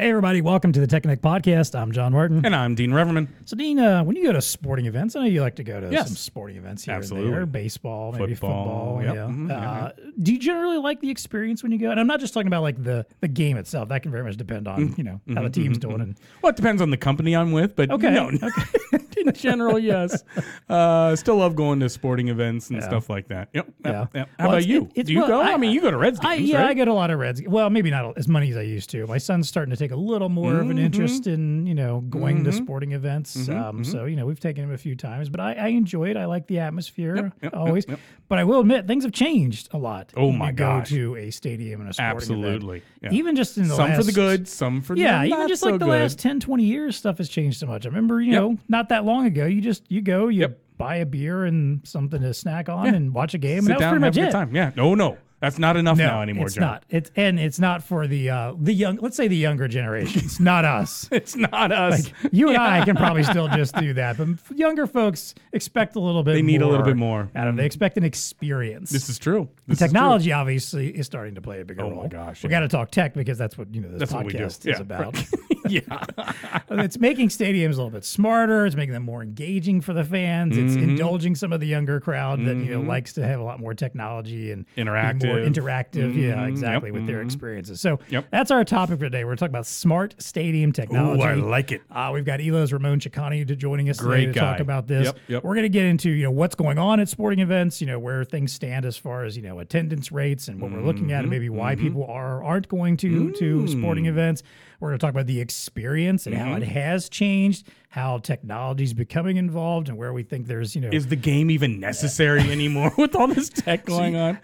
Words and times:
Hey, 0.00 0.10
everybody, 0.10 0.40
welcome 0.42 0.70
to 0.70 0.78
the 0.78 0.86
TEConnect 0.86 1.22
podcast. 1.22 1.76
I'm 1.76 1.90
John 1.90 2.12
Martin. 2.12 2.46
And 2.46 2.54
I'm 2.54 2.76
Dean 2.76 2.92
Reverman. 2.92 3.26
So, 3.46 3.56
Dean, 3.56 3.80
uh, 3.80 4.04
when 4.04 4.14
you 4.14 4.22
go 4.22 4.32
to 4.32 4.40
sporting 4.40 4.86
events, 4.86 5.16
I 5.16 5.20
know 5.22 5.26
you 5.26 5.40
like 5.40 5.56
to 5.56 5.64
go 5.64 5.80
to 5.80 5.90
Yes. 5.90 6.06
some 6.06 6.14
sporting 6.14 6.56
events 6.56 6.84
here 6.84 6.94
Absolutely. 6.94 7.30
and 7.30 7.36
there, 7.38 7.46
baseball, 7.46 8.12
maybe 8.12 8.34
Football, 8.36 8.98
football. 9.00 9.02
yep, 9.02 9.14
yeah. 9.16 9.22
mhm, 9.26 9.50
Uh, 9.50 9.90
do 10.22 10.32
you 10.32 10.38
generally 10.38 10.78
like 10.78 11.00
the 11.00 11.10
experience 11.10 11.64
when 11.64 11.72
you 11.72 11.78
go? 11.78 11.90
And 11.90 11.98
I'm 11.98 12.06
not 12.06 12.20
just 12.20 12.32
talking 12.32 12.46
about 12.46 12.62
like 12.62 12.80
the, 12.80 13.06
the 13.22 13.26
game 13.26 13.56
itself. 13.56 13.88
That 13.88 14.02
can 14.04 14.12
very 14.12 14.22
much 14.22 14.36
depend 14.36 14.68
on, 14.68 14.94
you 14.96 15.02
know, 15.02 15.20
how 15.34 15.42
the 15.42 15.50
team's 15.50 15.78
doing. 15.78 16.00
And 16.00 16.14
Well, 16.42 16.50
it 16.50 16.56
depends 16.56 16.80
on 16.80 16.90
the 16.90 16.96
company 16.96 17.34
I'm 17.34 17.50
with, 17.50 17.74
but 17.74 17.90
Okay, 17.90 18.10
no, 18.10 18.30
in 19.28 19.34
general, 19.34 19.78
yes. 19.78 20.22
Uh, 20.68 21.16
still 21.16 21.36
love 21.36 21.56
going 21.56 21.80
to 21.80 21.88
sporting 21.88 22.28
events 22.28 22.68
and 22.68 22.78
Yeah. 22.80 22.86
stuff 22.88 23.08
like 23.08 23.28
that. 23.28 23.48
Yep. 23.54 23.66
yep, 23.66 23.74
Yeah. 23.84 24.06
yep. 24.20 24.28
How 24.38 24.44
Well, 24.44 24.48
about 24.48 24.58
it's- 24.62 24.66
you? 24.66 24.82
it- 24.82 24.90
it's- 24.90 25.06
Do 25.06 25.12
you 25.14 25.18
well, 25.20 25.28
go? 25.28 25.40
I, 25.40 25.52
I- 25.52 25.56
mean, 25.56 25.72
you 25.72 25.80
go 25.80 25.90
to 25.90 25.96
Reds 25.96 26.18
I, 26.22 26.36
games, 26.36 26.50
yeah, 26.50 26.60
I 26.60 26.66
right? 26.66 26.76
go 26.76 26.84
to 26.84 26.90
a 26.90 26.92
lot 26.92 27.10
of 27.10 27.18
Reds. 27.18 27.42
Well, 27.46 27.70
maybe 27.70 27.90
not 27.90 28.18
as 28.18 28.28
many 28.28 28.50
as 28.50 28.56
I 28.58 28.62
used 28.62 28.90
to. 28.90 29.06
My 29.06 29.16
son's 29.18 29.48
starting 29.48 29.70
to 29.70 29.76
take 29.78 29.92
a 29.92 29.96
little 29.96 30.28
more 30.28 30.54
of 30.54 30.60
Mm-hmm. 30.62 30.70
an 30.72 30.78
interest 30.78 31.26
in, 31.26 31.66
you 31.66 31.74
know, 31.74 32.00
going 32.10 32.44
to 32.44 32.52
sporting 32.52 32.92
events. 32.92 33.48
um, 33.48 33.82
So, 33.84 34.04
you 34.04 34.16
know, 34.16 34.26
we've 34.26 34.40
taken 34.40 34.64
him 34.64 34.72
a 34.72 34.78
few 34.78 34.94
times, 34.94 35.28
but 35.30 35.40
I, 35.40 35.54
I 35.54 35.68
enjoy 35.68 36.10
it. 36.10 36.16
I 36.18 36.26
like 36.26 36.46
the 36.46 36.58
atmosphere 36.58 37.32
Yep, 37.42 37.54
always. 37.56 37.86
yep. 37.88 37.98
But 38.28 38.38
I 38.38 38.44
will 38.44 38.60
admit, 38.60 38.86
things 38.86 39.04
have 39.04 39.12
changed 39.12 39.68
a 39.72 39.78
lot. 39.78 40.12
Oh, 40.16 40.26
when 40.26 40.36
my 40.38 40.46
you 40.50 40.52
go 40.56 40.64
gosh. 40.80 40.88
to 40.90 41.16
a 41.16 41.30
stadium 41.30 41.80
and 41.80 41.88
a 41.88 41.94
sporting 41.94 42.16
Absolutely. 42.16 42.76
event. 42.78 42.84
Yeah. 43.02 43.18
Even 43.18 43.36
just 43.36 43.56
in 43.56 43.68
the 43.68 43.74
some 43.74 43.88
last, 43.88 43.96
for 43.96 44.02
the 44.02 44.12
good, 44.12 44.46
some 44.46 44.82
for 44.82 44.94
Yeah, 44.96 45.24
even 45.24 45.38
not 45.38 45.48
just 45.48 45.62
so 45.62 45.70
like 45.70 45.78
the 45.80 45.86
good. 45.86 45.90
last 46.02 46.18
10, 46.18 46.38
20 46.40 46.64
years, 46.64 46.96
stuff 46.96 47.16
has 47.18 47.30
changed 47.30 47.58
so 47.58 47.66
much. 47.66 47.86
I 47.86 47.88
remember, 47.88 48.20
you 48.20 48.32
Yep. 48.32 48.42
know, 48.42 48.58
not 48.68 48.90
that 48.90 49.06
long 49.06 49.17
ago, 49.26 49.46
you 49.46 49.60
just, 49.60 49.90
you 49.90 50.00
go, 50.00 50.28
you 50.28 50.40
Yep. 50.42 50.58
buy 50.78 50.96
a 50.96 51.06
beer 51.06 51.44
and 51.44 51.80
something 51.86 52.20
to 52.22 52.32
snack 52.34 52.68
on 52.68 52.86
Yeah. 52.86 52.94
and 52.94 53.12
watch 53.14 53.34
a 53.34 53.38
game. 53.38 53.62
Sit 53.62 53.72
and 53.72 53.80
down, 53.80 53.90
pretty 54.00 54.04
have 54.04 54.16
a 54.16 54.20
it. 54.20 54.24
good 54.24 54.32
time. 54.32 54.54
Yeah. 54.54 54.70
No, 54.76 54.94
no, 54.94 55.18
that's 55.40 55.58
not 55.58 55.76
enough 55.76 55.98
now 55.98 56.20
anymore, 56.22 56.46
it's 56.46 56.54
John. 56.56 56.62
not. 56.62 56.84
It's 56.88 57.10
and 57.14 57.38
it's 57.38 57.58
not 57.60 57.82
for 57.84 58.06
the 58.08 58.30
uh 58.30 58.54
the 58.60 58.72
young. 58.72 58.96
Let's 59.00 59.16
say 59.16 59.28
the 59.28 59.36
younger 59.36 59.68
generations, 59.68 60.40
not 60.40 60.64
us. 60.64 61.08
It's 61.12 61.36
not 61.36 61.70
us. 61.72 62.10
You 62.32 62.48
and 62.48 62.58
I 62.58 62.84
can 62.84 62.96
probably 62.96 63.22
still 63.24 63.46
just 63.48 63.74
do 63.76 63.92
that, 63.94 64.16
but 64.18 64.28
younger 64.56 64.86
folks 64.88 65.34
expect 65.52 65.94
a 65.96 66.00
little 66.00 66.22
bit. 66.24 66.32
They 66.34 66.42
need 66.42 66.62
a 66.62 66.66
little 66.68 66.84
bit 66.84 66.96
more. 66.96 67.30
of. 67.34 67.56
They 67.56 67.66
expect 67.66 67.96
an 67.98 68.04
experience. 68.04 68.90
this 68.90 69.08
is 69.08 69.18
true. 69.18 69.48
This 69.66 69.74
is 69.74 69.78
true. 69.78 69.86
Technology 69.88 70.32
obviously 70.32 70.88
is 70.90 71.06
starting 71.06 71.34
to 71.36 71.40
play 71.40 71.60
a 71.60 71.64
bigger 71.64 71.82
role. 71.82 71.92
Oh 71.98 72.02
my 72.02 72.08
gosh, 72.08 72.42
we 72.42 72.50
yeah. 72.50 72.56
got 72.56 72.60
to 72.60 72.68
talk 72.68 72.90
tech 72.90 73.14
because 73.14 73.38
that's 73.38 73.56
what 73.58 73.72
you 73.74 73.80
know 73.80 73.90
this 73.90 73.98
That's 74.00 74.12
what 74.12 74.26
we 74.26 74.32
do. 74.32 74.38
podcast 74.38 74.58
is 74.60 74.64
Yeah, 74.66 74.80
about. 74.80 75.22
yeah. 75.88 76.60
it's 76.70 76.98
making 76.98 77.28
stadiums 77.28 77.66
a 77.74 77.76
little 77.76 77.90
bit 77.90 78.04
smarter. 78.04 78.66
It's 78.66 78.76
making 78.76 78.92
them 78.94 79.02
more 79.04 79.22
engaging 79.22 79.80
for 79.80 79.92
the 79.92 80.04
fans. 80.04 80.56
It's 80.56 80.74
Mm-hmm. 80.74 80.90
indulging 80.90 81.34
some 81.34 81.52
of 81.52 81.60
the 81.60 81.66
younger 81.66 81.98
crowd 82.00 82.40
that 82.44 82.56
you 82.56 82.72
know 82.74 82.80
likes 82.80 83.12
to 83.14 83.26
have 83.26 83.40
a 83.40 83.42
lot 83.42 83.58
more 83.60 83.74
technology 83.74 84.50
and 84.52 84.64
be 84.76 84.84
more 84.84 84.94
Interactive. 84.94 85.46
interactive. 85.54 86.14
Yeah, 86.16 86.46
exactly 86.46 86.88
Yep. 86.90 86.94
with 86.94 87.06
their 87.06 87.22
experiences. 87.22 87.80
So 87.80 87.98
Yep. 88.10 88.26
that's 88.30 88.50
our 88.50 88.64
topic 88.64 88.98
for 88.98 89.04
today. 89.06 89.24
We're 89.24 89.36
talking 89.36 89.52
about 89.54 89.66
smart 89.66 90.14
stadium 90.18 90.70
Ooh, 90.70 90.72
technology. 90.72 91.22
I 91.22 91.34
like 91.34 91.72
it. 91.72 91.82
Uh, 91.90 92.10
we've 92.12 92.24
got 92.24 92.40
Elo's 92.40 92.72
Raimon 92.72 92.98
Chikhani 92.98 93.46
to 93.46 93.56
joining 93.56 93.88
us 93.90 93.98
Great 93.98 94.26
today 94.26 94.32
to 94.34 94.38
talk 94.40 94.60
about 94.60 94.86
this. 94.86 95.12
Yep. 95.28 95.42
We're 95.44 95.54
going 95.54 95.62
to 95.64 95.68
get 95.68 95.84
into 95.84 96.10
you 96.10 96.24
know 96.24 96.30
what's 96.30 96.54
going 96.54 96.78
on 96.78 97.00
at 97.00 97.08
sporting 97.08 97.40
events, 97.40 97.80
you 97.80 97.86
know 97.86 97.98
where 97.98 98.24
things 98.24 98.52
stand 98.52 98.84
as 98.84 98.96
far 98.96 99.24
as 99.24 99.36
you 99.36 99.42
know 99.42 99.58
attendance 99.58 100.12
rates 100.12 100.48
and 100.48 100.60
what 100.60 100.70
we're 100.70 100.80
looking 100.82 100.98
Mm-hmm. 101.04 101.10
at, 101.12 101.20
and 101.20 101.30
maybe 101.30 101.48
why 101.48 101.76
people 101.76 102.04
are 102.06 102.42
aren't 102.42 102.68
going 102.68 102.96
to 102.98 103.30
to 103.32 103.66
sporting 103.68 104.04
Mm. 104.04 104.08
events. 104.08 104.42
We're 104.80 104.90
going 104.90 104.98
to 105.00 105.04
talk 105.06 105.12
about 105.12 105.26
the 105.26 105.40
experience 105.62 106.26
and 106.26 106.36
how 106.36 106.54
it 106.54 106.62
Mm-hmm. 106.62 106.70
has 106.70 107.08
changed, 107.08 107.66
how 107.90 108.18
technology 108.18 108.84
is 108.84 108.92
becoming 108.94 109.36
involved, 109.38 109.88
and 109.88 109.96
where 109.98 110.12
we 110.12 110.22
think 110.22 110.46
there's 110.46 110.74
you 110.74 110.80
know 110.80 110.88
Is 110.92 111.06
the 111.08 111.16
game 111.16 111.50
even 111.50 111.80
necessary 111.80 112.40
anymore 112.50 112.92
with 112.98 113.14
all 113.16 113.26
this 113.28 113.48
tech 113.48 113.84
going 113.84 114.14
on? 114.16 114.38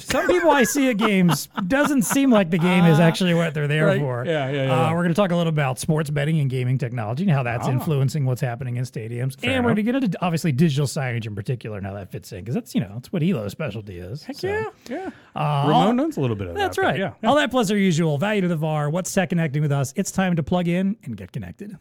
Some 0.00 0.26
people 0.28 0.50
I 0.50 0.64
see 0.64 0.88
at 0.90 0.98
games 0.98 1.48
doesn't 1.66 2.02
seem 2.02 2.30
like 2.30 2.50
the 2.50 2.58
game 2.58 2.84
is 2.84 3.00
actually 3.00 3.34
what 3.34 3.54
they're 3.54 3.66
there 3.68 3.86
right. 3.86 4.00
for. 4.00 4.24
Yeah, 4.26 4.50
yeah, 4.50 4.64
yeah, 4.66 4.88
Uh, 4.88 4.90
we're 4.92 4.98
going 5.02 5.08
to 5.08 5.14
talk 5.14 5.30
a 5.32 5.36
little 5.36 5.52
about 5.52 5.78
sports 5.78 6.10
betting 6.10 6.38
and 6.40 6.48
gaming 6.50 6.78
technology 6.78 7.22
and 7.24 7.32
how 7.32 7.42
that's 7.42 7.66
influencing 7.68 8.24
what's 8.26 8.40
happening 8.40 8.76
in 8.76 8.84
stadiums. 8.84 9.36
and 9.42 9.64
we're 9.64 9.74
going 9.74 9.76
to 9.76 9.82
get 9.82 9.94
into 9.96 10.18
obviously 10.24 10.52
digital 10.52 10.86
signage 10.86 11.26
in 11.26 11.34
particular 11.34 11.78
and 11.78 11.86
how 11.86 11.94
that 11.94 12.10
fits 12.12 12.30
in 12.32 12.40
because 12.40 12.54
that's 12.54 12.74
you 12.74 12.80
know 12.80 12.90
that's 12.94 13.12
what 13.12 13.22
Elo's 13.22 13.52
specialty 13.52 13.98
is. 13.98 14.26
So, 14.32 14.46
Yeah, 14.48 14.64
yeah. 14.88 15.10
uh, 15.34 15.66
Raimon 15.66 15.96
knows 15.96 16.16
a 16.16 16.20
little 16.20 16.36
bit 16.36 16.48
of 16.48 16.54
That's 16.56 16.76
that. 16.76 16.82
but 16.82 16.88
right. 16.88 16.98
Yeah. 16.98 17.28
All 17.28 17.36
that 17.36 17.50
plus 17.50 17.70
our 17.70 17.76
usual 17.76 18.18
value 18.18 18.42
to 18.42 18.48
the 18.48 18.56
VAR. 18.56 18.90
What's 18.90 19.12
tech 19.12 19.30
connecting 19.30 19.62
with 19.62 19.72
us? 19.72 19.92
It's 19.96 20.10
time 20.12 20.36
to 20.36 20.42
plug 20.52 20.68
in 20.68 20.94
and 21.04 21.16
get 21.16 21.32
connected. 21.32 21.78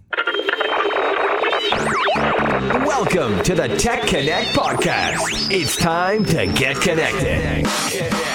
Welcome 2.86 3.44
to 3.44 3.54
the 3.54 3.68
TEConnect 3.68 4.54
podcast. 4.54 5.52
It's 5.52 5.76
time 5.76 6.24
to 6.24 6.48
get 6.54 6.78
connected. 6.78 8.31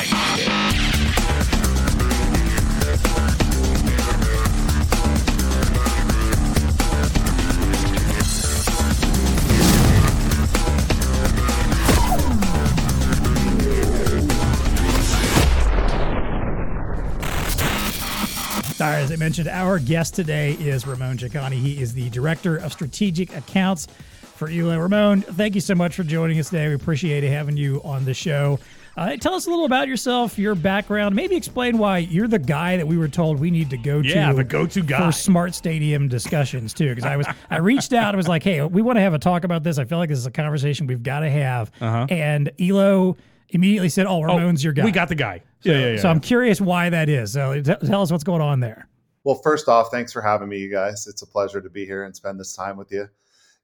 All 18.87 18.93
right, 18.93 19.01
as 19.01 19.11
I 19.11 19.17
mentioned, 19.17 19.49
our 19.49 19.81
guest 19.81 20.15
today 20.15 20.53
is 20.53 20.85
Raimon 20.85 21.19
Chikhani. 21.19 21.55
He 21.55 21.83
is 21.83 21.93
the 21.93 22.09
Director 22.11 22.57
of 22.59 22.73
Strategic 22.73 23.37
Accounts 23.37 23.89
for 24.37 24.49
Elo. 24.49 24.79
Raimon, 24.79 25.25
thank 25.25 25.57
you 25.57 25.61
so 25.61 25.75
much 25.75 25.97
for 25.97 26.05
joining 26.05 26.39
us 26.39 26.51
today. 26.51 26.69
We 26.69 26.75
appreciate 26.75 27.25
having 27.25 27.57
you 27.57 27.83
on 27.83 28.05
the 28.05 28.15
show. 28.15 28.61
Uh, 28.97 29.17
tell 29.17 29.35
us 29.35 29.49
a 29.49 29.51
little 29.51 29.65
about 29.65 29.89
yourself, 29.89 30.39
your 30.39 30.55
background. 30.55 31.17
Maybe 31.17 31.35
explain 31.35 31.79
why 31.79 31.99
you're 31.99 32.29
the 32.29 32.39
guy 32.39 32.77
that 32.77 32.87
we 32.87 32.97
were 32.97 33.09
told 33.09 33.41
we 33.41 33.51
need 33.51 33.71
to 33.71 33.77
go 33.77 34.03
to. 34.03 34.09
Yeah, 34.09 34.33
the 34.33 34.45
go-to 34.45 34.83
guy. 34.83 35.05
for 35.05 35.11
smart 35.11 35.57
stadium 35.57 36.07
discussions 36.07 36.73
too. 36.73 36.91
Because 36.91 37.11
I 37.11 37.17
was, 37.17 37.27
I 37.51 37.57
reached 37.57 37.93
out. 37.93 38.15
I 38.15 38.17
was 38.17 38.29
like, 38.29 38.45
hey, 38.45 38.63
we 38.63 38.83
want 38.83 38.99
to 38.99 39.03
have 39.03 39.15
a 39.15 39.19
talk 39.19 39.43
about 39.43 39.65
this. 39.65 39.79
I 39.79 39.85
feel 39.85 39.99
like 39.99 40.11
this 40.11 40.19
is 40.21 40.27
a 40.27 40.31
conversation 40.31 40.87
we've 40.87 41.03
got 41.03 41.21
to 41.21 41.31
have. 41.31 41.73
Uh-huh. 41.81 42.07
And 42.09 42.53
Elo 42.61 43.17
immediately 43.51 43.89
said, 43.89 44.07
"Oh, 44.07 44.21
Raimon's 44.21 44.63
your 44.63 44.73
guy." 44.73 44.85
We 44.85 44.93
got 44.93 45.09
the 45.09 45.15
guy. 45.15 45.43
Yeah, 45.63 45.79
yeah, 45.79 45.91
yeah. 45.93 46.01
So 46.01 46.09
I'm 46.09 46.21
curious 46.21 46.61
why 46.61 46.91
that 46.91 47.09
is. 47.09 47.33
So 47.33 47.61
t- 47.61 47.75
tell 47.87 48.03
us 48.03 48.11
what's 48.11 48.25
going 48.25 48.43
on 48.43 48.61
there. 48.61 48.89
Well, 49.25 49.41
first 49.43 49.69
off, 49.69 49.91
thanks 49.91 50.13
for 50.13 50.23
having 50.23 50.49
me, 50.49 50.59
you 50.59 50.71
guys. 50.71 51.07
It's 51.09 51.23
a 51.23 51.27
pleasure 51.27 51.61
to 51.61 51.69
be 51.69 51.85
here 51.85 52.05
and 52.05 52.15
spend 52.15 52.39
this 52.39 52.55
time 52.55 52.77
with 52.77 52.93
you. 52.93 53.09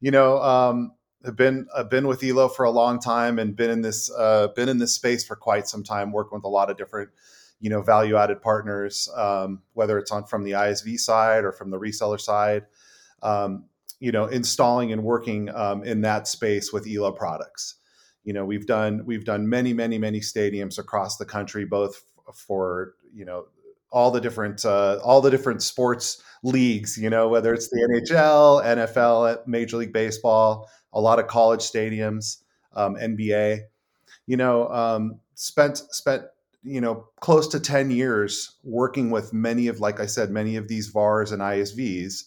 You 0.00 0.10
know, 0.10 0.42
um, 0.42 0.92
I've 1.24 1.36
been 1.36 1.68
I've 1.76 1.88
been 1.90 2.06
with 2.06 2.24
Elo 2.24 2.48
for 2.48 2.64
a 2.64 2.70
long 2.70 2.98
time 2.98 3.38
and 3.38 3.54
been 3.54 3.70
in 3.70 3.80
this 3.80 4.10
uh, 4.16 4.48
been 4.56 4.68
in 4.68 4.78
this 4.78 4.94
space 4.94 5.24
for 5.24 5.36
quite 5.36 5.68
some 5.68 5.84
time, 5.84 6.12
working 6.12 6.36
with 6.36 6.44
a 6.44 6.48
lot 6.48 6.70
of 6.70 6.76
different, 6.76 7.10
you 7.60 7.70
know, 7.70 7.80
value 7.80 8.16
added 8.16 8.42
partners, 8.42 9.08
um, 9.16 9.62
whether 9.74 9.98
it's 9.98 10.10
on 10.10 10.24
from 10.24 10.42
the 10.42 10.52
ISV 10.52 10.98
side 10.98 11.44
or 11.44 11.52
from 11.52 11.70
the 11.70 11.78
reseller 11.78 12.20
side. 12.20 12.66
Um, 13.22 13.66
you 14.00 14.10
know, 14.10 14.26
installing 14.26 14.92
and 14.92 15.04
working 15.04 15.48
um, 15.54 15.84
in 15.84 16.00
that 16.00 16.26
space 16.26 16.72
with 16.72 16.88
Elo 16.88 17.12
products. 17.12 17.76
You 18.24 18.32
know, 18.32 18.44
we've 18.44 18.66
done 18.66 19.02
we've 19.04 19.24
done 19.24 19.48
many, 19.48 19.72
many, 19.72 19.98
many 19.98 20.20
stadiums 20.20 20.78
across 20.78 21.16
the 21.16 21.24
country, 21.24 21.64
both 21.64 22.02
for 22.32 22.94
you 23.14 23.24
know 23.24 23.46
all 23.90 24.10
the 24.10 24.20
different 24.20 24.64
uh, 24.64 24.98
all 25.02 25.20
the 25.20 25.30
different 25.30 25.62
sports 25.62 26.22
leagues. 26.42 26.96
You 26.96 27.10
know, 27.10 27.28
whether 27.28 27.52
it's 27.52 27.68
the 27.68 28.04
NHL, 28.10 28.64
NFL, 28.64 29.46
Major 29.46 29.76
League 29.76 29.92
Baseball, 29.92 30.68
a 30.92 31.00
lot 31.00 31.18
of 31.18 31.26
college 31.26 31.60
stadiums, 31.60 32.38
um, 32.74 32.96
NBA. 32.96 33.60
You 34.26 34.36
know, 34.36 34.68
um, 34.68 35.20
spent 35.34 35.78
spent 35.78 36.22
you 36.62 36.80
know 36.80 37.08
close 37.20 37.48
to 37.48 37.60
ten 37.60 37.90
years 37.90 38.56
working 38.62 39.10
with 39.10 39.32
many 39.32 39.68
of, 39.68 39.80
like 39.80 40.00
I 40.00 40.06
said, 40.06 40.30
many 40.30 40.56
of 40.56 40.68
these 40.68 40.88
VARs 40.88 41.32
and 41.32 41.42
ISVs 41.42 42.24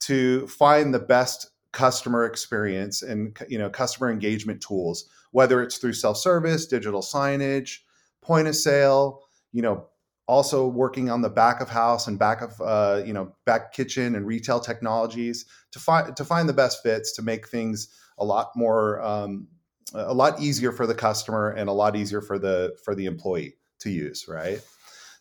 to 0.00 0.46
find 0.46 0.94
the 0.94 0.98
best 0.98 1.50
customer 1.72 2.24
experience 2.24 3.02
and 3.02 3.36
you 3.48 3.58
know 3.58 3.70
customer 3.70 4.10
engagement 4.10 4.60
tools 4.60 5.08
whether 5.32 5.62
it's 5.62 5.78
through 5.78 5.92
self-service 5.92 6.66
digital 6.66 7.00
signage 7.00 7.78
point 8.22 8.48
of 8.48 8.56
sale 8.56 9.22
you 9.52 9.62
know 9.62 9.86
also 10.30 10.64
working 10.64 11.10
on 11.10 11.22
the 11.22 11.28
back 11.28 11.60
of 11.60 11.68
house 11.68 12.06
and 12.06 12.16
back 12.16 12.40
of 12.40 12.60
uh, 12.60 13.02
you 13.04 13.12
know 13.12 13.34
back 13.46 13.72
kitchen 13.72 14.14
and 14.14 14.26
retail 14.26 14.60
technologies 14.60 15.44
to 15.72 15.80
find 15.80 16.14
to 16.16 16.24
find 16.24 16.48
the 16.48 16.52
best 16.52 16.82
fits 16.84 17.12
to 17.12 17.20
make 17.22 17.48
things 17.48 17.88
a 18.18 18.24
lot 18.24 18.52
more 18.54 19.02
um, 19.02 19.48
a 19.94 20.14
lot 20.14 20.40
easier 20.40 20.70
for 20.70 20.86
the 20.86 20.94
customer 20.94 21.50
and 21.50 21.68
a 21.68 21.72
lot 21.72 21.96
easier 21.96 22.20
for 22.20 22.38
the 22.38 22.76
for 22.84 22.94
the 22.94 23.06
employee 23.06 23.56
to 23.80 23.90
use 23.90 24.26
right? 24.28 24.60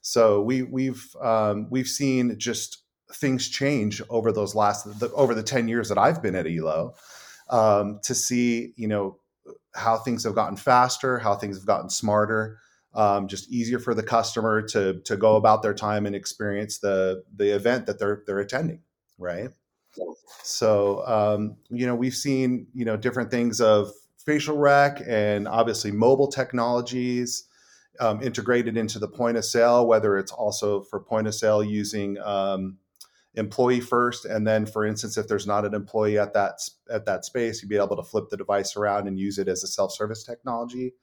So 0.01 0.41
we 0.41 0.61
we've 0.61 1.03
um, 1.21 1.67
we've 1.71 1.87
seen 1.87 2.37
just 2.37 2.83
things 3.13 3.49
change 3.49 4.03
over 4.09 4.31
those 4.31 4.53
last 4.53 4.99
the, 4.99 5.11
over 5.13 5.33
the 5.33 5.41
10 5.41 5.67
years 5.67 5.89
that 5.89 5.97
I've 5.97 6.21
been 6.21 6.35
at 6.35 6.45
Elo 6.45 6.93
um, 7.49 7.99
to 8.03 8.13
see 8.13 8.73
you 8.75 8.87
know 8.87 9.17
how 9.75 9.97
things 9.97 10.23
have 10.23 10.35
gotten 10.35 10.57
faster 10.57 11.19
how 11.19 11.35
things 11.35 11.57
have 11.57 11.65
gotten 11.65 11.89
smarter 11.89 12.59
um, 12.95 13.27
just 13.27 13.51
easier 13.51 13.77
for 13.77 13.93
the 13.93 14.03
customer 14.03 14.61
to 14.63 14.99
to 15.01 15.15
go 15.15 15.35
about 15.35 15.61
their 15.61 15.73
time 15.73 16.05
and 16.05 16.15
experience 16.15 16.79
the 16.79 17.23
the 17.35 17.55
event 17.55 17.85
that 17.85 17.99
they're 17.99 18.23
they're 18.25 18.39
attending 18.39 18.81
right? 19.19 19.49
So 20.43 21.05
um, 21.05 21.57
you 21.69 21.85
know 21.85 21.95
we've 21.95 22.15
seen 22.15 22.67
you 22.73 22.85
know 22.85 22.97
different 22.97 23.29
things 23.29 23.61
of 23.61 23.91
facial 24.17 24.57
rec 24.57 25.01
and 25.07 25.47
obviously 25.47 25.91
mobile 25.91 26.27
technologies 26.27 27.45
um, 27.99 28.21
integrated 28.23 28.77
into 28.77 28.99
the 28.99 29.07
point 29.07 29.37
of 29.37 29.43
sale 29.43 29.85
whether 29.85 30.17
it's 30.17 30.31
also 30.31 30.81
for 30.81 30.99
point 30.99 31.27
of 31.27 31.35
sale 31.35 31.63
using 31.63 32.17
um, 32.19 32.77
employee 33.35 33.79
first 33.79 34.25
and 34.25 34.47
then 34.47 34.65
for 34.65 34.85
instance 34.85 35.17
if 35.17 35.27
there's 35.27 35.45
not 35.45 35.65
an 35.65 35.75
employee 35.75 36.17
at 36.17 36.33
that 36.33 36.59
at 36.89 37.05
that 37.05 37.23
space 37.23 37.61
you'd 37.61 37.69
be 37.69 37.77
able 37.77 37.95
to 37.95 38.03
flip 38.03 38.27
the 38.29 38.37
device 38.37 38.75
around 38.75 39.07
and 39.07 39.19
use 39.19 39.37
it 39.37 39.47
as 39.47 39.63
a 39.63 39.67
self-service 39.67 40.23
technology. 40.23 40.93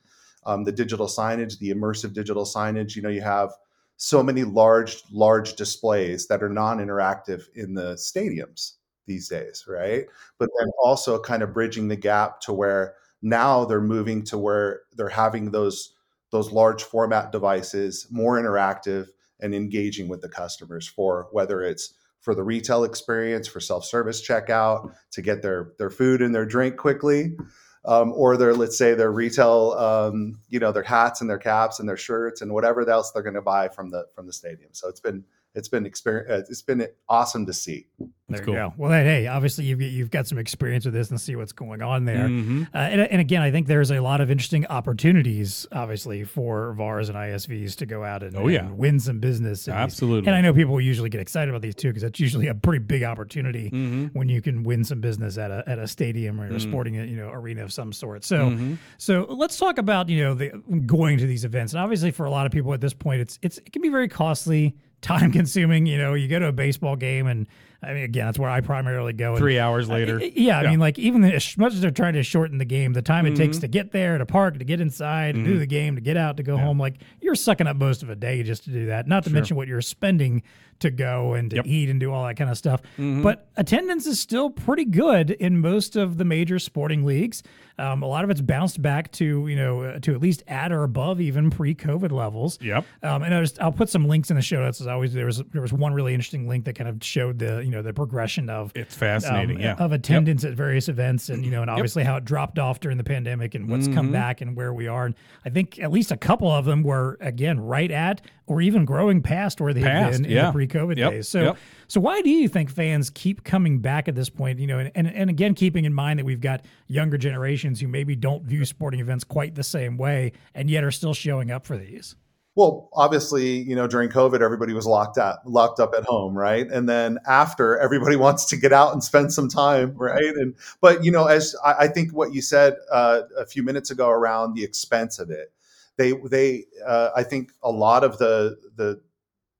Um, 0.44 0.64
the 0.64 0.72
digital 0.72 1.06
signage 1.06 1.58
the 1.58 1.70
immersive 1.70 2.12
digital 2.12 2.44
signage 2.44 2.96
you 2.96 3.02
know 3.02 3.08
you 3.08 3.22
have 3.22 3.52
so 3.96 4.22
many 4.22 4.44
large 4.44 5.02
large 5.10 5.54
displays 5.54 6.26
that 6.26 6.42
are 6.42 6.48
non-interactive 6.48 7.44
in 7.54 7.74
the 7.74 7.94
stadiums 7.94 8.72
these 9.06 9.28
days 9.28 9.64
right? 9.68 10.06
But 10.38 10.48
then 10.58 10.68
also 10.82 11.20
kind 11.20 11.42
of 11.42 11.54
bridging 11.54 11.88
the 11.88 11.96
gap 11.96 12.40
to 12.42 12.52
where 12.52 12.94
now 13.22 13.64
they're 13.64 13.80
moving 13.80 14.22
to 14.24 14.38
where 14.38 14.82
they're 14.96 15.08
having 15.08 15.50
those 15.50 15.94
those 16.32 16.52
large 16.52 16.82
format 16.82 17.32
devices 17.32 18.06
more 18.10 18.40
interactive 18.40 19.08
and 19.40 19.54
engaging 19.54 20.08
with 20.08 20.20
the 20.20 20.28
customers 20.28 20.86
for 20.88 21.28
whether 21.32 21.62
it's 21.62 21.94
for 22.26 22.34
the 22.34 22.42
retail 22.42 22.82
experience 22.82 23.46
for 23.46 23.60
self-service 23.60 24.20
checkout 24.26 24.92
to 25.12 25.22
get 25.22 25.42
their 25.42 25.70
their 25.78 25.90
food 25.90 26.20
and 26.20 26.34
their 26.34 26.44
drink 26.44 26.76
quickly. 26.76 27.36
Um, 27.84 28.12
or 28.16 28.36
their 28.36 28.52
let's 28.52 28.76
say 28.76 28.94
their 28.94 29.12
retail 29.12 29.76
um, 29.78 30.40
you 30.48 30.58
know 30.58 30.72
their 30.72 30.82
hats 30.82 31.20
and 31.20 31.30
their 31.30 31.38
caps 31.38 31.78
and 31.78 31.88
their 31.88 31.96
shirts 31.96 32.40
and 32.42 32.52
whatever 32.52 32.80
else 32.90 33.12
they're 33.12 33.22
going 33.22 33.36
to 33.36 33.42
buy 33.42 33.68
from 33.68 33.90
the 33.90 34.06
from 34.12 34.26
the 34.26 34.32
stadium. 34.32 34.70
So 34.72 34.88
it's 34.88 34.98
been 34.98 35.22
it's 35.56 35.68
been 35.68 35.84
experience 35.86 36.48
it's 36.48 36.62
been 36.62 36.86
awesome 37.08 37.44
to 37.46 37.52
see 37.52 37.86
there 38.28 38.40
cool. 38.44 38.54
you 38.54 38.60
go. 38.60 38.74
Well, 38.76 38.90
hey, 38.90 39.28
obviously 39.28 39.64
you've 39.66 39.80
you've 39.80 40.10
got 40.10 40.26
some 40.26 40.36
experience 40.38 40.84
with 40.84 40.94
this 40.94 41.10
and 41.10 41.20
see 41.20 41.36
what's 41.36 41.52
going 41.52 41.80
on 41.80 42.06
there. 42.06 42.26
Mm-hmm. 42.28 42.64
Uh, 42.74 42.78
and, 42.78 43.00
and 43.02 43.20
again, 43.20 43.40
I 43.40 43.52
think 43.52 43.68
there's 43.68 43.92
a 43.92 44.00
lot 44.00 44.20
of 44.20 44.32
interesting 44.32 44.66
opportunities, 44.66 45.64
obviously, 45.70 46.24
for 46.24 46.72
VARs 46.74 47.08
and 47.08 47.16
ISVs 47.16 47.76
to 47.76 47.86
go 47.86 48.02
out 48.02 48.24
and, 48.24 48.36
Oh, 48.36 48.48
yeah. 48.48 48.60
and 48.64 48.76
win 48.78 48.98
some 48.98 49.20
business. 49.20 49.68
in 49.68 49.72
these- 49.74 49.78
Absolutely. 49.80 50.26
And 50.26 50.34
I 50.36 50.40
know 50.40 50.52
people 50.52 50.80
usually 50.80 51.08
get 51.08 51.20
excited 51.20 51.50
about 51.50 51.62
these 51.62 51.76
too 51.76 51.88
because 51.90 52.02
that's 52.02 52.18
usually 52.18 52.48
a 52.48 52.54
pretty 52.54 52.84
big 52.84 53.04
opportunity 53.04 53.70
Mm-hmm. 53.70 54.06
when 54.18 54.28
you 54.28 54.42
can 54.42 54.64
win 54.64 54.82
some 54.82 55.00
business 55.00 55.38
at 55.38 55.52
a 55.52 55.62
at 55.68 55.78
a 55.78 55.86
stadium 55.86 56.40
or 56.40 56.46
a 56.52 56.58
sporting 56.60 56.94
you 56.94 57.16
know 57.16 57.28
arena 57.30 57.62
of 57.62 57.72
some 57.72 57.92
sort. 57.92 58.24
So 58.24 58.50
Mm-hmm. 58.50 58.74
so 58.98 59.26
let's 59.30 59.56
talk 59.56 59.78
about 59.78 60.08
you 60.08 60.24
know 60.24 60.34
the 60.34 60.48
going 60.84 61.18
to 61.18 61.26
these 61.26 61.44
events. 61.44 61.72
And 61.74 61.80
obviously, 61.80 62.10
for 62.10 62.26
a 62.26 62.30
lot 62.30 62.44
of 62.46 62.50
people 62.52 62.74
at 62.74 62.80
this 62.80 62.92
point, 62.94 63.20
it's 63.20 63.38
it's 63.42 63.58
it 63.58 63.72
can 63.72 63.82
be 63.82 63.88
very 63.88 64.08
costly. 64.08 64.74
Time 65.00 65.32
consuming, 65.32 65.86
you 65.86 65.98
know. 65.98 66.14
You 66.14 66.28
go 66.28 66.38
to 66.38 66.48
a 66.48 66.52
baseball 66.52 66.96
game, 66.96 67.26
and 67.26 67.46
I 67.86 67.94
mean, 67.94 68.02
again, 68.04 68.26
that's 68.26 68.38
where 68.38 68.50
I 68.50 68.60
primarily 68.60 69.12
go. 69.12 69.30
and- 69.30 69.38
Three 69.38 69.58
hours 69.58 69.88
later. 69.88 70.16
uh, 70.20 70.24
Yeah, 70.34 70.58
I 70.58 70.68
mean, 70.70 70.78
like 70.80 70.98
even 70.98 71.24
as 71.24 71.56
much 71.56 71.72
as 71.74 71.80
they're 71.80 71.90
trying 71.90 72.14
to 72.14 72.22
shorten 72.22 72.58
the 72.58 72.64
game, 72.64 72.92
the 72.92 73.02
time 73.02 73.24
it 73.26 73.30
Mm-hmm. 73.30 73.36
takes 73.42 73.58
to 73.58 73.68
get 73.68 73.92
there, 73.92 74.18
to 74.18 74.26
park, 74.26 74.58
to 74.58 74.64
get 74.64 74.80
inside, 74.80 75.34
to 75.36 75.44
do 75.44 75.58
the 75.58 75.66
game, 75.66 75.94
to 75.94 76.00
get 76.00 76.16
out, 76.16 76.36
to 76.38 76.42
go 76.42 76.56
home, 76.56 76.78
like 76.78 76.94
you're 77.20 77.34
sucking 77.34 77.66
up 77.66 77.76
most 77.76 78.02
of 78.02 78.10
a 78.10 78.16
day 78.16 78.42
just 78.42 78.64
to 78.64 78.70
do 78.70 78.86
that. 78.86 79.06
Not 79.06 79.24
to 79.24 79.30
mention 79.30 79.56
what 79.56 79.68
you're 79.68 79.80
spending 79.82 80.42
to 80.78 80.90
go 80.90 81.32
and 81.32 81.48
to 81.48 81.56
Yep. 81.56 81.66
eat 81.66 81.88
and 81.88 81.98
do 81.98 82.12
all 82.12 82.26
that 82.26 82.36
kind 82.36 82.50
of 82.50 82.58
stuff. 82.58 82.82
Mm-hmm. 82.98 83.22
But 83.22 83.48
attendance 83.56 84.06
is 84.06 84.20
still 84.20 84.50
pretty 84.50 84.84
good 84.84 85.30
in 85.30 85.58
most 85.58 85.96
of 85.96 86.18
the 86.18 86.24
major 86.26 86.58
sporting 86.58 87.02
leagues. 87.06 87.42
Um, 87.78 88.02
a 88.02 88.06
lot 88.06 88.24
of 88.24 88.30
it's 88.30 88.42
bounced 88.42 88.80
back 88.82 89.10
to 89.12 89.46
you 89.48 89.56
know 89.56 89.82
uh, 89.82 89.98
to 90.00 90.12
at 90.14 90.20
least 90.20 90.42
at 90.48 90.72
or 90.72 90.82
above 90.82 91.18
even 91.20 91.48
pre-COVID 91.50 92.10
levels. 92.12 92.58
Yep. 92.60 92.84
Um, 93.02 93.22
and 93.22 93.34
I 93.34 93.40
just, 93.40 93.60
I'll 93.60 93.72
put 93.72 93.88
some 93.88 94.06
links 94.06 94.30
in 94.30 94.36
the 94.36 94.42
show 94.42 94.62
notes 94.62 94.80
as 94.82 94.86
always. 94.86 95.12
There 95.14 95.24
was 95.26 95.42
there 95.52 95.62
was 95.62 95.72
one 95.72 95.94
really 95.94 96.12
interesting 96.14 96.46
link 96.48 96.64
that 96.66 96.74
kind 96.74 96.88
of 96.88 97.02
showed 97.02 97.38
the 97.38 97.58
you 97.64 97.70
know 97.70 97.75
the 97.82 97.92
progression 97.92 98.48
of 98.50 98.72
It's 98.74 98.94
fascinating. 98.94 99.56
um, 99.56 99.62
yeah. 99.62 99.74
of 99.74 99.92
attendance 99.92 100.44
at 100.44 100.54
various 100.54 100.88
events 100.88 101.28
and 101.28 101.44
you 101.44 101.50
know 101.50 101.62
and 101.62 101.70
obviously 101.70 102.04
how 102.04 102.16
it 102.16 102.24
dropped 102.24 102.58
off 102.58 102.80
during 102.80 102.98
the 102.98 103.04
pandemic 103.04 103.54
and 103.54 103.68
what's 103.68 103.86
Mm-hmm. 103.86 103.94
come 103.94 104.12
back 104.12 104.40
and 104.40 104.56
where 104.56 104.72
we 104.72 104.86
are 104.88 105.06
and 105.06 105.14
i 105.44 105.50
think 105.50 105.78
at 105.80 105.90
least 105.92 106.10
a 106.12 106.16
couple 106.16 106.50
of 106.50 106.64
them 106.64 106.82
were 106.82 107.16
again 107.20 107.60
right 107.60 107.90
at 107.90 108.20
or 108.46 108.60
even 108.60 108.84
growing 108.84 109.22
past 109.22 109.60
where 109.60 109.72
they 109.74 109.80
had 109.80 110.10
been 110.12 110.24
yeah. 110.24 110.40
in 110.40 110.46
the 110.46 110.52
pre-covid 110.52 110.96
Yep, 110.96 111.10
days 111.12 111.28
so 111.28 111.42
yep. 111.42 111.56
so 111.88 112.00
why 112.00 112.20
do 112.22 112.30
you 112.30 112.48
think 112.48 112.70
fans 112.70 113.10
keep 113.10 113.44
coming 113.44 113.78
back 113.80 114.08
at 114.08 114.14
this 114.14 114.28
point 114.30 114.58
you 114.58 114.66
know 114.66 114.78
and, 114.78 114.90
and, 114.94 115.06
and 115.08 115.30
again 115.30 115.54
keeping 115.54 115.84
in 115.84 115.92
mind 115.94 116.18
that 116.18 116.24
we've 116.24 116.40
got 116.40 116.64
younger 116.86 117.18
generations 117.18 117.80
who 117.80 117.88
maybe 117.88 118.16
don't 118.16 118.42
view 118.44 118.64
sporting 118.64 119.00
events 119.00 119.24
quite 119.24 119.54
the 119.54 119.64
same 119.64 119.96
way 119.96 120.32
and 120.54 120.68
yet 120.70 120.82
are 120.84 120.90
still 120.90 121.14
showing 121.14 121.50
up 121.50 121.66
for 121.66 121.76
these 121.76 122.16
Well, 122.56 122.88
obviously, 122.94 123.58
you 123.58 123.76
know, 123.76 123.86
during 123.86 124.08
COVID, 124.08 124.40
everybody 124.40 124.72
was 124.72 124.86
locked 124.86 125.18
up, 125.18 125.42
locked 125.44 125.78
up 125.78 125.92
at 125.96 126.04
home, 126.04 126.36
right? 126.36 126.66
And 126.66 126.88
then 126.88 127.18
after, 127.26 127.78
everybody 127.78 128.16
wants 128.26 128.46
to 128.46 128.56
get 128.56 128.72
out 128.72 128.94
and 128.94 129.04
spend 129.04 129.32
some 129.32 129.48
time, 129.48 129.94
right? 129.96 130.34
And 130.34 130.54
but 130.80 131.04
you 131.04 131.12
know, 131.12 131.26
as 131.26 131.54
I, 131.62 131.74
I 131.80 131.88
think 131.88 132.12
what 132.12 132.32
you 132.32 132.40
said 132.40 132.76
uh, 132.90 133.22
a 133.38 133.44
few 133.44 133.62
minutes 133.62 133.90
ago 133.90 134.08
around 134.08 134.54
the 134.54 134.64
expense 134.64 135.18
of 135.18 135.30
it, 135.30 135.52
they 135.98 136.12
they 136.30 136.64
uh, 136.84 137.10
I 137.14 137.22
think 137.24 137.52
a 137.62 137.70
lot 137.70 138.02
of 138.02 138.16
the 138.16 138.56
the 138.74 139.02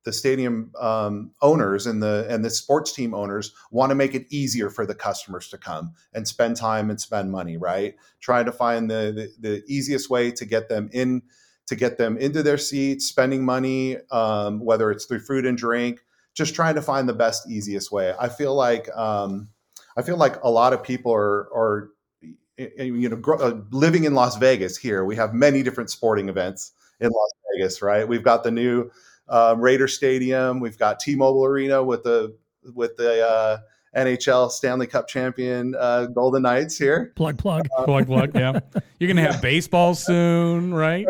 the 0.03 0.13
stadium 0.13 0.71
um, 0.79 1.31
owners 1.41 1.85
and 1.85 2.01
the 2.01 2.25
and 2.29 2.43
the 2.43 2.49
sports 2.49 2.93
team 2.93 3.13
owners 3.13 3.53
want 3.69 3.91
to 3.91 3.95
make 3.95 4.15
it 4.15 4.25
easier 4.31 4.71
for 4.71 4.87
the 4.87 4.95
customers 4.95 5.49
to 5.49 5.57
come 5.59 5.93
and 6.13 6.27
spend 6.27 6.55
time 6.55 6.89
and 6.89 6.99
spend 6.99 7.31
money, 7.31 7.57
right? 7.57 7.93
Trying 8.21 8.45
to 8.45 8.51
find 8.51 8.89
the 8.89 9.29
the, 9.39 9.49
the 9.49 9.63
easiest 9.67 10.09
way 10.09 10.31
to 10.31 10.45
get 10.45 10.67
them 10.67 10.89
in 10.91 11.21
to 11.67 11.75
get 11.75 11.97
them 11.97 12.17
into 12.17 12.41
their 12.41 12.57
seats, 12.57 13.05
spending 13.05 13.43
money, 13.43 13.97
um, 14.11 14.59
whether 14.59 14.89
it's 14.91 15.05
through 15.05 15.19
food 15.19 15.45
and 15.45 15.57
drink, 15.57 15.99
just 16.33 16.55
trying 16.55 16.75
to 16.75 16.81
find 16.81 17.07
the 17.07 17.13
best, 17.13 17.49
easiest 17.49 17.91
way. 17.91 18.13
I 18.19 18.29
feel 18.29 18.55
like 18.55 18.89
um, 18.95 19.49
I 19.97 20.01
feel 20.01 20.17
like 20.17 20.41
a 20.43 20.49
lot 20.49 20.73
of 20.73 20.83
people 20.83 21.13
are 21.13 21.49
are 21.53 21.89
you 22.57 23.09
know 23.09 23.15
gr- 23.17 23.41
uh, 23.41 23.59
living 23.71 24.05
in 24.05 24.13
Las 24.13 24.37
Vegas. 24.37 24.77
Here 24.77 25.03
we 25.03 25.15
have 25.15 25.33
many 25.33 25.63
different 25.63 25.89
sporting 25.89 26.29
events 26.29 26.73
in 26.99 27.09
Las 27.09 27.31
Vegas, 27.53 27.81
right? 27.81 28.07
We've 28.07 28.23
got 28.23 28.43
the 28.43 28.51
new 28.51 28.89
um, 29.29 29.59
Raider 29.59 29.87
Stadium, 29.87 30.59
we've 30.59 30.77
got 30.77 30.99
T-Mobile 30.99 31.45
Arena 31.45 31.83
with 31.83 32.03
the 32.03 32.35
with 32.73 32.95
the 32.97 33.27
uh, 33.27 33.57
NHL 33.95 34.51
Stanley 34.51 34.87
Cup 34.87 35.07
champion 35.07 35.75
uh, 35.77 36.05
Golden 36.05 36.43
Knights 36.43 36.77
here. 36.77 37.11
plug 37.15 37.37
plug 37.37 37.67
plug 37.85 38.07
plug. 38.07 38.35
Yeah. 38.35 38.59
You're 38.99 39.07
gonna 39.07 39.29
have 39.29 39.41
baseball 39.41 39.95
soon, 39.95 40.73
right? 40.73 41.05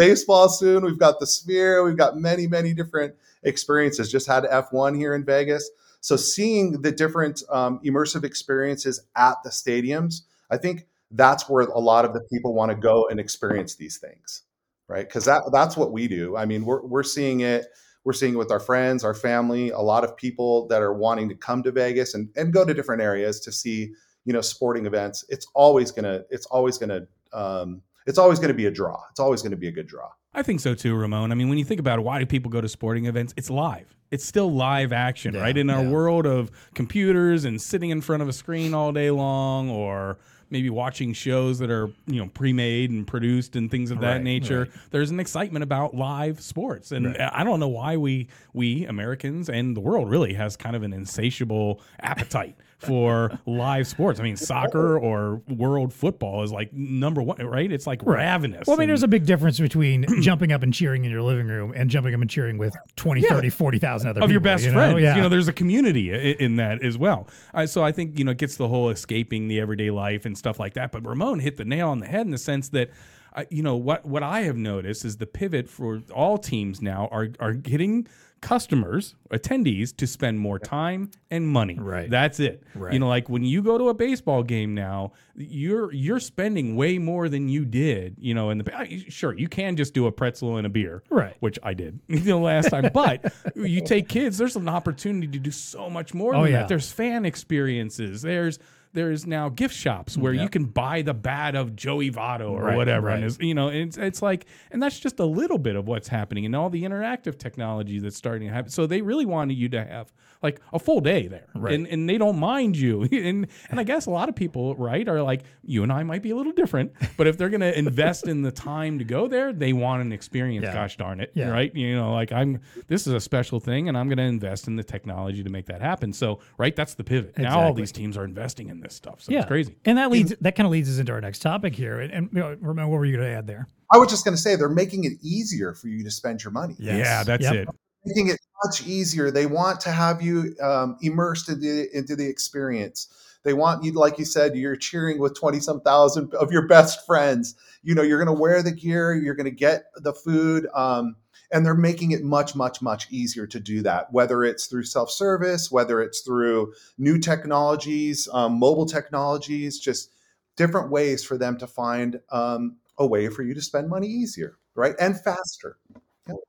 Baseball 0.00 0.48
soon. 0.48 0.82
We've 0.82 0.98
got 0.98 1.20
the 1.20 1.26
Sphere. 1.26 1.84
We've 1.84 1.96
got 1.96 2.16
many, 2.16 2.46
many 2.46 2.72
different 2.72 3.14
experiences. 3.42 4.10
Just 4.10 4.26
had 4.26 4.44
F1 4.44 4.96
here 4.96 5.14
in 5.14 5.24
Vegas. 5.24 5.70
So 6.00 6.16
seeing 6.16 6.80
the 6.80 6.90
different 6.90 7.42
um, 7.50 7.80
immersive 7.84 8.24
experiences 8.24 9.02
at 9.16 9.36
the 9.44 9.50
stadiums, 9.50 10.22
I 10.50 10.56
think 10.56 10.86
that's 11.10 11.48
where 11.50 11.64
a 11.66 11.78
lot 11.78 12.06
of 12.06 12.14
the 12.14 12.22
people 12.32 12.54
want 12.54 12.70
to 12.70 12.76
go 12.76 13.08
and 13.08 13.20
experience 13.20 13.74
these 13.74 13.98
things, 13.98 14.42
right? 14.88 15.06
Because 15.06 15.26
that 15.26 15.42
that's 15.52 15.76
what 15.76 15.92
we 15.92 16.08
do. 16.08 16.34
I 16.36 16.46
mean, 16.46 16.64
we're 16.64 16.82
we're 16.86 17.02
seeing 17.02 17.40
it. 17.40 17.66
We're 18.04 18.14
seeing 18.14 18.32
it 18.32 18.38
with 18.38 18.50
our 18.50 18.60
friends, 18.60 19.04
our 19.04 19.12
family, 19.12 19.68
a 19.68 19.80
lot 19.80 20.04
of 20.04 20.16
people 20.16 20.66
that 20.68 20.80
are 20.80 20.94
wanting 20.94 21.28
to 21.28 21.34
come 21.34 21.62
to 21.64 21.70
Vegas 21.70 22.14
and, 22.14 22.30
and 22.34 22.50
go 22.50 22.64
to 22.64 22.72
different 22.72 23.02
areas 23.02 23.40
to 23.40 23.52
see, 23.52 23.92
you 24.24 24.32
know, 24.32 24.40
sporting 24.40 24.86
events. 24.86 25.26
It's 25.28 25.46
always 25.54 25.90
gonna, 25.90 26.22
it's 26.30 26.46
always 26.46 26.78
gonna 26.78 27.02
um, 27.34 27.82
it's 28.06 28.18
always 28.18 28.38
going 28.38 28.48
to 28.48 28.54
be 28.54 28.66
a 28.66 28.70
draw. 28.70 29.00
It's 29.10 29.20
always 29.20 29.42
going 29.42 29.50
to 29.52 29.56
be 29.56 29.68
a 29.68 29.72
good 29.72 29.86
draw. 29.86 30.08
I 30.32 30.42
think 30.42 30.60
so 30.60 30.74
too, 30.74 30.94
Raimon. 30.94 31.32
I 31.32 31.34
mean, 31.34 31.48
when 31.48 31.58
you 31.58 31.64
think 31.64 31.80
about 31.80 31.98
it, 31.98 32.02
why 32.02 32.18
do 32.20 32.26
people 32.26 32.50
go 32.50 32.60
to 32.60 32.68
sporting 32.68 33.06
events? 33.06 33.34
It's 33.36 33.50
live. 33.50 33.96
It's 34.12 34.24
still 34.24 34.52
live 34.52 34.92
action, 34.92 35.34
Yeah, 35.34 35.40
right? 35.42 35.56
In 35.56 35.68
our 35.70 35.82
yeah. 35.82 35.90
world 35.90 36.24
of 36.26 36.50
computers 36.74 37.44
and 37.44 37.60
sitting 37.60 37.90
in 37.90 38.00
front 38.00 38.22
of 38.22 38.28
a 38.28 38.32
screen 38.32 38.72
all 38.74 38.92
day 38.92 39.10
long, 39.10 39.68
or 39.70 40.18
maybe 40.52 40.68
watching 40.70 41.12
shows 41.12 41.58
that 41.60 41.70
are 41.70 41.88
you 42.06 42.20
know 42.20 42.28
pre-made 42.28 42.90
and 42.90 43.06
produced 43.06 43.54
and 43.56 43.70
things 43.70 43.90
of 43.90 44.00
that 44.00 44.14
Right, 44.14 44.22
nature. 44.22 44.60
right. 44.60 44.70
There's 44.90 45.10
an 45.10 45.18
excitement 45.20 45.62
about 45.64 45.94
live 45.94 46.40
sports, 46.40 46.90
and 46.92 47.16
I 47.16 47.42
don't 47.44 47.58
know 47.60 47.68
why 47.68 47.96
we 47.96 48.28
we 48.52 48.84
Americans 48.86 49.48
and 49.48 49.76
the 49.76 49.80
world 49.80 50.08
really 50.10 50.34
has 50.34 50.56
kind 50.56 50.74
of 50.76 50.82
an 50.84 50.92
insatiable 50.92 51.80
appetite 52.00 52.56
for 52.80 53.38
live 53.46 53.86
sports. 53.86 54.18
I 54.18 54.22
mean, 54.22 54.36
soccer 54.36 54.98
or 54.98 55.42
world 55.48 55.92
football 55.92 56.42
is 56.42 56.50
like 56.50 56.72
number 56.72 57.22
one, 57.22 57.38
right? 57.46 57.70
It's 57.70 57.86
like 57.86 58.02
ravenous. 58.04 58.66
Well, 58.66 58.76
I 58.76 58.78
mean, 58.78 58.84
and- 58.84 58.90
there's 58.90 59.02
a 59.02 59.08
big 59.08 59.26
difference 59.26 59.60
between 59.60 60.06
jumping 60.22 60.52
up 60.52 60.62
and 60.62 60.72
cheering 60.72 61.04
in 61.04 61.10
your 61.10 61.22
living 61.22 61.46
room 61.46 61.72
and 61.76 61.90
jumping 61.90 62.14
up 62.14 62.20
and 62.20 62.30
cheering 62.30 62.58
with 62.58 62.74
20, 62.96 63.22
30, 63.22 63.50
40,000 63.50 64.08
other 64.08 64.18
of 64.18 64.22
people. 64.22 64.32
your 64.32 64.40
best 64.40 64.64
you 64.64 64.70
know? 64.70 64.78
friends. 64.78 65.00
Yeah. 65.02 65.16
You 65.16 65.22
know, 65.22 65.28
there's 65.28 65.48
a 65.48 65.52
community 65.52 66.10
in 66.10 66.56
that 66.56 66.82
as 66.82 66.96
well. 66.98 67.28
Uh, 67.52 67.66
so 67.66 67.84
I 67.84 67.92
think 67.92 68.18
you 68.18 68.24
know 68.24 68.32
it 68.32 68.38
gets 68.38 68.56
the 68.56 68.68
whole 68.68 68.90
escaping 68.90 69.48
the 69.48 69.60
everyday 69.60 69.90
life 69.90 70.24
and 70.24 70.36
stuff 70.36 70.58
like 70.58 70.74
that. 70.74 70.90
But 70.92 71.02
Raimon 71.02 71.40
hit 71.40 71.56
the 71.56 71.64
nail 71.64 71.90
on 71.90 71.98
the 72.00 72.06
head 72.06 72.22
in 72.22 72.30
the 72.30 72.38
sense 72.38 72.70
that. 72.70 72.90
Uh, 73.32 73.44
you 73.48 73.62
know 73.62 73.76
what? 73.76 74.04
What 74.04 74.24
I 74.24 74.40
have 74.40 74.56
noticed 74.56 75.04
is 75.04 75.18
the 75.18 75.26
pivot 75.26 75.68
for 75.68 76.02
all 76.12 76.36
teams 76.36 76.82
now 76.82 77.08
are 77.12 77.28
are 77.38 77.52
getting 77.52 78.08
customers, 78.40 79.14
attendees, 79.30 79.94
to 79.96 80.06
spend 80.06 80.38
more 80.40 80.58
time 80.58 81.10
and 81.30 81.46
money. 81.46 81.76
Right. 81.78 82.08
That's 82.10 82.40
it. 82.40 82.62
Right. 82.74 82.92
You 82.92 82.98
know, 82.98 83.08
like 83.08 83.28
when 83.28 83.44
you 83.44 83.62
go 83.62 83.76
to 83.78 83.88
a 83.90 83.94
baseball 83.94 84.42
game 84.42 84.74
now, 84.74 85.12
you're 85.36 85.92
you're 85.92 86.20
spending 86.20 86.74
way 86.76 86.98
more 86.98 87.28
than 87.28 87.48
you 87.48 87.64
did. 87.64 88.16
You 88.18 88.34
know, 88.34 88.50
in 88.50 88.58
the 88.58 89.04
sure 89.08 89.36
you 89.36 89.48
can 89.48 89.76
just 89.76 89.94
do 89.94 90.06
a 90.06 90.12
pretzel 90.12 90.56
and 90.56 90.66
a 90.66 90.70
beer, 90.70 91.02
Right. 91.10 91.36
Which 91.40 91.58
I 91.62 91.74
did 91.74 92.00
you 92.08 92.20
know 92.20 92.40
last 92.40 92.70
time. 92.70 92.90
But 92.94 93.32
you 93.54 93.82
take 93.82 94.08
kids, 94.08 94.38
there's 94.38 94.56
an 94.56 94.68
opportunity 94.68 95.26
to 95.28 95.38
do 95.38 95.50
so 95.50 95.88
much 95.90 96.14
more 96.14 96.34
Oh, 96.34 96.42
than 96.42 96.52
yeah. 96.52 96.58
that. 96.60 96.68
There's 96.68 96.90
fan 96.90 97.24
experiences. 97.24 98.22
There's 98.22 98.58
there's 98.92 99.26
now 99.26 99.48
gift 99.48 99.74
shops 99.74 100.16
where 100.16 100.32
you 100.32 100.48
can 100.48 100.64
buy 100.64 101.02
the 101.02 101.14
bat 101.14 101.54
of 101.54 101.76
Joey 101.76 102.10
Votto 102.10 102.50
or 102.50 102.62
Right, 102.64 102.76
whatever, 102.76 103.06
right. 103.08 103.16
and 103.16 103.24
it's, 103.24 103.38
you 103.38 103.54
know, 103.54 103.68
it's 103.68 103.96
it's 103.96 104.20
like, 104.22 104.46
and 104.70 104.82
that's 104.82 104.98
just 104.98 105.20
a 105.20 105.24
little 105.24 105.58
bit 105.58 105.76
of 105.76 105.86
what's 105.86 106.08
happening 106.08 106.44
and 106.44 106.56
all 106.56 106.70
the 106.70 106.82
interactive 106.82 107.38
technology 107.38 107.98
that's 108.00 108.16
starting 108.16 108.48
to 108.48 108.54
happen. 108.54 108.70
So 108.70 108.86
they 108.86 109.00
really 109.02 109.26
wanted 109.26 109.54
you 109.54 109.68
to 109.70 109.84
have 109.84 110.12
like 110.42 110.60
a 110.72 110.78
full 110.78 111.00
day 111.00 111.26
there, 111.28 111.46
Right. 111.54 111.74
and 111.74 111.86
and 111.86 112.08
they 112.08 112.16
don't 112.18 112.38
mind 112.38 112.76
you, 112.76 113.02
and 113.12 113.46
and 113.70 113.78
I 113.78 113.84
guess 113.84 114.06
a 114.06 114.10
lot 114.10 114.28
of 114.28 114.34
people, 114.34 114.74
right, 114.74 115.06
are 115.08 115.22
like 115.22 115.42
you 115.62 115.82
and 115.82 115.92
I 115.92 116.02
might 116.02 116.22
be 116.22 116.30
a 116.30 116.36
little 116.36 116.52
different, 116.52 116.92
but 117.16 117.26
if 117.26 117.36
they're 117.38 117.50
gonna 117.50 117.70
invest 117.76 118.26
in 118.26 118.42
the 118.42 118.50
time 118.52 118.98
to 118.98 119.04
go 119.04 119.28
there, 119.28 119.52
they 119.52 119.72
want 119.72 120.02
an 120.02 120.12
experience. 120.12 120.64
Yeah. 120.64 120.72
Gosh 120.74 120.96
darn 120.96 121.20
it, 121.20 121.30
Yeah. 121.34 121.50
right? 121.50 121.74
You 121.76 121.94
know, 121.94 122.12
like 122.12 122.32
I'm 122.32 122.60
this 122.88 123.06
is 123.06 123.12
a 123.12 123.20
special 123.20 123.60
thing, 123.60 123.88
and 123.88 123.96
I'm 123.96 124.08
gonna 124.08 124.22
invest 124.22 124.66
in 124.66 124.76
the 124.76 124.82
technology 124.84 125.42
to 125.44 125.50
make 125.50 125.66
that 125.66 125.80
happen. 125.80 126.12
So 126.12 126.40
right, 126.58 126.74
that's 126.74 126.94
the 126.94 127.04
pivot. 127.04 127.38
Now 127.38 127.60
all 127.60 127.74
these 127.74 127.92
teams 127.92 128.16
are 128.16 128.24
investing 128.24 128.68
in 128.68 128.79
this 128.80 128.94
stuff, 128.94 129.20
so 129.22 129.32
it's 129.32 129.46
crazy. 129.46 129.76
And 129.84 129.98
that 129.98 130.10
leads 130.10 130.34
that 130.40 130.56
kind 130.56 130.66
of 130.66 130.72
leads 130.72 130.90
us 130.90 130.98
into 130.98 131.12
our 131.12 131.20
next 131.20 131.40
topic 131.40 131.74
here. 131.74 132.00
And, 132.00 132.12
and 132.12 132.28
you 132.32 132.40
know, 132.40 132.56
Raimon, 132.56 132.88
what 132.88 132.98
were 132.98 133.04
you 133.04 133.16
going 133.16 133.28
to 133.30 133.36
add 133.36 133.46
there? 133.46 133.66
I 133.92 133.98
was 133.98 134.08
just 134.08 134.24
going 134.24 134.36
to 134.36 134.40
say 134.40 134.56
they're 134.56 134.68
making 134.68 135.04
it 135.04 135.12
easier 135.22 135.74
for 135.74 135.88
you 135.88 136.04
to 136.04 136.10
spend 136.10 136.42
your 136.44 136.52
money. 136.52 136.76
Yes. 136.78 136.98
Yeah, 136.98 137.22
that's 137.24 137.42
Yep. 137.44 137.54
it. 137.54 137.68
making 138.04 138.28
it 138.28 138.38
much 138.64 138.86
easier. 138.86 139.30
They 139.30 139.46
want 139.46 139.80
to 139.80 139.90
have 139.90 140.22
you 140.22 140.54
um, 140.62 140.96
immersed 141.02 141.48
into 141.48 141.60
the, 141.60 141.88
into 141.96 142.16
the 142.16 142.26
experience. 142.26 143.08
They 143.42 143.52
want 143.52 143.82
you, 143.84 143.92
like 143.92 144.18
you 144.18 144.24
said, 144.24 144.54
you're 144.54 144.76
cheering 144.76 145.18
with 145.18 145.34
20 145.38 145.60
some 145.60 145.80
thousand 145.80 146.34
of 146.34 146.52
your 146.52 146.66
best 146.68 147.04
friends. 147.06 147.54
You 147.82 147.94
know, 147.94 148.02
you're 148.02 148.22
going 148.22 148.34
to 148.34 148.40
wear 148.40 148.62
the 148.62 148.72
gear, 148.72 149.14
you're 149.14 149.34
going 149.34 149.46
to 149.46 149.50
get 149.50 149.84
the 149.96 150.12
food. 150.12 150.66
Um, 150.74 151.16
and 151.52 151.64
they're 151.64 151.74
making 151.74 152.12
it 152.12 152.22
much, 152.22 152.54
much, 152.54 152.80
much 152.80 153.10
easier 153.10 153.46
to 153.46 153.60
do 153.60 153.82
that, 153.82 154.12
whether 154.12 154.44
it's 154.44 154.66
through 154.66 154.84
self 154.84 155.10
service, 155.10 155.70
whether 155.70 156.00
it's 156.00 156.20
through 156.20 156.72
new 156.98 157.18
technologies, 157.18 158.28
um, 158.32 158.58
mobile 158.58 158.86
technologies, 158.86 159.78
just 159.78 160.12
different 160.56 160.90
ways 160.90 161.24
for 161.24 161.38
them 161.38 161.56
to 161.58 161.66
find 161.66 162.20
um, 162.30 162.76
a 162.98 163.06
way 163.06 163.28
for 163.28 163.42
you 163.42 163.54
to 163.54 163.62
spend 163.62 163.88
money 163.88 164.06
easier, 164.06 164.58
right? 164.74 164.94
And 165.00 165.20
faster. 165.20 165.78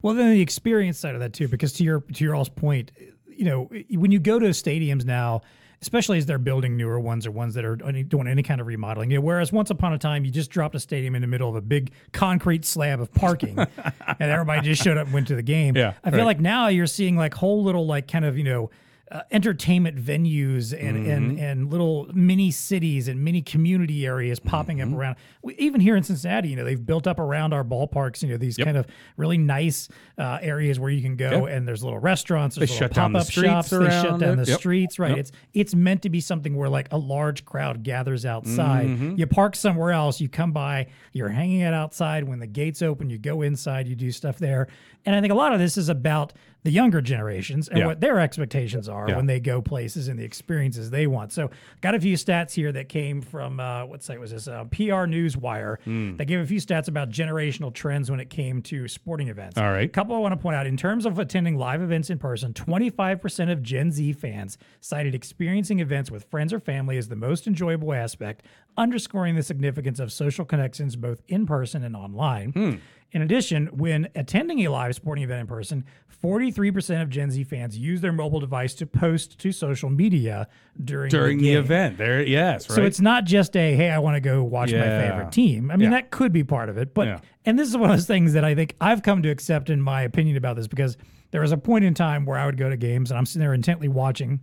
Well, 0.01 0.13
then 0.13 0.31
the 0.31 0.41
experience 0.41 0.99
side 0.99 1.15
of 1.15 1.21
that 1.21 1.33
too, 1.33 1.47
because 1.47 1.73
to 1.73 1.83
your 1.83 2.01
to 2.01 2.23
your 2.23 2.35
all's 2.35 2.49
point, 2.49 2.91
you 3.27 3.45
know, 3.45 3.69
when 3.89 4.11
you 4.11 4.19
go 4.19 4.37
to 4.37 4.47
stadiums 4.47 5.05
now, 5.05 5.41
especially 5.81 6.17
as 6.17 6.25
they're 6.25 6.37
building 6.37 6.77
newer 6.77 6.99
ones 6.99 7.25
or 7.25 7.31
ones 7.31 7.55
that 7.55 7.65
are 7.65 7.75
doing 7.75 8.27
any 8.27 8.43
kind 8.43 8.61
of 8.61 8.67
remodeling, 8.67 9.09
you 9.09 9.17
know, 9.17 9.21
whereas 9.21 9.51
once 9.51 9.69
upon 9.69 9.93
a 9.93 9.97
time 9.97 10.23
you 10.23 10.31
just 10.31 10.51
dropped 10.51 10.75
a 10.75 10.79
stadium 10.79 11.15
in 11.15 11.21
the 11.21 11.27
middle 11.27 11.49
of 11.49 11.55
a 11.55 11.61
big 11.61 11.91
concrete 12.11 12.65
slab 12.65 13.01
of 13.01 13.11
parking, 13.13 13.57
and 13.57 14.31
everybody 14.31 14.61
just 14.61 14.83
showed 14.83 14.97
up 14.97 15.05
and 15.05 15.13
went 15.13 15.27
to 15.27 15.35
the 15.35 15.43
game. 15.43 15.75
Yeah, 15.75 15.93
I 16.03 16.11
feel 16.11 16.19
right. 16.19 16.25
like 16.25 16.39
now 16.39 16.67
you're 16.67 16.87
seeing 16.87 17.17
like 17.17 17.33
whole 17.33 17.63
little 17.63 17.85
like 17.85 18.07
kind 18.07 18.25
of 18.25 18.37
you 18.37 18.43
know. 18.43 18.69
Uh, 19.11 19.23
entertainment 19.31 19.97
venues 19.97 20.71
and, 20.71 20.95
and 21.05 21.31
Mm-hmm. 21.33 21.43
and 21.43 21.69
little 21.69 22.09
mini 22.13 22.49
cities 22.49 23.09
and 23.09 23.21
mini 23.21 23.41
community 23.41 24.05
areas 24.05 24.39
popping 24.39 24.77
Mm-hmm. 24.77 24.93
up 24.93 24.99
around. 24.99 25.15
We, 25.41 25.53
even 25.55 25.81
here 25.81 25.97
in 25.97 26.03
Cincinnati, 26.03 26.47
you 26.47 26.55
know, 26.55 26.63
they've 26.63 26.85
built 26.85 27.07
up 27.07 27.19
around 27.19 27.51
our 27.53 27.65
ballparks. 27.65 28.23
You 28.23 28.29
know, 28.29 28.37
these 28.37 28.55
kind 28.55 28.77
of 28.77 28.87
really 29.17 29.37
nice 29.37 29.89
uh, 30.17 30.37
areas 30.41 30.79
where 30.79 30.89
you 30.89 31.01
can 31.01 31.17
go, 31.17 31.45
Yeah. 31.45 31.55
and 31.55 31.67
there's 31.67 31.83
little 31.83 31.99
restaurants. 31.99 32.55
There's 32.55 32.69
They 32.69 32.73
little 32.75 32.87
shut 32.87 32.95
down 32.95 33.11
the 33.11 33.19
pop-up 33.19 33.31
streets 33.31 33.49
shops. 33.49 33.69
They 33.71 33.77
shut 33.89 34.19
down 34.21 34.39
it. 34.39 34.45
the 34.45 34.51
Yep. 34.51 34.59
streets. 34.59 34.97
Right. 34.97 35.09
Yep. 35.09 35.19
It's 35.19 35.31
it's 35.53 35.75
meant 35.75 36.03
to 36.03 36.09
be 36.09 36.21
something 36.21 36.55
where 36.55 36.69
like 36.69 36.87
a 36.91 36.97
large 36.97 37.43
crowd 37.43 37.83
gathers 37.83 38.25
outside. 38.25 38.87
Mm-hmm. 38.87 39.15
You 39.17 39.27
park 39.27 39.57
somewhere 39.57 39.91
else. 39.91 40.21
You 40.21 40.29
come 40.29 40.53
by. 40.53 40.87
You're 41.11 41.27
hanging 41.29 41.63
out 41.63 41.73
outside. 41.73 42.23
When 42.23 42.39
the 42.39 42.47
gates 42.47 42.81
open, 42.81 43.09
you 43.09 43.17
go 43.17 43.41
inside. 43.41 43.89
You 43.89 43.95
do 43.95 44.09
stuff 44.11 44.37
there. 44.37 44.67
And 45.05 45.13
I 45.15 45.19
think 45.19 45.33
a 45.33 45.35
lot 45.35 45.51
of 45.51 45.59
this 45.59 45.75
is 45.77 45.89
about 45.89 46.31
the 46.63 46.71
younger 46.71 47.01
generations 47.01 47.67
and 47.67 47.79
Yeah. 47.79 47.85
what 47.87 48.01
their 48.01 48.19
expectations 48.19 48.87
are 48.87 49.09
Yeah. 49.09 49.15
when 49.15 49.25
they 49.25 49.39
go 49.39 49.61
places 49.61 50.07
and 50.07 50.19
the 50.19 50.23
experiences 50.23 50.91
they 50.91 51.07
want. 51.07 51.31
So, 51.31 51.49
got 51.81 51.95
a 51.95 51.99
few 51.99 52.15
stats 52.15 52.53
here 52.53 52.71
that 52.71 52.87
came 52.87 53.21
from 53.21 53.59
uh, 53.59 53.85
what 53.85 54.03
site 54.03 54.19
was 54.19 54.31
this? 54.31 54.47
Uh, 54.47 54.65
PR 54.65 55.07
Newswire. 55.07 55.79
Hmm. 55.83 56.17
That 56.17 56.25
gave 56.25 56.39
a 56.39 56.45
few 56.45 56.59
stats 56.59 56.87
about 56.87 57.09
generational 57.09 57.73
trends 57.73 58.11
when 58.11 58.19
it 58.19 58.29
came 58.29 58.61
to 58.63 58.87
sporting 58.87 59.27
events. 59.27 59.57
All 59.57 59.71
right. 59.71 59.85
A 59.85 59.91
couple 59.91 60.15
I 60.15 60.19
want 60.19 60.33
to 60.33 60.37
point 60.37 60.55
out 60.55 60.67
in 60.67 60.77
terms 60.77 61.05
of 61.05 61.17
attending 61.17 61.57
live 61.57 61.81
events 61.81 62.09
in 62.09 62.19
person, 62.19 62.53
25% 62.53 63.51
of 63.51 63.63
Gen 63.63 63.91
Z 63.91 64.13
fans 64.13 64.57
cited 64.79 65.15
experiencing 65.15 65.79
events 65.79 66.11
with 66.11 66.25
friends 66.25 66.53
or 66.53 66.59
family 66.59 66.97
as 66.97 67.07
the 67.07 67.15
most 67.15 67.47
enjoyable 67.47 67.93
aspect, 67.93 68.43
underscoring 68.77 69.35
the 69.35 69.43
significance 69.43 69.99
of 69.99 70.11
social 70.11 70.45
connections 70.45 70.95
both 70.95 71.21
in 71.27 71.45
person 71.45 71.83
and 71.83 71.95
online. 71.95 72.51
Hmm. 72.51 72.75
In 73.13 73.21
addition, 73.21 73.67
when 73.67 74.07
attending 74.15 74.65
a 74.65 74.69
live 74.69 74.95
sporting 74.95 75.23
event 75.23 75.41
in 75.41 75.47
person, 75.47 75.85
43% 76.23 77.01
of 77.01 77.09
Gen 77.09 77.31
Z 77.31 77.43
fans 77.45 77.77
use 77.77 77.99
their 77.99 78.11
mobile 78.13 78.39
device 78.39 78.73
to 78.75 78.85
post 78.85 79.37
to 79.39 79.51
social 79.51 79.89
media 79.89 80.47
during, 80.83 81.09
During 81.09 81.37
the, 81.39 81.53
the 81.55 81.59
event, 81.59 81.97
there, 81.97 82.21
yes, 82.21 82.69
right. 82.69 82.75
So 82.75 82.83
it's 82.83 83.01
not 83.01 83.25
just 83.25 83.55
a 83.57 83.75
hey, 83.75 83.89
I 83.89 83.99
want 83.99 84.15
to 84.15 84.21
go 84.21 84.43
watch 84.43 84.71
my 84.71 84.79
favorite 84.79 85.31
team. 85.31 85.71
I 85.71 85.75
mean, 85.77 85.85
Yeah. 85.91 85.97
that 85.97 86.11
could 86.11 86.31
be 86.31 86.43
part 86.43 86.69
of 86.69 86.77
it, 86.77 86.93
but 86.93 87.07
Yeah. 87.07 87.19
and 87.45 87.57
this 87.59 87.67
is 87.67 87.75
one 87.75 87.89
of 87.89 87.97
those 87.97 88.07
things 88.07 88.33
that 88.33 88.45
I 88.45 88.55
think 88.55 88.75
I've 88.79 89.01
come 89.03 89.21
to 89.23 89.29
accept 89.29 89.69
in 89.69 89.81
my 89.81 90.03
opinion 90.03 90.37
about 90.37 90.55
this 90.55 90.67
because 90.67 90.95
there 91.31 91.41
was 91.41 91.51
a 91.51 91.57
point 91.57 91.83
in 91.85 91.93
time 91.93 92.25
where 92.25 92.37
I 92.37 92.45
would 92.45 92.57
go 92.57 92.69
to 92.69 92.77
games 92.77 93.09
and 93.11 93.17
I'm 93.17 93.25
sitting 93.25 93.41
there 93.41 93.53
intently 93.53 93.87
watching. 93.87 94.39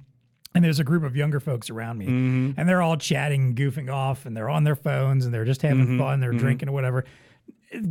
And 0.55 0.65
there's 0.65 0.81
a 0.81 0.85
group 0.85 1.05
of 1.05 1.15
younger 1.15 1.41
folks 1.41 1.69
around 1.69 1.99
me, 1.99 2.07
Mm-hmm. 2.07 2.51
and 2.59 2.67
they're 2.69 2.81
all 2.81 2.97
chatting, 2.97 3.55
goofing 3.55 3.93
off, 3.93 4.25
and 4.25 4.35
they're 4.35 4.49
on 4.49 4.65
their 4.65 4.75
phones, 4.75 5.27
and 5.27 5.33
they're 5.33 5.45
just 5.45 5.61
having 5.61 5.85
Mm-hmm. 5.85 5.99
fun. 5.99 6.21
They're 6.21 6.33
drinking 6.33 6.71
or 6.71 6.73
whatever. 6.73 7.05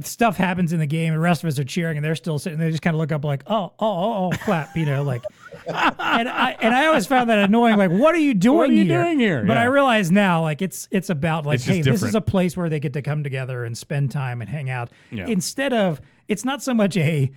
Stuff 0.01 0.38
happens 0.38 0.74
in 0.74 0.79
the 0.79 0.88
game, 0.88 1.13
and 1.13 1.17
the 1.17 1.24
rest 1.24 1.43
of 1.43 1.48
us 1.48 1.60
are 1.60 1.63
cheering, 1.63 1.98
and 1.98 2.03
they're 2.05 2.15
still 2.15 2.39
sitting. 2.39 2.57
They 2.57 2.72
just 2.72 2.81
kind 2.81 2.96
of 2.96 3.00
look 3.00 3.12
up, 3.12 3.24
like, 3.24 3.43
"Oh, 3.46 3.74
oh, 3.77 3.79
oh, 3.79 4.25
oh 4.34 4.38
clap," 4.43 4.75
you 4.75 4.86
know, 4.86 5.03
like. 5.03 5.24
and 5.67 6.27
I 6.29 6.55
and 6.62 6.74
I 6.74 6.88
always 6.88 7.05
found 7.05 7.29
that 7.29 7.39
annoying. 7.39 7.77
Like, 7.77 7.91
what 7.91 8.15
are 8.15 8.19
you 8.19 8.34
doing 8.34 8.57
What 8.57 8.69
are 8.69 8.74
you 8.74 8.86
here? 8.86 9.03
doing 9.03 9.19
here? 9.19 9.43
But 9.46 9.53
Yeah. 9.53 9.62
I 9.62 9.65
realize 9.65 10.12
now, 10.12 10.41
like, 10.41 10.62
it's 10.62 10.88
it's 10.91 11.10
about 11.12 11.46
like, 11.46 11.55
It's 11.55 11.65
just 11.65 11.75
hey, 11.75 11.81
this 11.84 12.01
is 12.01 12.15
a 12.15 12.22
place 12.22 12.57
where 12.57 12.69
they 12.69 12.79
get 12.79 12.93
to 12.93 13.01
come 13.01 13.24
together 13.24 13.65
and 13.65 13.77
spend 13.77 14.10
time 14.12 14.41
and 14.41 14.50
hang 14.50 14.69
out. 14.69 14.89
Yeah. 15.12 15.27
Instead 15.27 15.74
of, 15.74 16.01
it's 16.27 16.43
not 16.46 16.63
so 16.63 16.74
much 16.74 16.98
a 16.98 17.31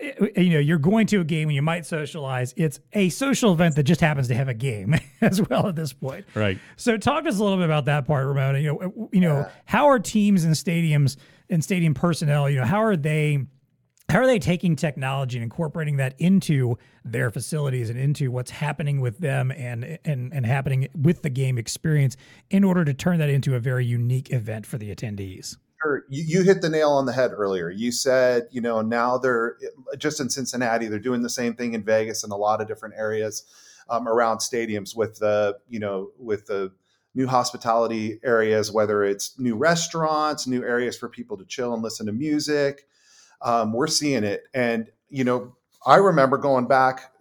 eh, 0.00 0.12
eh, 0.36 0.40
you 0.40 0.50
know, 0.50 0.58
you're 0.58 0.78
going 0.78 1.06
to 1.08 1.20
a 1.20 1.24
game 1.24 1.48
and 1.48 1.54
you 1.54 1.62
might 1.62 1.86
socialize. 1.86 2.52
It's 2.56 2.80
a 2.92 3.08
social 3.10 3.52
event 3.52 3.76
that 3.76 3.84
just 3.84 4.00
happens 4.00 4.28
to 4.28 4.34
have 4.34 4.48
a 4.48 4.54
game 4.54 4.96
as 5.20 5.40
well 5.48 5.66
at 5.68 5.76
this 5.76 5.92
point. 5.92 6.26
Right. 6.34 6.58
So 6.76 6.96
talk 6.98 7.24
to 7.24 7.28
us 7.30 7.38
a 7.38 7.42
little 7.42 7.58
bit 7.58 7.66
about 7.66 7.86
that 7.86 8.06
part, 8.06 8.26
Ramona. 8.26 8.58
You 8.58 8.72
know, 8.72 9.08
you 9.12 9.20
know, 9.20 9.48
how 9.64 9.86
are 9.88 9.98
teams 9.98 10.44
and 10.44 10.54
stadiums 10.54 11.16
and 11.50 11.62
stadium 11.62 11.94
personnel, 11.94 12.48
you 12.48 12.58
know, 12.58 12.64
how 12.64 12.82
are 12.82 12.96
they 12.96 13.44
how 14.08 14.18
are 14.18 14.26
they 14.26 14.38
taking 14.40 14.74
technology 14.74 15.36
and 15.38 15.44
incorporating 15.44 15.96
that 15.98 16.14
into 16.18 16.76
their 17.04 17.30
facilities 17.30 17.90
and 17.90 17.98
into 17.98 18.30
what's 18.30 18.50
happening 18.50 19.00
with 19.00 19.18
them 19.18 19.52
and 19.52 19.98
and 20.04 20.32
and 20.32 20.46
happening 20.46 20.88
with 20.94 21.22
the 21.22 21.30
game 21.30 21.58
experience 21.58 22.16
in 22.50 22.64
order 22.64 22.84
to 22.84 22.94
turn 22.94 23.18
that 23.18 23.28
into 23.28 23.54
a 23.54 23.60
very 23.60 23.84
unique 23.84 24.32
event 24.32 24.66
for 24.66 24.78
the 24.78 24.94
attendees? 24.94 25.56
Sure. 25.82 26.04
You, 26.10 26.24
you 26.26 26.42
hit 26.42 26.60
the 26.60 26.68
nail 26.68 26.90
on 26.90 27.06
the 27.06 27.12
head 27.12 27.30
earlier. 27.32 27.70
You 27.70 27.90
said, 27.90 28.48
you 28.50 28.60
know, 28.60 28.82
now 28.82 29.16
they're 29.16 29.56
just 29.96 30.20
in 30.20 30.28
Cincinnati, 30.28 30.88
they're 30.88 30.98
doing 30.98 31.22
the 31.22 31.30
same 31.30 31.54
thing 31.54 31.74
in 31.74 31.82
Vegas 31.82 32.22
and 32.22 32.32
a 32.32 32.36
lot 32.36 32.60
of 32.60 32.68
different 32.68 32.96
areas 32.98 33.44
um, 33.88 34.06
around 34.06 34.38
stadiums 34.38 34.94
with 34.94 35.18
the, 35.18 35.56
you 35.68 35.80
know, 35.80 36.10
with 36.18 36.46
the 36.46 36.72
new 37.14 37.26
hospitality 37.26 38.20
areas, 38.22 38.70
whether 38.70 39.02
it's 39.02 39.38
new 39.38 39.56
restaurants, 39.56 40.46
new 40.46 40.62
areas 40.64 40.96
for 40.96 41.08
people 41.08 41.36
to 41.36 41.44
chill 41.44 41.74
and 41.74 41.82
listen 41.82 42.06
to 42.06 42.12
music. 42.12 42.86
Um, 43.42 43.72
we're 43.72 43.86
seeing 43.86 44.24
it. 44.24 44.44
And, 44.54 44.90
you 45.08 45.24
know, 45.24 45.56
I 45.84 45.96
remember 45.96 46.38
going 46.38 46.66
back 46.66 47.12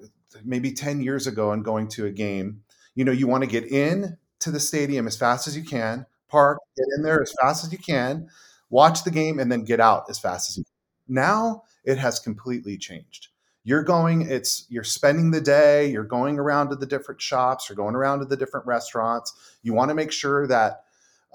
maybe 0.43 0.71
10 0.71 1.01
years 1.01 1.27
ago 1.27 1.51
and 1.51 1.63
going 1.63 1.87
to 1.89 2.05
a 2.05 2.11
game. 2.11 2.61
You 2.95 3.05
know, 3.05 3.11
you 3.11 3.27
want 3.27 3.43
to 3.43 3.49
get 3.49 3.65
in 3.65 4.17
to 4.39 4.51
the 4.51 4.59
stadium 4.59 5.07
as 5.07 5.17
fast 5.17 5.47
as 5.47 5.55
you 5.55 5.63
can, 5.63 6.05
park, 6.27 6.59
get 6.77 6.85
in 6.97 7.03
there 7.03 7.21
as 7.21 7.33
fast 7.41 7.65
as 7.65 7.71
you 7.71 7.77
can, 7.77 8.29
watch 8.69 9.03
the 9.03 9.11
game, 9.11 9.39
and 9.39 9.51
then 9.51 9.63
get 9.63 9.79
out 9.79 10.05
as 10.09 10.19
fast 10.19 10.49
as 10.49 10.57
you 10.57 10.63
can. 10.63 11.15
Now 11.15 11.63
it 11.83 11.97
has 11.97 12.19
completely 12.19 12.77
changed. 12.77 13.29
You're 13.63 13.83
going, 13.83 14.21
it's 14.23 14.65
you're 14.69 14.83
spending 14.83 15.31
the 15.31 15.41
day, 15.41 15.91
you're 15.91 16.03
going 16.03 16.39
around 16.39 16.69
to 16.69 16.75
the 16.75 16.85
different 16.85 17.21
shops, 17.21 17.69
you're 17.69 17.75
going 17.75 17.95
around 17.95 18.19
to 18.19 18.25
the 18.25 18.37
different 18.37 18.65
restaurants. 18.65 19.33
You 19.63 19.73
want 19.73 19.89
to 19.89 19.95
make 19.95 20.11
sure 20.11 20.47
that 20.47 20.83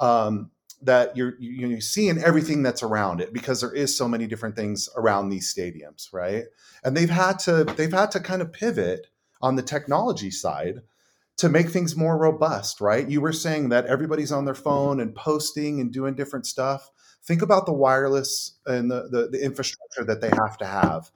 um, 0.01 0.51
that 0.83 1.17
you're 1.17 1.35
you- 1.39 1.69
you're 1.69 1.81
seeing 1.81 2.19
everything 2.19 2.63
that's 2.63 2.83
around 2.83 3.21
it 3.21 3.33
because 3.33 3.61
there 3.61 3.73
is 3.75 3.97
so 3.97 4.09
many 4.09 4.27
different 4.27 4.57
things 4.57 4.89
around 4.97 5.29
these 5.29 5.53
stadiums, 5.53 6.13
right? 6.13 6.45
And 6.83 6.97
they've 6.97 7.11
had 7.11 7.39
to 7.41 7.65
they've 7.65 7.93
had 7.93 8.11
to 8.13 8.21
kind 8.21 8.43
of 8.43 8.53
pivot 8.53 9.07
on 9.43 9.57
the 9.57 9.63
technology 9.63 10.31
side 10.31 10.81
to 11.39 11.49
make 11.49 11.69
things 11.71 11.97
more 11.97 12.17
robust, 12.17 12.81
right? 12.81 13.09
You 13.09 13.21
were 13.21 13.33
saying 13.33 13.71
that 13.71 13.87
everybody's 13.87 14.33
on 14.33 14.45
their 14.45 14.55
phone 14.55 15.01
and 15.01 15.15
posting 15.15 15.81
and 15.81 15.93
doing 15.93 16.15
different 16.15 16.47
stuff. 16.47 16.91
Think 17.25 17.43
about 17.43 17.67
the 17.67 17.73
wireless 17.73 18.55
and 18.67 18.91
the, 18.91 19.09
the, 19.11 19.29
the 19.33 19.45
infrastructure 19.45 20.05
that 20.05 20.21
they 20.21 20.29
have 20.31 20.59
to 20.59 20.67
have 20.67 21.11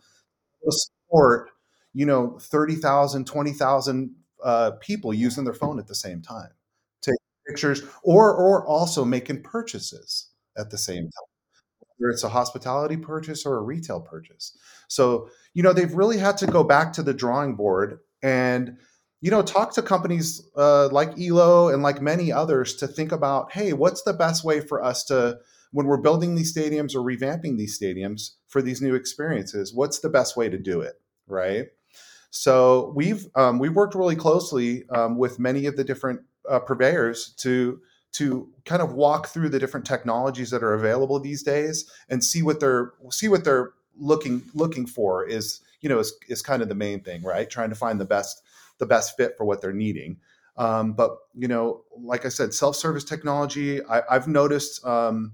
support, 1.08 1.50
you 1.94 2.06
know, 2.06 2.38
30,000, 2.40 3.26
20,000 3.26 4.14
uh, 4.44 4.72
people 4.80 5.12
using 5.12 5.44
their 5.44 5.54
phone 5.54 5.78
at 5.78 5.86
the 5.86 5.94
same 5.94 6.22
time, 6.22 6.50
taking 7.02 7.16
pictures 7.46 7.82
or, 8.02 8.34
or 8.34 8.66
also 8.66 9.04
making 9.04 9.42
purchases 9.42 10.28
at 10.56 10.70
the 10.70 10.78
same 10.78 11.04
time, 11.04 11.88
whether 11.98 12.10
it's 12.10 12.24
a 12.24 12.28
hospitality 12.28 12.96
purchase 12.96 13.44
or 13.46 13.56
a 13.56 13.62
retail 13.62 14.00
purchase. 14.00 14.56
So, 14.88 15.30
you 15.54 15.62
know, 15.62 15.72
they've 15.72 15.92
really 15.92 16.18
had 16.18 16.36
to 16.38 16.46
go 16.46 16.62
back 16.62 16.92
to 16.94 17.02
the 17.02 17.14
drawing 17.14 17.54
board 17.56 18.00
and 18.22 18.76
you 19.20 19.32
know, 19.32 19.42
talk 19.42 19.74
to 19.74 19.82
companies 19.82 20.48
uh, 20.56 20.88
like 20.90 21.18
Elo 21.18 21.68
and 21.68 21.82
like 21.82 22.00
many 22.00 22.30
others 22.30 22.76
to 22.76 22.86
think 22.86 23.10
about, 23.10 23.52
hey, 23.52 23.72
what's 23.72 24.02
the 24.02 24.12
best 24.12 24.44
way 24.44 24.60
for 24.60 24.82
us 24.82 25.02
to, 25.06 25.38
when 25.72 25.86
we're 25.86 25.98
building 25.98 26.34
these 26.34 26.54
stadiums 26.54 26.94
or 26.94 27.00
revamping 27.00 27.56
these 27.56 27.78
stadiums 27.78 28.32
for 28.46 28.62
these 28.62 28.80
new 28.80 28.94
experiences, 28.94 29.74
what's 29.74 30.00
the 30.00 30.08
best 30.08 30.36
way 30.36 30.48
to 30.48 30.58
do 30.58 30.80
it, 30.80 31.00
right? 31.26 31.66
So 32.30 32.92
we've 32.94 33.26
um, 33.34 33.58
we've 33.58 33.74
worked 33.74 33.94
really 33.94 34.16
closely 34.16 34.84
um, 34.90 35.18
with 35.18 35.38
many 35.38 35.66
of 35.66 35.76
the 35.76 35.84
different 35.84 36.20
uh, 36.48 36.60
purveyors 36.60 37.34
to 37.38 37.80
to 38.12 38.48
kind 38.64 38.82
of 38.82 38.94
walk 38.94 39.28
through 39.28 39.50
the 39.50 39.58
different 39.58 39.86
technologies 39.86 40.50
that 40.50 40.62
are 40.62 40.74
available 40.74 41.20
these 41.20 41.42
days 41.42 41.90
and 42.08 42.24
see 42.24 42.42
what 42.42 42.60
they're 42.60 42.92
see 43.10 43.28
what 43.28 43.44
they're 43.44 43.72
looking 43.96 44.42
looking 44.54 44.86
for 44.86 45.26
is 45.26 45.60
you 45.80 45.88
know 45.88 45.98
is, 45.98 46.12
is 46.28 46.42
kind 46.42 46.62
of 46.62 46.68
the 46.68 46.74
main 46.74 47.00
thing 47.00 47.22
right 47.22 47.50
trying 47.50 47.68
to 47.68 47.74
find 47.74 48.00
the 48.00 48.04
best 48.04 48.42
the 48.78 48.86
best 48.86 49.16
fit 49.16 49.34
for 49.36 49.44
what 49.44 49.60
they're 49.60 49.72
needing 49.72 50.16
um, 50.56 50.92
but 50.92 51.16
you 51.34 51.48
know 51.48 51.82
like 52.00 52.24
i 52.24 52.28
said 52.28 52.54
self-service 52.54 53.04
technology 53.04 53.84
I, 53.84 54.02
have 54.10 54.28
noticed 54.28 54.84
um, 54.86 55.32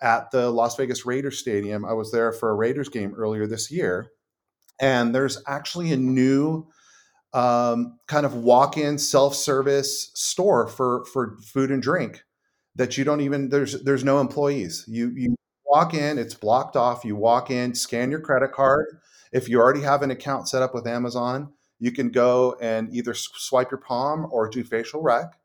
at 0.00 0.30
the 0.30 0.50
las 0.50 0.76
vegas 0.76 1.06
raiders 1.06 1.38
stadium 1.38 1.84
i 1.84 1.92
was 1.92 2.12
there 2.12 2.32
for 2.32 2.50
a 2.50 2.54
raiders 2.54 2.88
game 2.88 3.14
earlier 3.16 3.46
this 3.46 3.70
year 3.70 4.10
and 4.80 5.14
there's 5.14 5.42
actually 5.46 5.92
a 5.92 5.96
new 5.96 6.66
um, 7.32 7.98
kind 8.06 8.24
of 8.24 8.34
walk-in 8.34 8.98
self-service 8.98 10.10
store 10.14 10.66
for 10.66 11.04
for 11.06 11.36
food 11.42 11.70
and 11.70 11.82
drink 11.82 12.22
that 12.76 12.96
you 12.96 13.04
don't 13.04 13.20
even 13.20 13.48
there's 13.48 13.82
there's 13.82 14.04
no 14.04 14.20
employees. 14.20 14.84
You 14.86 15.12
you 15.14 15.34
walk 15.66 15.94
in, 15.94 16.18
it's 16.18 16.34
blocked 16.34 16.76
off. 16.76 17.04
You 17.04 17.16
walk 17.16 17.50
in, 17.50 17.74
scan 17.74 18.10
your 18.10 18.20
credit 18.20 18.52
card. 18.52 18.86
If 19.32 19.48
you 19.48 19.60
already 19.60 19.82
have 19.82 20.02
an 20.02 20.10
account 20.10 20.48
set 20.48 20.62
up 20.62 20.74
with 20.74 20.86
Amazon, 20.86 21.52
you 21.78 21.90
can 21.90 22.10
go 22.10 22.56
and 22.60 22.94
either 22.94 23.12
swipe 23.14 23.70
your 23.70 23.80
palm 23.80 24.28
or 24.30 24.48
do 24.48 24.62
facial 24.62 25.02
rec. 25.02 25.38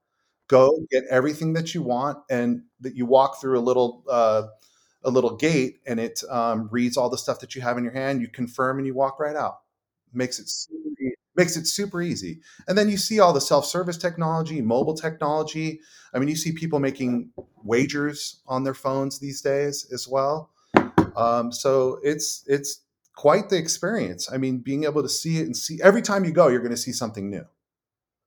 Go 0.51 0.85
get 0.91 1.05
everything 1.09 1.53
that 1.53 1.73
you 1.73 1.81
want, 1.81 2.17
and 2.29 2.63
that 2.81 2.95
you 2.95 3.05
walk 3.05 3.39
through 3.39 3.57
a 3.57 3.63
little 3.69 4.03
uh, 4.09 4.43
a 5.03 5.09
little 5.09 5.37
gate, 5.37 5.79
and 5.87 5.97
it 5.99 6.21
um, 6.29 6.67
reads 6.71 6.97
all 6.97 7.09
the 7.09 7.17
stuff 7.17 7.39
that 7.39 7.55
you 7.55 7.61
have 7.61 7.77
in 7.77 7.85
your 7.85 7.93
hand. 7.93 8.21
You 8.21 8.27
confirm, 8.27 8.77
and 8.77 8.85
you 8.85 8.93
walk 8.93 9.19
right 9.19 9.37
out. 9.37 9.59
Makes 10.13 10.39
it 10.39 10.49
super 10.49 10.81
makes 11.35 11.55
it 11.55 11.65
super 11.65 12.01
easy. 12.01 12.41
And 12.67 12.77
then 12.77 12.89
you 12.89 12.97
see 12.97 13.21
all 13.21 13.33
the 13.33 13.41
self-service 13.41 13.97
technology, 13.97 14.61
mobile 14.61 14.93
technology. 14.93 15.79
I 16.13 16.19
mean, 16.19 16.27
you 16.27 16.35
see 16.35 16.51
people 16.51 16.79
making 16.79 17.31
wagers 17.63 18.41
on 18.47 18.65
their 18.65 18.73
phones 18.73 19.19
these 19.19 19.41
days 19.41 19.87
as 19.93 20.07
well. 20.07 20.49
Um, 21.15 21.51
so 21.51 21.99
it's 22.03 22.43
it's 22.47 22.81
quite 23.15 23.49
the 23.49 23.57
experience. 23.57 24.29
I 24.31 24.37
mean, 24.37 24.57
being 24.57 24.83
able 24.83 25.03
to 25.03 25.09
see 25.09 25.37
it 25.39 25.45
and 25.45 25.55
see 25.55 25.79
every 25.81 26.01
time 26.01 26.25
you 26.25 26.31
go, 26.31 26.49
you're 26.49 26.59
going 26.59 26.71
to 26.71 26.77
see 26.77 26.93
something 26.93 27.29
new, 27.29 27.45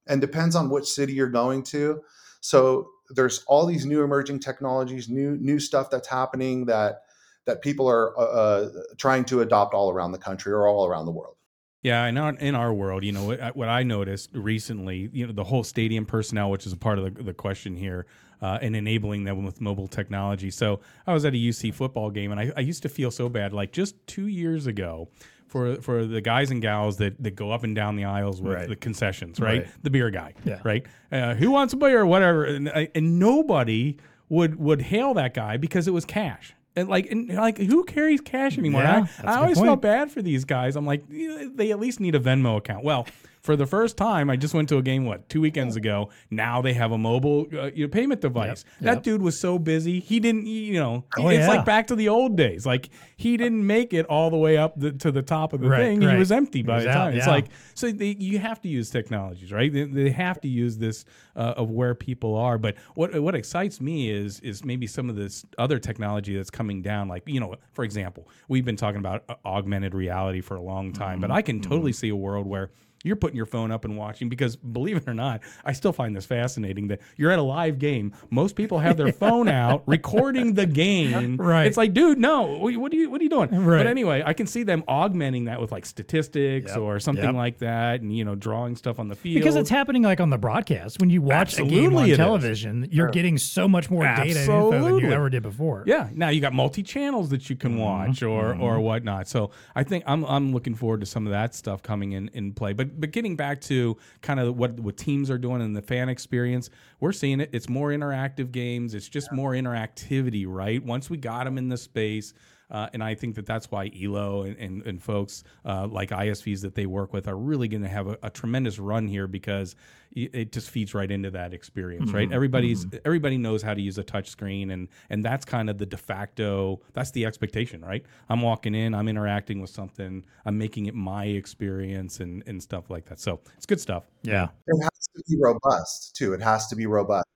and 0.06 0.20
depends 0.20 0.54
on 0.54 0.70
which 0.70 0.86
city 0.86 1.12
you're 1.12 1.28
going 1.28 1.62
to. 1.64 2.00
So 2.40 2.90
there's 3.10 3.44
all 3.46 3.66
these 3.66 3.86
new 3.86 4.02
emerging 4.02 4.40
technologies, 4.40 5.08
new 5.08 5.36
new 5.36 5.58
stuff 5.58 5.90
that's 5.90 6.08
happening 6.08 6.66
that 6.66 7.02
that 7.46 7.62
people 7.62 7.88
are 7.88 8.18
uh, 8.18 8.22
uh 8.22 8.68
trying 8.98 9.24
to 9.26 9.40
adopt 9.40 9.74
all 9.74 9.90
around 9.90 10.12
the 10.12 10.18
country 10.18 10.52
or 10.52 10.66
all 10.66 10.86
around 10.86 11.06
the 11.06 11.12
world. 11.12 11.36
Yeah, 11.84 12.06
and 12.06 12.38
in 12.40 12.54
our 12.54 12.72
world, 12.72 13.04
you 13.04 13.12
know, 13.12 13.24
what, 13.24 13.54
what 13.54 13.68
I 13.68 13.82
noticed 13.82 14.30
recently, 14.32 15.10
you 15.12 15.26
know, 15.26 15.34
the 15.34 15.44
whole 15.44 15.62
stadium 15.62 16.06
personnel, 16.06 16.50
which 16.50 16.66
is 16.66 16.72
a 16.72 16.78
part 16.78 16.98
of 16.98 17.14
the, 17.14 17.22
the 17.22 17.34
question 17.34 17.76
here, 17.76 18.06
uh, 18.40 18.58
and 18.62 18.74
enabling 18.74 19.24
them 19.24 19.44
with 19.44 19.60
mobile 19.60 19.86
technology. 19.86 20.50
So 20.50 20.80
I 21.06 21.12
was 21.12 21.26
at 21.26 21.34
a 21.34 21.36
UC 21.36 21.74
football 21.74 22.10
game, 22.10 22.30
and 22.30 22.40
I, 22.40 22.52
I 22.56 22.60
used 22.60 22.82
to 22.84 22.88
feel 22.88 23.10
so 23.10 23.28
bad. 23.28 23.52
Like 23.52 23.70
just 23.70 23.94
two 24.06 24.28
years 24.28 24.66
ago, 24.66 25.08
for 25.54 25.76
for 25.76 26.04
the 26.04 26.20
guys 26.20 26.50
and 26.50 26.60
gals 26.60 26.96
that, 26.96 27.22
that 27.22 27.36
go 27.36 27.52
up 27.52 27.62
and 27.62 27.76
down 27.76 27.94
the 27.94 28.04
aisles 28.04 28.42
with 28.42 28.54
right. 28.54 28.68
the 28.68 28.74
concessions, 28.74 29.38
right? 29.38 29.62
right? 29.62 29.82
The 29.84 29.90
beer 29.90 30.10
guy, 30.10 30.34
yeah. 30.44 30.58
right? 30.64 30.84
Uh, 31.12 31.34
who 31.34 31.52
wants 31.52 31.72
a 31.72 31.76
beer 31.76 32.00
or 32.00 32.06
whatever, 32.06 32.44
and, 32.44 32.68
and 32.68 33.20
nobody 33.20 33.96
would 34.28 34.56
would 34.56 34.82
hail 34.82 35.14
that 35.14 35.32
guy 35.32 35.56
because 35.56 35.86
it 35.86 35.92
was 35.92 36.04
cash 36.04 36.56
and 36.74 36.88
like 36.88 37.08
and 37.08 37.28
like 37.28 37.56
who 37.56 37.84
carries 37.84 38.20
cash 38.20 38.58
anymore? 38.58 38.82
Yeah, 38.82 39.06
I, 39.22 39.34
I 39.34 39.36
always 39.36 39.58
point. 39.58 39.68
felt 39.68 39.80
bad 39.80 40.10
for 40.10 40.22
these 40.22 40.44
guys. 40.44 40.74
I'm 40.74 40.86
like, 40.86 41.04
they 41.08 41.70
at 41.70 41.78
least 41.78 42.00
need 42.00 42.16
a 42.16 42.20
Venmo 42.20 42.56
account. 42.56 42.82
Well, 42.82 43.06
for 43.44 43.56
the 43.56 43.66
first 43.66 43.98
time, 43.98 44.30
I 44.30 44.36
just 44.36 44.54
went 44.54 44.70
to 44.70 44.78
a 44.78 44.82
game 44.82 45.04
what 45.04 45.28
two 45.28 45.42
weekends 45.42 45.76
ago. 45.76 46.08
Now 46.30 46.62
they 46.62 46.72
have 46.72 46.92
a 46.92 46.98
mobile 46.98 47.46
uh, 47.52 47.66
you 47.66 47.84
know, 47.84 47.90
payment 47.90 48.22
device. 48.22 48.64
Yep, 48.66 48.80
that 48.80 48.94
yep. 48.94 49.02
dude 49.02 49.20
was 49.20 49.38
so 49.38 49.58
busy, 49.58 50.00
he 50.00 50.18
didn't. 50.18 50.46
You 50.46 50.80
know, 50.80 51.04
oh, 51.18 51.28
it's 51.28 51.40
yeah. 51.40 51.48
like 51.48 51.66
back 51.66 51.88
to 51.88 51.94
the 51.94 52.08
old 52.08 52.38
days. 52.38 52.64
Like 52.64 52.88
he 53.18 53.36
didn't 53.36 53.66
make 53.66 53.92
it 53.92 54.06
all 54.06 54.30
the 54.30 54.38
way 54.38 54.56
up 54.56 54.80
the, 54.80 54.92
to 54.92 55.12
the 55.12 55.20
top 55.20 55.52
of 55.52 55.60
the 55.60 55.68
right, 55.68 55.78
thing. 55.78 56.00
Right. 56.00 56.14
He 56.14 56.18
was 56.18 56.32
empty 56.32 56.62
by 56.62 56.80
the 56.80 56.86
time. 56.86 57.08
Out, 57.08 57.14
it's 57.14 57.26
like 57.26 57.48
so 57.74 57.92
they, 57.92 58.16
you 58.18 58.38
have 58.38 58.62
to 58.62 58.68
use 58.68 58.88
technologies, 58.88 59.52
right? 59.52 59.70
They, 59.70 59.84
they 59.84 60.10
have 60.10 60.40
to 60.40 60.48
use 60.48 60.78
this 60.78 61.04
uh, 61.36 61.52
of 61.58 61.70
where 61.70 61.94
people 61.94 62.36
are. 62.36 62.56
But 62.56 62.76
what 62.94 63.20
what 63.20 63.34
excites 63.34 63.78
me 63.78 64.10
is 64.10 64.40
is 64.40 64.64
maybe 64.64 64.86
some 64.86 65.10
of 65.10 65.16
this 65.16 65.44
other 65.58 65.78
technology 65.78 66.34
that's 66.34 66.50
coming 66.50 66.80
down. 66.80 67.08
Like 67.08 67.24
you 67.26 67.40
know, 67.40 67.56
for 67.72 67.84
example, 67.84 68.26
we've 68.48 68.64
been 68.64 68.76
talking 68.76 69.00
about 69.00 69.24
uh, 69.28 69.34
augmented 69.44 69.94
reality 69.94 70.40
for 70.40 70.56
a 70.56 70.62
long 70.62 70.94
time, 70.94 71.16
mm-hmm. 71.16 71.20
but 71.20 71.30
I 71.30 71.42
can 71.42 71.60
totally 71.60 71.92
mm-hmm. 71.92 71.98
see 71.98 72.08
a 72.08 72.16
world 72.16 72.46
where 72.46 72.70
you're 73.04 73.16
putting 73.16 73.36
your 73.36 73.46
phone 73.46 73.70
up 73.70 73.84
and 73.84 73.96
watching 73.96 74.28
because 74.28 74.56
believe 74.56 74.96
it 74.96 75.06
or 75.06 75.14
not, 75.14 75.42
I 75.64 75.72
still 75.72 75.92
find 75.92 76.16
this 76.16 76.26
fascinating 76.26 76.88
that 76.88 77.00
you're 77.16 77.30
at 77.30 77.38
a 77.38 77.42
live 77.42 77.78
game. 77.78 78.12
Most 78.30 78.56
people 78.56 78.80
have 78.80 78.96
their 78.96 79.12
phone 79.24 79.46
out 79.48 79.84
recording 79.86 80.54
the 80.54 80.66
game. 80.66 81.36
Right. 81.36 81.66
It's 81.66 81.76
like, 81.76 81.92
dude, 81.92 82.18
no, 82.18 82.42
what 82.42 82.68
are 82.68 82.96
you 82.96 83.10
what 83.10 83.20
are 83.20 83.24
you 83.24 83.30
doing? 83.30 83.50
Right. 83.50 83.78
But 83.78 83.86
anyway, 83.86 84.22
I 84.24 84.32
can 84.32 84.46
see 84.46 84.62
them 84.62 84.82
augmenting 84.88 85.44
that 85.44 85.60
with 85.60 85.70
like 85.70 85.86
statistics 85.86 86.70
yep. 86.70 86.78
or 86.78 86.98
something 86.98 87.24
yep. 87.24 87.34
like 87.34 87.58
that, 87.58 88.00
and 88.00 88.16
you 88.16 88.24
know, 88.24 88.34
drawing 88.34 88.74
stuff 88.74 88.98
on 88.98 89.08
the 89.08 89.14
field 89.14 89.36
because 89.36 89.56
it's 89.56 89.70
happening 89.70 90.02
like 90.02 90.20
on 90.20 90.30
the 90.30 90.38
broadcast 90.38 90.98
when 91.00 91.10
you 91.10 91.20
watch 91.22 91.58
Absolutely 91.58 91.78
a 91.78 91.82
game 91.82 91.96
on 91.96 92.08
television. 92.16 92.84
Is. 92.84 92.92
You're 92.92 93.10
getting 93.10 93.36
so 93.38 93.68
much 93.68 93.90
more 93.90 94.04
data 94.04 94.22
and 94.22 94.30
info 94.30 94.70
than 94.70 94.98
you 94.98 95.12
ever 95.12 95.28
did 95.28 95.42
before. 95.42 95.84
Yeah. 95.86 96.08
Now 96.12 96.30
you 96.30 96.40
got 96.40 96.54
multi 96.54 96.82
channels 96.82 97.28
that 97.30 97.50
you 97.50 97.56
can 97.56 97.72
mm-hmm. 97.72 97.80
watch 97.80 98.22
or 98.22 98.54
mm-hmm. 98.54 98.62
or 98.62 98.80
whatnot. 98.80 99.28
So 99.28 99.50
I 99.74 99.82
think 99.82 100.04
I'm 100.06 100.24
I'm 100.24 100.52
looking 100.52 100.74
forward 100.74 101.00
to 101.00 101.06
some 101.06 101.26
of 101.26 101.32
that 101.32 101.54
stuff 101.54 101.82
coming 101.82 102.12
in 102.12 102.30
in 102.32 102.52
play. 102.52 102.72
But 102.72 102.93
but 103.00 103.10
getting 103.10 103.36
back 103.36 103.60
to 103.62 103.96
kind 104.22 104.40
of 104.40 104.56
what 104.56 104.78
what 104.80 104.96
teams 104.96 105.30
are 105.30 105.38
doing 105.38 105.60
in 105.60 105.72
the 105.72 105.82
fan 105.82 106.08
experience, 106.08 106.70
we're 107.00 107.12
seeing 107.12 107.40
it. 107.40 107.50
It's 107.52 107.68
more 107.68 107.90
interactive 107.90 108.52
games. 108.52 108.94
It's 108.94 109.08
just 109.08 109.32
more 109.32 109.52
interactivity, 109.52 110.44
right? 110.46 110.84
Once 110.84 111.10
we 111.10 111.16
got 111.16 111.44
them 111.44 111.58
in 111.58 111.68
the 111.68 111.76
space. 111.76 112.34
Uh, 112.70 112.88
and 112.92 113.02
I 113.02 113.14
think 113.14 113.34
that 113.36 113.46
that's 113.46 113.70
why 113.70 113.90
Elo 114.02 114.42
and, 114.42 114.56
and, 114.56 114.86
and 114.86 115.02
folks 115.02 115.44
uh, 115.64 115.86
like 115.86 116.10
ISVs 116.10 116.62
that 116.62 116.74
they 116.74 116.86
work 116.86 117.12
with 117.12 117.28
are 117.28 117.36
really 117.36 117.68
going 117.68 117.82
to 117.82 117.88
have 117.88 118.06
a, 118.06 118.18
a, 118.22 118.30
tremendous 118.30 118.78
run 118.78 119.06
here 119.06 119.26
because 119.26 119.76
it 120.14 120.52
just 120.52 120.70
feeds 120.70 120.94
right 120.94 121.10
into 121.10 121.30
that 121.32 121.52
experience, 121.52 122.06
mm-hmm. 122.06 122.16
right? 122.16 122.32
Everybody's 122.32 122.86
mm-hmm. 122.86 122.98
everybody 123.04 123.36
knows 123.36 123.62
how 123.62 123.74
to 123.74 123.80
use 123.80 123.98
a 123.98 124.04
touch 124.04 124.28
screen, 124.28 124.70
and 124.70 124.88
and 125.10 125.24
that's 125.24 125.44
kind 125.44 125.68
of 125.68 125.78
the 125.78 125.86
de 125.86 125.96
facto. 125.96 126.80
That's 126.92 127.10
the 127.10 127.26
expectation, 127.26 127.80
right? 127.84 128.04
I'm 128.28 128.40
walking 128.40 128.74
in, 128.74 128.94
I'm 128.94 129.08
interacting 129.08 129.60
with 129.60 129.70
something, 129.70 130.24
I'm 130.46 130.56
making 130.56 130.86
it 130.86 130.94
my 130.94 131.24
experience, 131.24 132.20
and 132.20 132.44
and 132.46 132.62
stuff 132.62 132.90
like 132.90 133.06
that. 133.06 133.18
So 133.18 133.40
it's 133.56 133.66
good 133.66 133.80
stuff. 133.80 134.04
Yeah, 134.22 134.48
it 134.66 134.82
has 134.82 135.08
to 135.16 135.22
be 135.28 135.36
robust 135.40 136.14
too. 136.14 136.32
It 136.32 136.40
has 136.40 136.68
to 136.68 136.76
be 136.76 136.86
robust. 136.86 137.26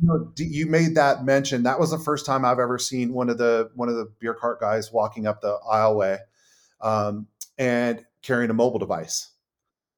You, 0.00 0.08
know, 0.08 0.32
you 0.36 0.66
made 0.66 0.94
that 0.96 1.24
mention. 1.24 1.62
That 1.62 1.80
was 1.80 1.90
the 1.90 1.98
first 1.98 2.26
time 2.26 2.44
I've 2.44 2.58
ever 2.58 2.78
seen 2.78 3.12
one 3.12 3.28
of 3.30 3.38
the 3.38 3.70
one 3.74 3.88
of 3.88 3.96
the 3.96 4.10
beer 4.18 4.34
cart 4.34 4.60
guys 4.60 4.92
walking 4.92 5.26
up 5.26 5.40
the 5.40 5.58
aisleway 5.70 6.18
um, 6.80 7.28
and 7.58 8.04
carrying 8.22 8.50
a 8.50 8.54
mobile 8.54 8.78
device. 8.78 9.30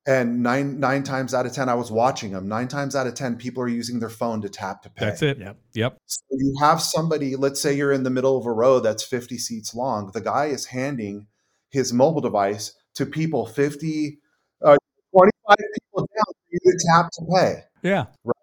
And 0.07 0.43
nine 0.43 0.81
nine 0.81 1.03
times 1.03 1.35
out 1.35 1.45
of 1.45 1.53
ten 1.53 1.69
i 1.69 1.75
was 1.75 1.91
watching 1.91 2.33
them. 2.33 2.49
Nine 2.49 2.69
times 2.69 2.97
out 2.97 3.07
of 3.07 3.15
ten 3.15 3.37
people 3.37 3.63
are 3.63 3.69
using 3.69 4.01
their 4.01 4.09
phone 4.09 4.41
to 4.43 4.49
tap 4.49 4.83
to 4.83 4.91
pay. 4.91 5.07
that's 5.07 5.23
it. 5.23 5.39
Yep. 5.39 5.59
Yep. 5.75 5.99
So 6.07 6.25
you 6.31 6.55
have 6.61 6.81
somebody 6.81 7.37
let's 7.37 7.61
say 7.61 7.75
you're 7.75 7.93
in 7.93 8.05
the 8.05 8.11
middle 8.11 8.39
of 8.39 8.47
a 8.47 8.53
row 8.53 8.81
that's 8.81 9.03
50 9.03 9.37
seats 9.37 9.75
long. 9.75 10.11
The 10.13 10.21
guy 10.21 10.47
is 10.47 10.67
handing 10.67 11.27
his 11.71 11.93
mobile 11.93 12.23
device 12.23 12.73
to 12.95 13.05
people 13.05 13.47
50 13.47 14.19
uh, 14.65 14.77
25 15.13 15.57
people 15.59 16.09
down 16.17 16.25
for 16.27 16.47
you 16.51 16.59
to 16.65 16.87
tap 16.89 17.11
to 17.13 17.25
pay. 17.35 17.65
Yeah. 17.83 18.07
right 18.25 18.38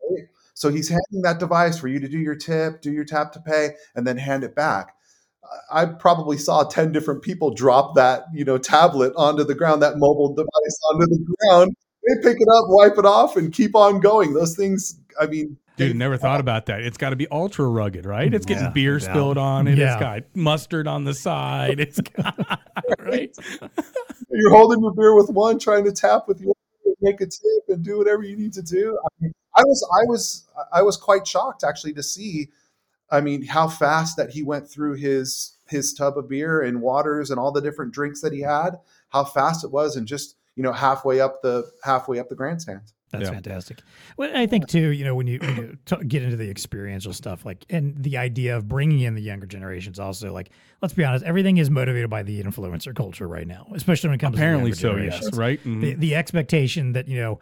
so 0.55 0.69
he's 0.69 0.89
handing 0.89 1.21
that 1.21 1.37
device 1.37 1.77
for 1.77 1.87
you 1.87 1.99
to 1.99 2.07
do 2.07 2.17
your 2.17 2.35
tip 2.35 2.81
do 2.81 2.91
your 2.91 3.05
tap 3.05 3.31
to 3.31 3.39
pay 3.39 3.69
and 3.95 4.07
then 4.07 4.17
hand 4.17 4.43
it 4.43 4.55
back 4.55 4.95
I 5.71 5.85
probably 5.85 6.37
saw 6.37 6.63
10 6.63 6.91
different 6.91 7.21
people 7.21 7.53
drop 7.53 7.95
that, 7.95 8.25
you 8.33 8.43
know, 8.43 8.57
tablet 8.57 9.13
onto 9.15 9.43
the 9.43 9.55
ground, 9.55 9.81
that 9.81 9.97
mobile 9.97 10.33
device 10.33 10.79
onto 10.91 11.05
the 11.05 11.35
ground. 11.39 11.75
They 12.07 12.21
pick 12.21 12.41
it 12.41 12.47
up, 12.51 12.65
wipe 12.67 12.97
it 12.97 13.05
off, 13.05 13.35
and 13.35 13.53
keep 13.53 13.75
on 13.75 13.99
going. 13.99 14.33
Those 14.33 14.55
things, 14.55 14.99
I 15.19 15.27
mean, 15.27 15.57
Dude, 15.77 15.95
never 15.97 16.15
thought 16.15 16.39
about 16.39 16.67
that. 16.67 16.81
It's 16.81 16.97
got 16.97 17.09
to 17.09 17.17
be 17.17 17.27
ultra 17.29 17.67
rugged, 17.67 18.05
right? 18.05 18.33
It's 18.33 18.45
getting 18.45 18.63
yeah, 18.63 18.69
beer 18.69 18.97
yeah. 18.97 19.11
spilled 19.11 19.37
on 19.37 19.67
it. 19.67 19.77
Yeah. 19.77 19.93
It's 19.93 19.99
got 19.99 20.23
mustard 20.33 20.87
on 20.87 21.03
the 21.03 21.13
side. 21.13 21.81
It's 21.81 21.99
got, 21.99 22.61
right. 22.99 23.35
You're 24.31 24.51
holding 24.51 24.81
your 24.81 24.93
beer 24.93 25.15
with 25.15 25.29
one, 25.29 25.59
trying 25.59 25.83
to 25.83 25.91
tap 25.91 26.29
with 26.29 26.39
your 26.39 26.53
make 27.01 27.19
a 27.19 27.25
tip 27.25 27.63
and 27.67 27.83
do 27.83 27.97
whatever 27.97 28.23
you 28.23 28.37
need 28.37 28.53
to 28.53 28.61
do. 28.61 28.97
I, 29.03 29.07
mean, 29.19 29.33
I 29.55 29.63
was, 29.63 29.89
I 30.01 30.05
was, 30.05 30.45
I 30.73 30.81
was 30.81 30.97
quite 30.97 31.27
shocked 31.27 31.63
actually 31.63 31.93
to 31.93 32.03
see 32.03 32.49
I 33.11 33.21
mean, 33.21 33.45
how 33.45 33.67
fast 33.67 34.17
that 34.17 34.31
he 34.31 34.41
went 34.43 34.67
through 34.69 34.95
his 34.95 35.51
his 35.67 35.93
tub 35.93 36.17
of 36.17 36.27
beer 36.29 36.61
and 36.61 36.81
waters 36.81 37.31
and 37.31 37.39
all 37.39 37.51
the 37.51 37.61
different 37.61 37.91
drinks 37.93 38.21
that 38.21 38.33
he 38.33 38.41
had, 38.41 38.71
how 39.09 39.23
fast 39.23 39.63
it 39.63 39.71
was, 39.71 39.95
and 39.95 40.07
just 40.07 40.35
you 40.55 40.63
know 40.63 40.73
halfway 40.73 41.19
up 41.19 41.41
the 41.41 41.69
halfway 41.83 42.19
up 42.19 42.29
the 42.29 42.35
grandstands. 42.35 42.93
That's 43.11 43.25
Yeah. 43.25 43.33
fantastic. 43.35 43.81
Well, 44.17 44.35
I 44.35 44.47
think 44.47 44.67
too, 44.67 44.89
you 44.89 45.05
know, 45.05 45.13
when 45.15 45.27
you, 45.27 45.37
when 45.39 45.55
you 45.55 45.77
t- 45.85 46.03
get 46.07 46.23
into 46.23 46.35
the 46.35 46.49
experiential 46.49 47.13
stuff, 47.13 47.45
like, 47.45 47.63
and 47.69 47.95
the 47.95 48.17
idea 48.17 48.57
of 48.57 48.67
bringing 48.67 49.01
in 49.01 49.13
the 49.13 49.21
younger 49.21 49.45
generations, 49.45 49.99
also, 49.99 50.33
like, 50.33 50.49
let's 50.81 50.93
be 50.93 51.05
honest, 51.05 51.23
everything 51.23 51.57
is 51.57 51.69
motivated 51.69 52.09
by 52.09 52.23
the 52.23 52.41
influencer 52.43 52.93
culture 52.95 53.27
right 53.27 53.47
now, 53.47 53.67
especially 53.75 54.09
when 54.09 54.15
it 54.15 54.21
comes 54.21 54.35
Apparently 54.35 54.71
to 54.71 54.75
the 54.75 54.81
so, 54.81 54.87
younger 54.89 55.03
yes, 55.03 55.13
generations. 55.19 55.37
right? 55.37 55.63
Mhm. 55.63 55.81
The, 55.81 55.93
the 55.93 56.15
expectation 56.15 56.93
that 56.93 57.07
you 57.07 57.21
know 57.21 57.39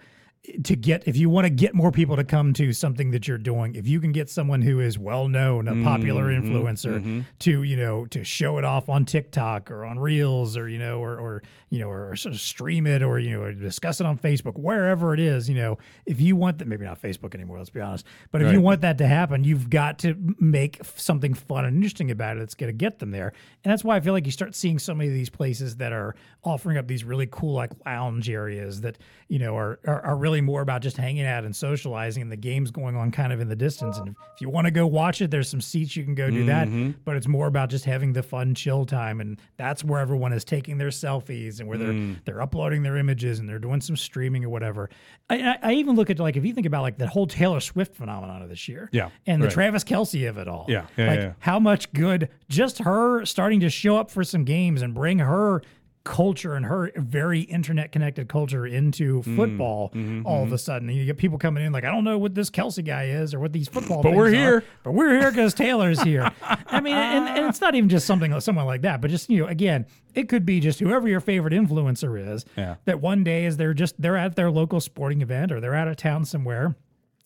to 0.66 0.76
get 0.76 1.08
if 1.08 1.16
you 1.16 1.30
want 1.30 1.46
to 1.46 1.50
get 1.50 1.74
more 1.74 1.90
people 1.90 2.18
to 2.18 2.24
come 2.24 2.52
to 2.52 2.74
something 2.74 3.12
that 3.12 3.30
you're 3.30 3.38
doing 3.38 3.76
if 3.76 3.88
you 3.88 4.02
can 4.02 4.12
get 4.12 4.30
someone 4.30 4.62
who 4.62 4.82
is 4.82 5.00
well 5.00 5.30
known 5.30 5.70
a 5.70 5.84
popular 5.86 6.26
Mhm, 6.26 6.42
influencer 6.52 7.02
mhm. 7.02 7.26
to 7.40 7.64
you 7.64 7.78
know 7.78 8.06
to 8.08 8.26
show 8.26 8.58
it 8.58 8.66
off 8.66 8.90
on 8.90 9.06
tiktok 9.06 9.72
or 9.72 9.86
on 9.86 9.98
reels 9.98 10.58
or 10.58 10.68
you 10.68 10.78
know 10.80 11.00
or, 11.00 11.18
or 11.18 11.44
you 11.70 11.80
know 11.80 11.90
or, 11.90 12.14
sort 12.18 12.36
of 12.36 12.42
stream 12.42 12.86
it 12.86 13.02
or 13.02 13.20
you 13.20 13.32
know 13.32 13.42
or 13.42 13.54
discuss 13.54 14.02
it 14.02 14.06
on 14.06 14.18
facebook 14.18 14.60
wherever 14.60 15.14
it 15.14 15.20
is 15.22 15.48
you 15.48 15.56
know 15.56 15.78
if 16.06 16.20
you 16.20 16.36
want 16.36 16.58
that 16.58 16.68
maybe 16.68 16.84
not 16.84 17.02
facebook 17.02 17.34
anymore 17.34 17.58
let's 17.58 17.70
be 17.70 17.80
honest 17.80 18.06
but 18.32 18.42
if 18.42 18.52
you 18.52 18.60
want 18.60 18.82
that 18.82 18.98
to 18.98 19.08
happen 19.08 19.46
you've 19.46 19.70
got 19.70 19.98
to 19.98 20.14
make 20.42 20.82
something 20.98 21.34
fun 21.34 21.64
and 21.64 21.78
interesting 21.78 22.12
about 22.12 22.36
it 22.36 22.40
that's 22.42 22.54
going 22.56 22.68
to 22.68 22.78
get 22.78 23.00
them 23.00 23.12
there 23.12 23.32
and 23.64 23.72
that's 23.72 23.86
why 23.86 23.96
i 23.96 24.00
feel 24.02 24.12
like 24.12 24.26
you 24.26 24.32
start 24.32 24.54
seeing 24.54 24.78
so 24.78 24.94
many 24.94 25.08
of 25.08 25.14
these 25.16 25.30
places 25.30 25.78
that 25.78 25.94
are 25.94 26.16
offering 26.44 26.78
up 26.78 26.86
these 26.88 27.06
really 27.06 27.30
cool 27.32 27.54
like 27.54 27.72
lounge 27.86 28.30
areas 28.30 28.82
that 28.82 28.98
you 29.30 29.40
know 29.40 29.56
are, 29.56 29.80
are, 29.88 30.02
are 30.02 30.18
really 30.18 30.33
more 30.42 30.62
about 30.62 30.82
just 30.82 30.98
hanging 30.98 31.26
out 31.26 31.44
and 31.44 31.56
socializing 31.56 32.22
and 32.22 32.32
the 32.32 32.38
game's 32.38 32.72
going 32.72 32.96
on 32.96 33.12
kind 33.12 33.34
of 33.34 33.40
in 33.40 33.50
the 33.50 33.56
distance. 33.56 33.98
And 33.98 34.10
if, 34.10 34.16
if 34.36 34.42
you 34.42 34.50
want 34.50 34.66
to 34.66 34.72
go 34.72 34.88
watch 34.88 35.22
it 35.22 35.32
there's 35.32 35.50
some 35.50 35.62
seats 35.62 35.96
you 35.96 36.04
can 36.04 36.16
go 36.16 36.30
do 36.30 36.46
that 36.46 36.68
mm-hmm. 36.68 36.92
but 37.06 37.16
it's 37.16 37.28
more 37.28 37.48
about 37.48 37.70
just 37.70 37.86
having 37.86 38.14
the 38.14 38.24
fun 38.24 38.56
chill 38.56 38.86
time. 38.86 39.22
And 39.22 39.40
that's 39.58 39.84
where 39.84 40.00
everyone 40.00 40.34
is 40.34 40.44
taking 40.44 40.78
their 40.78 40.90
selfies 40.90 41.60
and 41.60 41.68
where 41.68 41.78
they're 41.78 41.90
mm. 41.90 42.24
they're 42.26 42.42
uploading 42.42 42.84
their 42.84 42.98
images 42.98 43.40
and 43.40 43.48
they're 43.48 43.60
doing 43.60 43.82
some 43.82 43.96
streaming 43.96 44.44
or 44.44 44.50
whatever. 44.50 44.90
I, 45.30 45.38
I, 45.42 45.60
I 45.62 45.74
even 45.74 45.96
look 45.96 46.10
at 46.10 46.20
like 46.20 46.36
if 46.36 46.46
you 46.46 46.54
think 46.54 46.68
about 46.68 46.82
like 46.82 46.98
the 46.98 47.08
whole 47.08 47.28
taylor 47.28 47.60
swift 47.60 47.96
phenomenon 47.96 48.42
of 48.42 48.50
this 48.50 48.68
year 48.68 48.90
Yeah, 48.92 49.10
and 49.26 49.42
the 49.42 49.48
right. 49.48 49.54
travis 49.54 49.84
kelce 49.84 50.28
of 50.30 50.38
it 50.38 50.48
all. 50.48 50.66
Yeah, 50.68 50.86
yeah, 50.98 51.08
like 51.08 51.20
yeah. 51.20 51.34
how 51.40 51.60
much 51.60 51.92
good 51.94 52.30
just 52.50 52.80
her 52.80 53.26
starting 53.26 53.60
to 53.62 53.70
show 53.70 53.98
up 53.98 54.12
for 54.12 54.24
some 54.24 54.44
games 54.44 54.82
and 54.82 54.94
bring 54.94 55.20
her 55.20 55.62
culture 56.04 56.54
and 56.56 56.66
her 56.66 56.92
very 56.98 57.42
internet 57.42 57.92
connected 57.92 58.28
culture 58.28 58.66
into 58.66 59.22
Mm, 59.24 59.36
football 59.38 59.90
mm-hmm, 59.96 60.26
all 60.26 60.44
of 60.44 60.52
a 60.52 60.58
sudden 60.58 60.90
you 60.90 61.06
get 61.06 61.18
people 61.18 61.38
coming 61.38 61.64
in 61.64 61.72
like 61.72 61.84
i 61.86 61.92
don't 61.92 62.04
know 62.04 62.18
what 62.18 62.36
this 62.36 62.50
kelce 62.50 62.84
guy 62.84 63.06
is 63.06 63.34
or 63.34 63.40
what 63.40 63.54
these 63.54 63.68
football 63.70 64.04
But 64.04 64.14
we're 64.14 64.28
are, 64.28 64.32
here. 64.32 64.64
but 64.84 64.92
we're 64.92 65.18
here 65.18 65.32
because 65.32 65.54
taylor's 65.54 66.02
here 66.02 66.30
i 66.68 66.82
mean 66.82 66.94
and, 66.94 67.30
and 67.30 67.46
it's 67.50 67.62
not 67.62 67.74
even 67.76 67.88
just 67.90 68.06
something 68.06 68.38
someone 68.42 68.66
like 68.66 68.82
that 68.82 69.00
but 69.00 69.12
just 69.12 69.30
you 69.30 69.40
know 69.44 69.48
again 69.48 69.86
it 70.14 70.28
could 70.28 70.46
be 70.46 70.60
just 70.60 70.80
whoever 70.80 71.08
your 71.08 71.22
favorite 71.22 71.54
influencer 71.54 72.20
is 72.34 72.46
Yeah. 72.58 72.76
that 72.86 73.00
one 73.00 73.24
day 73.24 73.46
is 73.46 73.56
they're 73.58 73.74
just 73.74 74.02
they're 74.02 74.18
at 74.18 74.36
their 74.36 74.52
local 74.52 74.82
sporting 74.82 75.22
event 75.22 75.52
or 75.54 75.62
they're 75.62 75.76
out 75.76 75.88
of 75.88 75.96
town 75.96 76.26
somewhere 76.26 76.76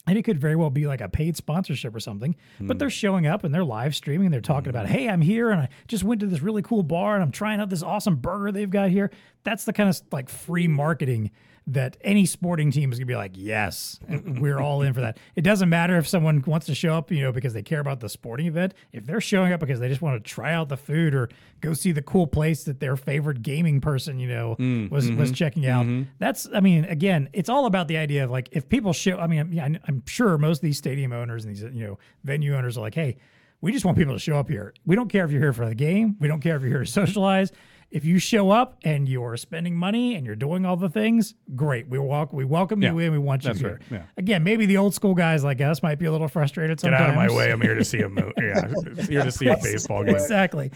and 0.08 0.17
it 0.17 0.24
could 0.24 0.39
very 0.39 0.56
well 0.56 0.70
be 0.70 0.88
like 0.88 1.02
a 1.02 1.10
paid 1.10 1.36
sponsorship 1.36 1.93
or 1.93 2.00
something, 2.00 2.36
but 2.60 2.74
hmm. 2.74 2.78
they're 2.78 2.89
showing 2.89 3.28
up 3.28 3.43
and 3.43 3.54
they're 3.54 3.63
live 3.63 3.96
streaming 3.96 4.28
and 4.28 4.34
they're 4.34 4.41
talking 4.41 4.70
about, 4.70 4.88
hmm. 4.88 4.93
hey, 4.93 5.10
I'm 5.10 5.22
here 5.22 5.52
and 5.52 5.62
I 5.62 5.70
just 5.88 6.04
went 6.04 6.22
to 6.22 6.28
this 6.28 6.41
really 6.41 6.62
cool 6.62 6.82
bar 6.82 7.15
and 7.15 7.24
I'm 7.24 7.32
trying 7.32 7.60
out 7.60 7.70
this 7.70 7.84
awesome 7.84 8.15
burger 8.15 8.52
they've 8.52 8.70
got 8.70 8.89
here. 8.89 9.12
That's 9.43 9.65
the 9.65 9.74
kind 9.74 9.89
of 9.89 10.02
like 10.12 10.30
free 10.30 10.67
marketing 10.67 11.32
that 11.68 11.98
any 12.02 12.26
sporting 12.26 12.72
team 12.72 12.94
is 12.94 12.98
gonna 12.98 13.06
be 13.06 13.16
like, 13.16 13.34
yes, 13.36 14.00
we're 14.10 14.60
all 14.60 14.82
in 14.82 14.94
for 14.94 15.02
that. 15.02 15.18
It 15.36 15.42
doesn't 15.42 15.68
matter 15.68 15.98
if 15.98 16.08
someone 16.08 16.42
wants 16.48 16.66
to 16.68 16.76
show 16.76 16.94
up, 16.94 17.12
you 17.12 17.22
know, 17.22 17.34
because 17.34 17.54
they 17.54 17.62
care 17.62 17.82
about 17.82 18.00
the 18.00 18.08
sporting 18.08 18.48
event. 18.48 18.74
If 18.94 19.06
they're 19.06 19.20
showing 19.20 19.52
up 19.52 19.60
because 19.60 19.82
they 19.82 19.90
just 19.90 20.02
want 20.02 20.24
to 20.24 20.30
try 20.30 20.54
out 20.54 20.70
the 20.70 20.78
food 20.78 21.14
or 21.14 21.30
go 21.60 21.74
see 21.74 21.92
the 21.92 22.02
cool 22.02 22.26
place 22.26 22.64
that 22.64 22.80
their 22.80 22.96
favorite 22.96 23.42
gaming 23.42 23.82
person, 23.82 24.18
you 24.18 24.30
know, 24.30 24.56
mm, 24.58 24.90
was 24.90 25.10
mm-hmm, 25.10 25.20
was 25.20 25.32
checking 25.34 25.68
out. 25.68 25.86
Mm-hmm. 25.86 26.10
That's, 26.20 26.48
I 26.54 26.62
mean, 26.62 26.86
again, 26.86 27.30
it's 27.34 27.50
all 27.50 27.66
about 27.66 27.90
the 27.90 27.98
idea 27.98 28.24
of 28.24 28.32
like 28.32 28.48
if 28.54 28.70
people 28.70 28.94
show. 28.94 29.18
I 29.18 29.28
mean, 29.28 29.60
I'm, 29.60 29.78
I'm 29.88 30.04
sure 30.06 30.38
most 30.38 30.60
of 30.60 30.62
these 30.62 30.78
stadium 30.78 31.12
owners 31.12 31.44
and 31.44 31.54
these 31.54 31.64
you 31.64 31.86
know 31.86 32.00
venue 32.24 32.56
owners 32.56 32.78
are 32.78 32.82
like, 32.82 32.96
hey, 32.96 33.18
we 33.60 33.74
just 33.74 33.84
want 33.84 33.98
people 33.98 34.14
to 34.14 34.20
show 34.20 34.38
up 34.38 34.50
here. 34.50 34.74
We 34.86 34.96
don't 34.96 35.10
care 35.10 35.26
if 35.26 35.32
you're 35.32 35.42
here 35.42 35.54
for 35.54 35.68
the 35.68 35.76
game. 35.76 36.16
We 36.20 36.28
don't 36.28 36.42
care 36.42 36.56
if 36.56 36.62
you're 36.62 36.72
here 36.72 36.86
to 36.86 36.86
socialize. 36.86 37.52
If 37.89 38.04
you 38.04 38.19
show 38.19 38.52
up 38.52 38.78
and 38.84 39.08
you're 39.08 39.38
spending 39.38 39.73
money 39.73 40.15
and 40.15 40.26
you're 40.26 40.36
doing 40.36 40.65
all 40.65 40.76
the 40.76 40.89
things, 40.89 41.36
great. 41.56 41.88
We 41.88 41.97
walk. 41.97 42.34
We 42.34 42.43
welcome 42.43 42.82
you 42.84 42.89
Yeah, 43.00 43.06
in. 43.08 43.13
We 43.13 43.17
want 43.17 43.45
you 43.45 43.54
here. 43.54 43.69
right, 43.73 43.82
yeah. 43.89 44.04
Again, 44.17 44.43
maybe 44.43 44.65
the 44.65 44.76
old 44.76 44.93
school 44.93 45.15
guys 45.15 45.41
like 45.45 45.62
us 45.62 45.82
might 45.82 45.97
be 45.97 46.06
a 46.06 46.12
little 46.12 46.28
frustrated 46.28 46.80
Get 46.82 46.93
out 46.93 47.10
of 47.12 47.15
my 47.15 47.32
way. 47.32 47.50
I'm 47.50 47.62
here 47.62 47.76
to 47.76 47.86
see 47.86 48.02
a 48.02 48.10
mo- 48.10 48.34
yeah, 48.38 48.67
here 49.08 49.23
to 49.23 49.32
see 49.32 49.47
a 49.47 49.56
baseball 49.63 50.04
game. 50.04 50.15
exactly. 50.15 50.69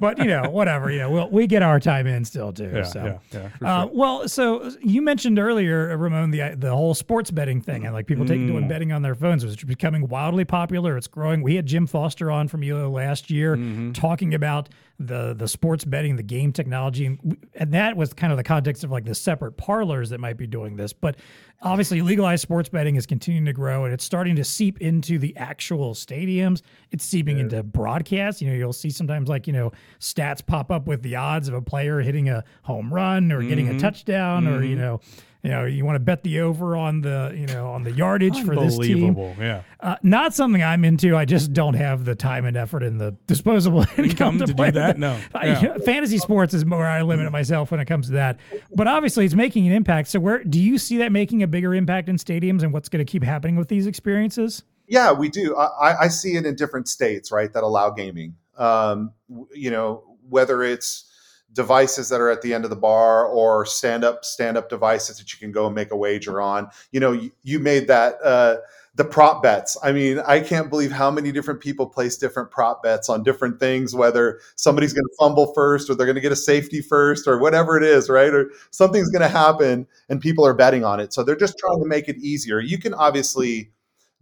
But 0.00 0.16
you 0.16 0.24
know, 0.24 0.48
whatever. 0.48 0.90
You 0.90 1.00
know, 1.00 1.10
we'll, 1.10 1.30
we 1.30 1.46
get 1.46 1.62
our 1.62 1.78
time 1.78 2.06
in 2.06 2.24
still 2.24 2.54
too. 2.54 2.70
Yeah, 2.74 2.82
so. 2.84 3.04
yeah, 3.04 3.18
yeah, 3.38 3.48
for 3.58 3.66
Uh, 3.66 3.86
well, 3.92 4.26
so 4.28 4.72
you 4.80 5.02
mentioned 5.02 5.38
earlier, 5.38 5.92
uh, 5.92 5.96
Raimon, 5.96 6.32
the 6.32 6.56
the 6.58 6.74
whole 6.74 6.94
sports 6.94 7.30
betting 7.30 7.60
thing, 7.60 7.84
and 7.84 7.92
like 7.92 8.06
people 8.06 8.24
taking 8.24 8.46
Mm. 8.46 8.52
doing 8.52 8.68
betting 8.68 8.92
on 8.92 9.02
their 9.02 9.14
phones 9.14 9.44
was 9.44 9.56
becoming 9.56 10.08
wildly 10.08 10.46
popular. 10.46 10.96
It's 10.96 11.06
growing. 11.06 11.42
We 11.42 11.56
had 11.56 11.66
Jim 11.66 11.86
Foster 11.86 12.30
on 12.30 12.48
from 12.48 12.62
ELO 12.64 12.88
last 12.90 13.30
year 13.30 13.56
Mm-hmm. 13.58 13.92
talking 13.92 14.32
about 14.32 14.70
the 14.98 15.34
the 15.34 15.46
sports 15.48 15.84
betting, 15.84 16.16
the 16.16 16.22
game 16.22 16.52
technology, 16.52 17.06
and, 17.06 17.36
and 17.54 17.72
that 17.74 17.96
was 17.96 18.12
kind 18.14 18.32
of 18.32 18.36
the 18.36 18.44
context 18.44 18.82
of 18.84 18.90
like 18.90 19.04
the 19.04 19.14
separate 19.14 19.52
parlors 19.56 20.10
that 20.10 20.20
might 20.20 20.36
be 20.36 20.46
doing 20.46 20.76
this. 20.76 20.92
But 20.92 21.16
obviously, 21.62 22.00
legalized 22.00 22.42
sports 22.42 22.68
betting 22.68 22.96
is 22.96 23.04
continuing 23.06 23.44
to 23.46 23.52
grow, 23.52 23.84
and 23.84 23.92
it's 23.92 24.04
starting 24.04 24.36
to 24.36 24.44
seep 24.44 24.80
into 24.80 25.18
the 25.18 25.36
actual 25.36 25.92
stadiums. 25.94 26.62
It's 26.92 27.04
seeping 27.04 27.38
into 27.38 27.62
broadcasts. 27.62 28.40
You 28.40 28.48
know, 28.50 28.56
you'll 28.56 28.72
see 28.72 28.90
sometimes 28.90 29.28
like 29.28 29.46
you 29.46 29.52
know 29.52 29.72
stats 30.00 30.44
pop 30.44 30.70
up 30.70 30.86
with 30.86 31.02
the 31.02 31.16
odds 31.16 31.48
of 31.48 31.54
a 31.54 31.62
player 31.62 32.00
hitting 32.00 32.28
a 32.28 32.42
home 32.62 32.92
run 32.92 33.32
or 33.32 33.42
getting 33.42 33.66
Mm-hmm. 33.66 33.76
a 33.76 33.80
touchdown, 33.80 34.46
or 34.46 34.62
you 34.62 34.76
know. 34.76 35.00
You 35.46 35.52
know, 35.52 35.64
you 35.64 35.84
want 35.84 35.94
to 35.94 36.00
bet 36.00 36.24
the 36.24 36.40
over 36.40 36.76
on 36.76 37.02
the, 37.02 37.32
you 37.36 37.46
know, 37.46 37.68
on 37.68 37.84
the 37.84 37.92
yardage 37.92 38.42
for 38.44 38.56
this 38.56 38.76
team. 38.78 39.06
Unbelievable. 39.08 39.36
Yeah. 39.38 39.62
Uh, 39.78 39.94
not 40.02 40.34
something 40.34 40.60
I'm 40.62 40.84
into. 40.84 41.16
I 41.16 41.24
just 41.24 41.52
don't 41.52 41.74
have 41.74 42.04
the 42.04 42.16
time 42.16 42.44
and 42.46 42.56
effort 42.56 42.82
and 42.82 43.00
the 43.00 43.14
disposable 43.28 43.84
income 43.96 44.38
to 44.40 44.46
do 44.46 44.54
play 44.54 44.72
that? 44.72 44.98
No. 44.98 45.16
I- 45.34 45.46
Yeah. 45.46 45.78
fantasy 45.84 46.18
sports 46.18 46.52
is 46.52 46.64
where 46.64 46.86
I 46.88 47.02
limit 47.02 47.30
myself 47.30 47.70
when 47.70 47.78
it 47.78 47.84
comes 47.86 48.06
to 48.06 48.12
that. 48.14 48.38
But 48.74 48.88
obviously, 48.88 49.24
it's 49.24 49.34
making 49.34 49.68
an 49.68 49.72
impact. 49.72 50.08
So, 50.08 50.18
where 50.18 50.42
do 50.42 50.60
you 50.60 50.78
see 50.78 50.96
that 50.98 51.12
making 51.12 51.44
a 51.44 51.46
bigger 51.46 51.74
impact 51.76 52.08
in 52.08 52.16
stadiums, 52.16 52.64
and 52.64 52.72
what's 52.72 52.88
going 52.88 53.06
to 53.06 53.08
keep 53.10 53.22
happening 53.22 53.54
with 53.54 53.68
these 53.68 53.86
experiences? 53.86 54.64
Yeah, 54.88 55.12
we 55.12 55.28
do. 55.28 55.54
I, 55.56 55.66
I- 55.90 56.00
I 56.02 56.08
see 56.08 56.34
it 56.36 56.44
in 56.44 56.56
different 56.56 56.88
states, 56.88 57.30
right, 57.30 57.52
that 57.52 57.62
allow 57.62 57.90
gaming. 57.90 58.34
Um, 58.58 59.12
you 59.54 59.70
know, 59.70 60.16
whether 60.28 60.62
it's 60.64 61.04
devices 61.52 62.08
that 62.10 62.20
are 62.20 62.30
at 62.30 62.42
the 62.42 62.52
end 62.52 62.64
of 62.64 62.70
the 62.70 62.76
bar 62.76 63.26
or 63.26 63.64
stand 63.64 64.04
up 64.04 64.24
stand 64.24 64.56
up 64.56 64.68
devices 64.68 65.18
that 65.18 65.32
you 65.32 65.38
can 65.38 65.52
go 65.52 65.66
and 65.66 65.74
make 65.74 65.90
a 65.90 65.96
wager 65.96 66.40
on. 66.40 66.68
You 66.92 67.00
know, 67.00 67.12
you, 67.12 67.30
you 67.42 67.58
made 67.58 67.88
that 67.88 68.16
uh, 68.22 68.56
the 68.94 69.04
prop 69.04 69.42
bets. 69.42 69.76
I 69.82 69.92
mean, 69.92 70.18
I 70.26 70.40
can't 70.40 70.70
believe 70.70 70.90
how 70.90 71.10
many 71.10 71.30
different 71.30 71.60
people 71.60 71.86
place 71.86 72.16
different 72.16 72.50
prop 72.50 72.82
bets 72.82 73.08
on 73.08 73.22
different 73.22 73.60
things. 73.60 73.94
Whether 73.94 74.40
somebody's 74.56 74.92
going 74.92 75.04
to 75.04 75.16
fumble 75.18 75.52
first, 75.54 75.90
or 75.90 75.94
they're 75.94 76.06
going 76.06 76.16
to 76.16 76.20
get 76.20 76.32
a 76.32 76.36
safety 76.36 76.80
first, 76.80 77.28
or 77.28 77.38
whatever 77.38 77.76
it 77.76 77.82
is, 77.82 78.08
right? 78.08 78.32
Or 78.32 78.50
something's 78.70 79.10
going 79.10 79.22
to 79.22 79.28
happen, 79.28 79.86
and 80.08 80.20
people 80.20 80.46
are 80.46 80.54
betting 80.54 80.84
on 80.84 80.98
it. 80.98 81.12
So 81.12 81.22
they're 81.22 81.36
just 81.36 81.58
trying 81.58 81.80
to 81.80 81.86
make 81.86 82.08
it 82.08 82.16
easier. 82.16 82.58
You 82.60 82.78
can 82.78 82.94
obviously 82.94 83.70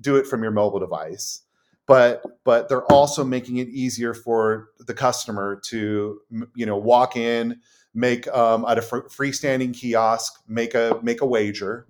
do 0.00 0.16
it 0.16 0.26
from 0.26 0.42
your 0.42 0.52
mobile 0.52 0.80
device 0.80 1.43
but 1.86 2.22
but 2.44 2.68
they're 2.68 2.90
also 2.92 3.24
making 3.24 3.58
it 3.58 3.68
easier 3.68 4.14
for 4.14 4.68
the 4.80 4.94
customer 4.94 5.60
to 5.66 6.20
you 6.54 6.66
know 6.66 6.76
walk 6.76 7.16
in 7.16 7.60
make 7.94 8.26
um, 8.28 8.64
at 8.66 8.78
a 8.78 8.82
fr- 8.82 9.08
freestanding 9.08 9.74
kiosk 9.74 10.42
make 10.48 10.74
a 10.74 10.98
make 11.02 11.20
a 11.20 11.26
wager. 11.26 11.86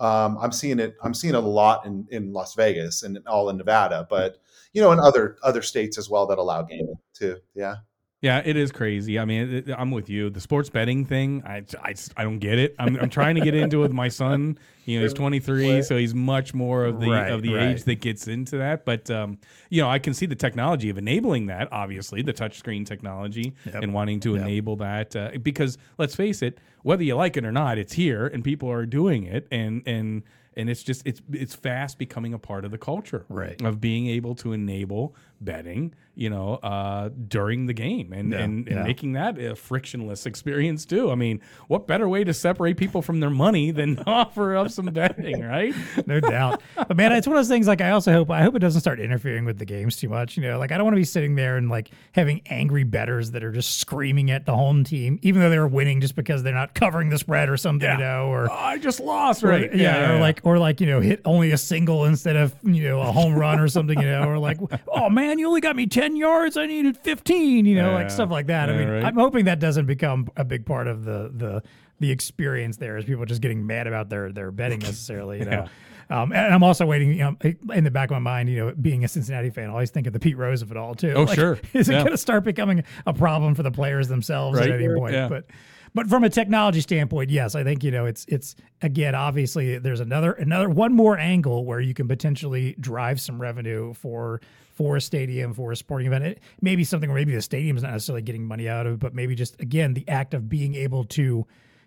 Um, 0.00 0.38
i'm 0.40 0.52
seeing 0.52 0.78
it 0.78 0.94
i'm 1.02 1.12
seeing 1.12 1.34
it 1.34 1.38
a 1.38 1.40
lot 1.40 1.84
in 1.84 2.06
in 2.10 2.32
las 2.32 2.54
vegas 2.54 3.02
and 3.02 3.18
all 3.26 3.48
in 3.50 3.56
nevada 3.56 4.06
but 4.08 4.36
you 4.72 4.80
know 4.80 4.92
in 4.92 5.00
other 5.00 5.38
other 5.42 5.60
states 5.60 5.98
as 5.98 6.08
well 6.08 6.24
that 6.28 6.38
allow 6.38 6.62
gaming 6.62 6.94
too 7.12 7.38
yeah 7.52 7.76
Yeah, 8.20 8.42
it 8.44 8.56
is 8.56 8.72
crazy. 8.72 9.16
I 9.16 9.24
mean, 9.24 9.54
it, 9.54 9.70
I'm 9.78 9.92
with 9.92 10.10
you. 10.10 10.28
The 10.28 10.40
sports 10.40 10.68
betting 10.70 11.04
thing, 11.04 11.40
I, 11.46 11.62
I, 11.84 11.94
I 12.16 12.24
don't 12.24 12.40
get 12.40 12.58
it. 12.58 12.74
I'm, 12.76 12.96
I'm 12.96 13.10
trying 13.10 13.36
to 13.36 13.40
get 13.40 13.54
into 13.54 13.78
it 13.78 13.82
with 13.82 13.92
my 13.92 14.08
son. 14.08 14.58
You 14.86 14.98
know, 14.98 15.04
he's 15.04 15.14
23, 15.14 15.82
so 15.82 15.96
he's 15.96 16.16
much 16.16 16.52
more 16.52 16.84
of 16.84 16.98
the 16.98 17.08
Right, 17.10 17.30
of 17.30 17.42
the 17.42 17.54
right. 17.54 17.68
age 17.68 17.84
that 17.84 18.00
gets 18.00 18.26
into 18.26 18.58
that. 18.58 18.84
But 18.84 19.08
um, 19.08 19.38
you 19.70 19.80
know, 19.80 19.88
I 19.88 20.00
can 20.00 20.14
see 20.14 20.26
the 20.26 20.34
technology 20.34 20.90
of 20.90 20.98
enabling 20.98 21.46
that. 21.46 21.68
Obviously, 21.70 22.22
the 22.22 22.32
touchscreen 22.32 22.84
technology 22.84 23.54
Yep. 23.66 23.82
and 23.84 23.94
wanting 23.94 24.18
to 24.20 24.34
Yep. 24.34 24.42
enable 24.42 24.76
that 24.76 25.14
uh, 25.14 25.30
because 25.40 25.78
let's 25.96 26.16
face 26.16 26.42
it, 26.42 26.58
whether 26.82 27.04
you 27.04 27.14
like 27.14 27.36
it 27.36 27.44
or 27.44 27.52
not, 27.52 27.78
it's 27.78 27.92
here 27.92 28.26
and 28.26 28.42
people 28.42 28.68
are 28.68 28.84
doing 28.84 29.24
it. 29.24 29.46
And 29.52 29.82
and 29.86 30.24
and 30.58 30.68
it's 30.68 30.82
just 30.82 31.02
it's 31.06 31.22
it's 31.32 31.54
fast 31.54 31.98
becoming 31.98 32.34
a 32.34 32.38
part 32.38 32.64
of 32.64 32.70
the 32.70 32.78
culture 32.78 33.24
Right. 33.28 33.60
of 33.62 33.80
being 33.80 34.08
able 34.08 34.34
to 34.36 34.52
enable 34.52 35.14
betting 35.40 35.94
you 36.16 36.28
know 36.28 36.54
uh 36.54 37.10
during 37.28 37.66
the 37.66 37.72
game 37.72 38.12
and 38.12 38.34
and, 38.34 38.66
and 38.66 38.76
yeah. 38.76 38.82
making 38.82 39.12
that 39.12 39.38
a 39.38 39.54
frictionless 39.54 40.26
experience 40.26 40.84
too 40.84 41.12
i 41.12 41.14
mean 41.14 41.40
what 41.68 41.86
better 41.86 42.08
way 42.08 42.24
to 42.24 42.34
separate 42.34 42.76
people 42.76 43.02
from 43.02 43.20
their 43.20 43.30
money 43.30 43.70
than 43.70 43.98
offer 44.06 44.56
up 44.56 44.68
some 44.70 44.86
betting 44.86 45.40
right 45.44 45.72
no 46.06 46.20
doubt. 46.20 46.60
But 46.76 46.96
man, 46.96 47.12
it's 47.12 47.26
one 47.26 47.36
of 47.36 47.40
those 47.40 47.48
things. 47.48 47.66
Like 47.66 47.80
I 47.80 47.90
also 47.90 48.12
hope 48.12 48.30
I 48.30 48.42
hope 48.42 48.54
it 48.54 48.60
doesn't 48.60 48.80
start 48.80 49.00
interfering 49.00 49.44
with 49.44 49.58
the 49.58 49.64
games 49.64 49.96
too 49.96 50.08
much. 50.08 50.36
You 50.36 50.42
know, 50.42 50.58
like 50.58 50.72
I 50.72 50.76
don't 50.76 50.84
want 50.84 50.94
to 50.94 51.00
be 51.00 51.04
sitting 51.04 51.34
there 51.34 51.56
and 51.56 51.68
like 51.68 51.90
having 52.12 52.42
angry 52.46 52.84
betters 52.84 53.32
that 53.32 53.44
are 53.44 53.52
just 53.52 53.78
screaming 53.78 54.30
at 54.30 54.46
the 54.46 54.54
home 54.54 54.84
team, 54.84 55.18
even 55.22 55.40
though 55.42 55.50
they're 55.50 55.66
winning, 55.66 56.00
just 56.00 56.14
because 56.14 56.42
they're 56.42 56.54
not 56.54 56.74
covering 56.74 57.08
the 57.10 57.18
spread 57.18 57.48
or 57.48 57.56
something. 57.56 57.90
You 57.90 57.98
know, 57.98 58.28
or 58.28 58.50
oh, 58.50 58.54
i 58.54 58.78
just 58.78 59.00
lost 59.00 59.44
or, 59.44 59.48
right 59.48 59.74
yeah, 59.74 60.12
or 60.14 60.20
like 60.20 60.40
or 60.48 60.58
like 60.58 60.80
you 60.80 60.86
know 60.86 61.00
hit 61.00 61.20
only 61.24 61.50
a 61.52 61.58
single 61.58 62.04
instead 62.04 62.36
of 62.36 62.54
you 62.62 62.82
know 62.84 63.00
a 63.00 63.12
home 63.12 63.34
run 63.34 63.60
or 63.60 63.68
something. 63.68 63.98
You 64.00 64.06
know, 64.06 64.28
or 64.28 64.38
like 64.38 64.58
oh 64.88 65.08
man, 65.10 65.38
you 65.38 65.46
only 65.46 65.60
got 65.60 65.76
me 65.76 65.86
ten 65.86 66.16
yards. 66.16 66.56
I 66.56 66.66
needed 66.66 66.96
fifteen. 66.96 67.64
You 67.66 67.76
know, 67.76 67.90
Yeah. 67.90 67.94
like 67.96 68.10
stuff 68.10 68.30
like 68.30 68.46
that. 68.46 68.70
I 68.70 68.76
mean, 68.76 68.88
right. 68.88 69.04
I'm 69.04 69.14
hoping 69.16 69.44
that 69.44 69.58
doesn't 69.60 69.86
become 69.86 70.28
a 70.36 70.44
big 70.44 70.64
part 70.66 70.86
of 70.86 71.04
the 71.04 71.30
the 71.34 71.62
the 72.00 72.10
experience 72.10 72.76
there 72.76 72.96
is 72.96 73.04
people 73.04 73.24
just 73.24 73.40
getting 73.42 73.66
mad 73.66 73.86
about 73.86 74.08
their 74.08 74.32
their 74.32 74.50
betting 74.50 74.78
necessarily. 74.90 75.38
You 75.40 75.44
know. 75.46 75.66
Um, 76.10 76.32
and 76.32 76.54
I'm 76.54 76.62
also 76.62 76.86
waiting, 76.86 77.10
you 77.12 77.18
know, 77.18 77.36
in 77.74 77.84
the 77.84 77.90
back 77.90 78.08
of 78.10 78.14
my 78.14 78.18
mind, 78.18 78.48
you 78.48 78.56
know, 78.56 78.72
being 78.80 79.04
a 79.04 79.08
Cincinnati 79.08 79.50
fan, 79.50 79.68
I 79.68 79.72
always 79.72 79.90
think 79.90 80.06
of 80.06 80.14
the 80.14 80.18
Pete 80.18 80.38
Rose 80.38 80.62
of 80.62 80.70
it 80.70 80.76
all 80.78 80.94
too. 80.94 81.12
Oh, 81.14 81.26
sure. 81.26 81.58
Is 81.74 81.90
it 81.90 81.92
Yeah. 81.92 81.98
going 81.98 82.12
to 82.12 82.16
start 82.16 82.44
becoming 82.44 82.82
a 83.04 83.12
problem 83.12 83.54
for 83.54 83.62
the 83.62 83.70
players 83.70 84.08
themselves 84.08 84.58
Right. 84.58 84.70
at 84.70 84.80
any 84.80 84.88
point? 84.94 85.12
Yeah. 85.12 85.28
But 85.28 85.44
but 85.94 86.06
from 86.08 86.24
a 86.24 86.30
technology 86.30 86.80
standpoint, 86.80 87.30
yes, 87.30 87.54
I 87.54 87.64
think 87.64 87.82
you 87.84 87.90
know 87.90 88.06
it's 88.06 88.24
it's 88.28 88.54
again 88.82 89.14
obviously 89.14 89.78
there's 89.78 90.00
another 90.00 90.32
another 90.32 90.68
one 90.68 90.92
more 90.92 91.18
angle 91.18 91.64
where 91.64 91.80
you 91.80 91.94
can 91.94 92.08
potentially 92.08 92.74
drive 92.80 93.20
some 93.20 93.40
revenue 93.40 93.94
for 93.94 94.40
for 94.74 94.96
a 94.96 95.00
stadium 95.00 95.54
for 95.54 95.72
a 95.72 95.76
sporting 95.76 96.06
event. 96.06 96.24
It 96.24 96.40
may 96.60 96.76
be 96.76 96.84
something 96.84 97.08
where 97.10 97.18
maybe 97.18 97.34
the 97.34 97.42
stadium's 97.42 97.82
not 97.82 97.92
necessarily 97.92 98.22
getting 98.22 98.44
money 98.46 98.68
out 98.68 98.86
of, 98.86 98.98
but 98.98 99.14
maybe 99.14 99.34
just 99.34 99.60
again 99.60 99.94
the 99.94 100.08
act 100.08 100.34
of 100.34 100.48
being 100.48 100.74
able 100.74 101.04
to 101.04 101.46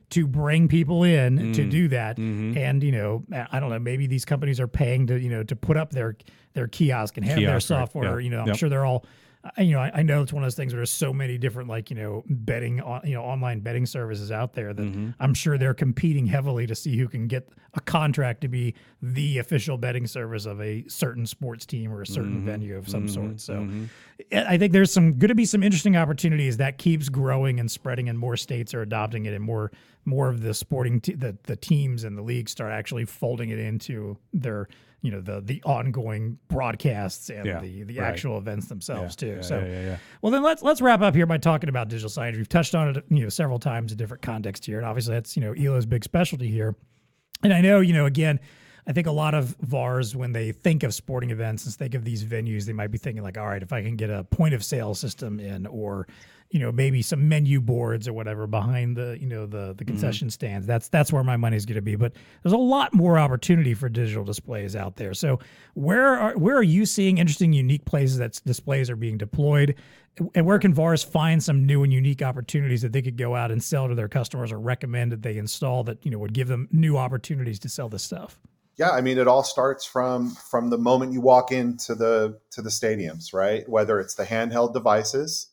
to 0.10 0.28
bring 0.28 0.68
people 0.68 1.04
in 1.06 1.40
Mm. 1.40 1.54
to 1.56 1.70
do 1.70 1.88
that 1.88 2.18
Mm-hmm. 2.18 2.58
and 2.58 2.84
you 2.84 2.92
know 2.92 3.24
i 3.50 3.62
don't 3.62 3.70
know 3.70 3.80
maybe 3.80 4.08
these 4.08 4.26
companies 4.26 4.60
are 4.60 4.68
paying 4.68 5.08
to 5.08 5.18
you 5.18 5.30
know 5.30 5.42
to 5.44 5.56
put 5.56 5.78
up 5.78 5.92
their 5.92 6.18
their 6.52 6.68
kiosk 6.68 7.16
and 7.16 7.26
have 7.26 7.38
their 7.38 7.46
Kiosk, 7.46 7.70
right. 7.70 7.78
software 7.80 8.20
Yeah. 8.20 8.26
you 8.26 8.30
know 8.30 8.42
i'm 8.42 8.48
Yep. 8.48 8.58
sure 8.58 8.68
they're 8.68 8.84
all 8.86 9.06
I- 9.58 9.62
you 9.64 9.72
know, 9.74 9.80
I, 9.80 9.92
I 9.96 10.02
know 10.04 10.22
it's 10.22 10.32
one 10.32 10.44
of 10.44 10.46
those 10.46 10.56
things 10.56 10.72
where 10.74 10.80
there's 10.80 10.92
so 10.92 11.12
many 11.12 11.38
different, 11.38 11.68
like 11.68 11.90
you 11.90 11.96
know, 11.96 12.24
betting, 12.30 12.80
on, 12.82 13.02
you 13.04 13.14
know, 13.16 13.24
online 13.24 13.60
betting 13.62 13.86
services 13.86 14.32
out 14.32 14.54
there 14.54 14.74
that 14.74 14.82
Mm-hmm. 14.82 15.10
I'm 15.20 15.34
sure 15.34 15.58
they're 15.58 15.74
competing 15.74 16.26
heavily 16.28 16.68
to 16.68 16.76
see 16.76 16.98
who 16.98 17.08
can 17.08 17.28
get 17.28 17.50
a 17.74 17.80
contract 17.82 18.42
to 18.42 18.48
be 18.48 18.76
the 19.02 19.38
official 19.40 19.78
betting 19.78 20.06
service 20.06 20.46
of 20.46 20.62
a 20.62 20.84
certain 20.88 21.26
sports 21.26 21.66
team 21.66 21.92
or 21.92 22.02
a 22.02 22.08
certain 22.08 22.38
Mm-hmm. 22.38 22.46
venue 22.46 22.78
of 22.78 22.88
some 22.90 23.08
sort. 23.08 23.40
So, 23.40 23.68
I 24.32 24.54
I 24.54 24.58
think 24.58 24.74
there's 24.74 24.92
some 24.94 25.18
going 25.18 25.30
to 25.30 25.36
be 25.36 25.46
some 25.46 25.64
interesting 25.64 25.96
opportunities 25.98 26.58
that 26.58 26.78
keeps 26.78 27.10
growing 27.10 27.60
and 27.60 27.70
spreading, 27.72 28.10
and 28.10 28.20
more 28.20 28.38
states 28.38 28.74
are 28.74 28.82
adopting 28.82 29.26
it, 29.26 29.34
and 29.34 29.44
more 29.44 29.72
more 30.06 30.30
of 30.30 30.42
the 30.42 30.54
sporting 30.54 31.00
te- 31.02 31.14
the 31.16 31.36
the 31.44 31.56
teams 31.56 32.04
and 32.04 32.18
the 32.18 32.22
leagues 32.22 32.52
start 32.52 32.72
actually 32.72 33.06
folding 33.06 33.50
it 33.50 33.60
into 33.60 34.18
their 34.34 34.68
you 35.02 35.12
know 35.12 35.22
the 35.22 35.42
the 35.42 35.62
ongoing 35.64 36.38
broadcasts 36.48 37.30
and 37.30 37.46
Yeah, 37.46 37.60
the 37.60 37.84
the 37.84 38.00
right. 38.00 38.08
actual 38.08 38.38
events 38.38 38.68
themselves 38.68 39.16
too. 39.16 39.36
yeah, 39.38 39.42
so, 39.42 39.60
yeah, 39.60 39.82
yeah. 39.82 39.98
well 40.22 40.32
then 40.32 40.44
let's 40.44 40.62
let's 40.62 40.82
wrap 40.82 41.02
up 41.02 41.16
here 41.16 41.26
by 41.26 41.38
talking 41.38 41.70
about 41.70 41.90
digital 41.90 42.10
signage. 42.10 42.38
We've 42.38 42.48
touched 42.50 42.76
on 42.76 42.96
it 42.96 43.04
you 43.10 43.24
know 43.24 43.30
several 43.30 43.60
times 43.60 43.92
in 43.92 43.98
different 43.98 44.22
contexts 44.22 44.66
here, 44.66 44.78
and 44.78 44.86
obviously 44.86 45.14
that's 45.14 45.36
you 45.36 45.42
know 45.42 45.54
Elo's 45.54 45.86
big 45.86 46.04
specialty 46.04 46.48
here. 46.50 46.76
And 47.44 47.52
I 47.54 47.62
know, 47.62 47.80
you 47.80 47.94
know, 47.94 48.06
again, 48.06 48.40
I 48.88 48.94
think 48.94 49.08
a 49.08 49.12
lot 49.12 49.34
of 49.34 49.56
VARs, 49.62 50.16
when 50.16 50.32
they 50.32 50.52
think 50.52 50.84
of 50.84 50.94
sporting 50.94 51.30
events 51.30 51.66
and 51.66 51.74
think 51.74 51.94
of 51.94 52.04
these 52.04 52.24
venues, 52.24 52.66
they 52.66 52.74
might 52.74 52.92
be 52.92 52.98
thinking 52.98 53.24
like, 53.24 53.38
all 53.38 53.48
right, 53.48 53.62
if 53.62 53.72
I 53.72 53.84
can 53.84 53.96
get 53.96 54.10
a 54.10 54.24
point 54.24 54.54
of 54.54 54.64
sale 54.64 54.96
system 54.96 55.40
in, 55.40 55.68
or 55.68 56.08
you 56.52 56.60
know, 56.60 56.72
maybe 56.72 57.02
some 57.02 57.30
menu 57.30 57.62
boards 57.62 58.10
or 58.10 58.14
whatever 58.14 58.46
behind 58.46 58.98
the, 58.98 59.18
you 59.20 59.26
know, 59.26 59.46
the 59.46 59.74
the 59.74 59.74
mm-hmm. 59.74 59.86
concession 59.86 60.30
stands. 60.30 60.68
That's 60.68 60.90
that's 60.90 61.12
where 61.12 61.24
my 61.24 61.38
money's 61.38 61.66
going 61.66 61.76
to 61.76 61.82
be. 61.82 61.96
But 61.96 62.14
there's 62.44 62.54
a 62.54 62.58
lot 62.58 62.94
more 62.94 63.18
opportunity 63.18 63.74
for 63.74 63.88
digital 63.88 64.26
displays 64.26 64.76
out 64.76 64.98
there. 64.98 65.14
So 65.14 65.40
where 65.76 66.18
are 66.20 66.38
where 66.38 66.58
are 66.58 66.64
you 66.64 66.86
seeing 66.86 67.20
interesting, 67.20 67.54
unique 67.54 67.86
places 67.86 68.18
that 68.18 68.42
displays 68.46 68.90
are 68.90 68.98
being 68.98 69.18
deployed? 69.18 69.76
And 70.36 70.46
where 70.46 70.60
can 70.60 70.74
VARs 70.74 71.06
find 71.06 71.42
some 71.42 71.66
new 71.66 71.84
and 71.84 71.94
unique 71.94 72.22
opportunities 72.22 72.82
that 72.82 72.92
they 72.92 73.02
could 73.02 73.16
go 73.16 73.34
out 73.34 73.50
and 73.50 73.64
sell 73.64 73.88
to 73.88 73.96
their 73.96 74.10
customers 74.10 74.52
or 74.52 74.60
recommend 74.60 75.14
that 75.14 75.22
they 75.22 75.38
install 75.38 75.86
that, 75.86 76.06
you 76.06 76.12
know, 76.12 76.20
would 76.20 76.34
give 76.34 76.50
them 76.50 76.68
new 76.70 76.98
opportunities 76.98 77.60
to 77.60 77.70
sell 77.70 77.88
this 77.88 78.04
stuff? 78.04 78.38
Yeah 78.82 78.90
i 78.90 79.00
mean 79.00 79.20
it 79.20 79.28
all 79.28 79.44
starts 79.44 79.86
from 79.86 80.32
from 80.32 80.72
the 80.72 80.78
moment 80.78 81.14
you 81.14 81.22
walk 81.22 81.52
into 81.52 81.94
the 81.94 82.40
to 82.50 82.64
the 82.64 82.70
stadiums 82.70 83.32
right? 83.32 83.70
Whether 83.70 84.00
it's 84.00 84.16
the 84.16 84.26
handheld 84.26 84.74
devices 84.74 85.48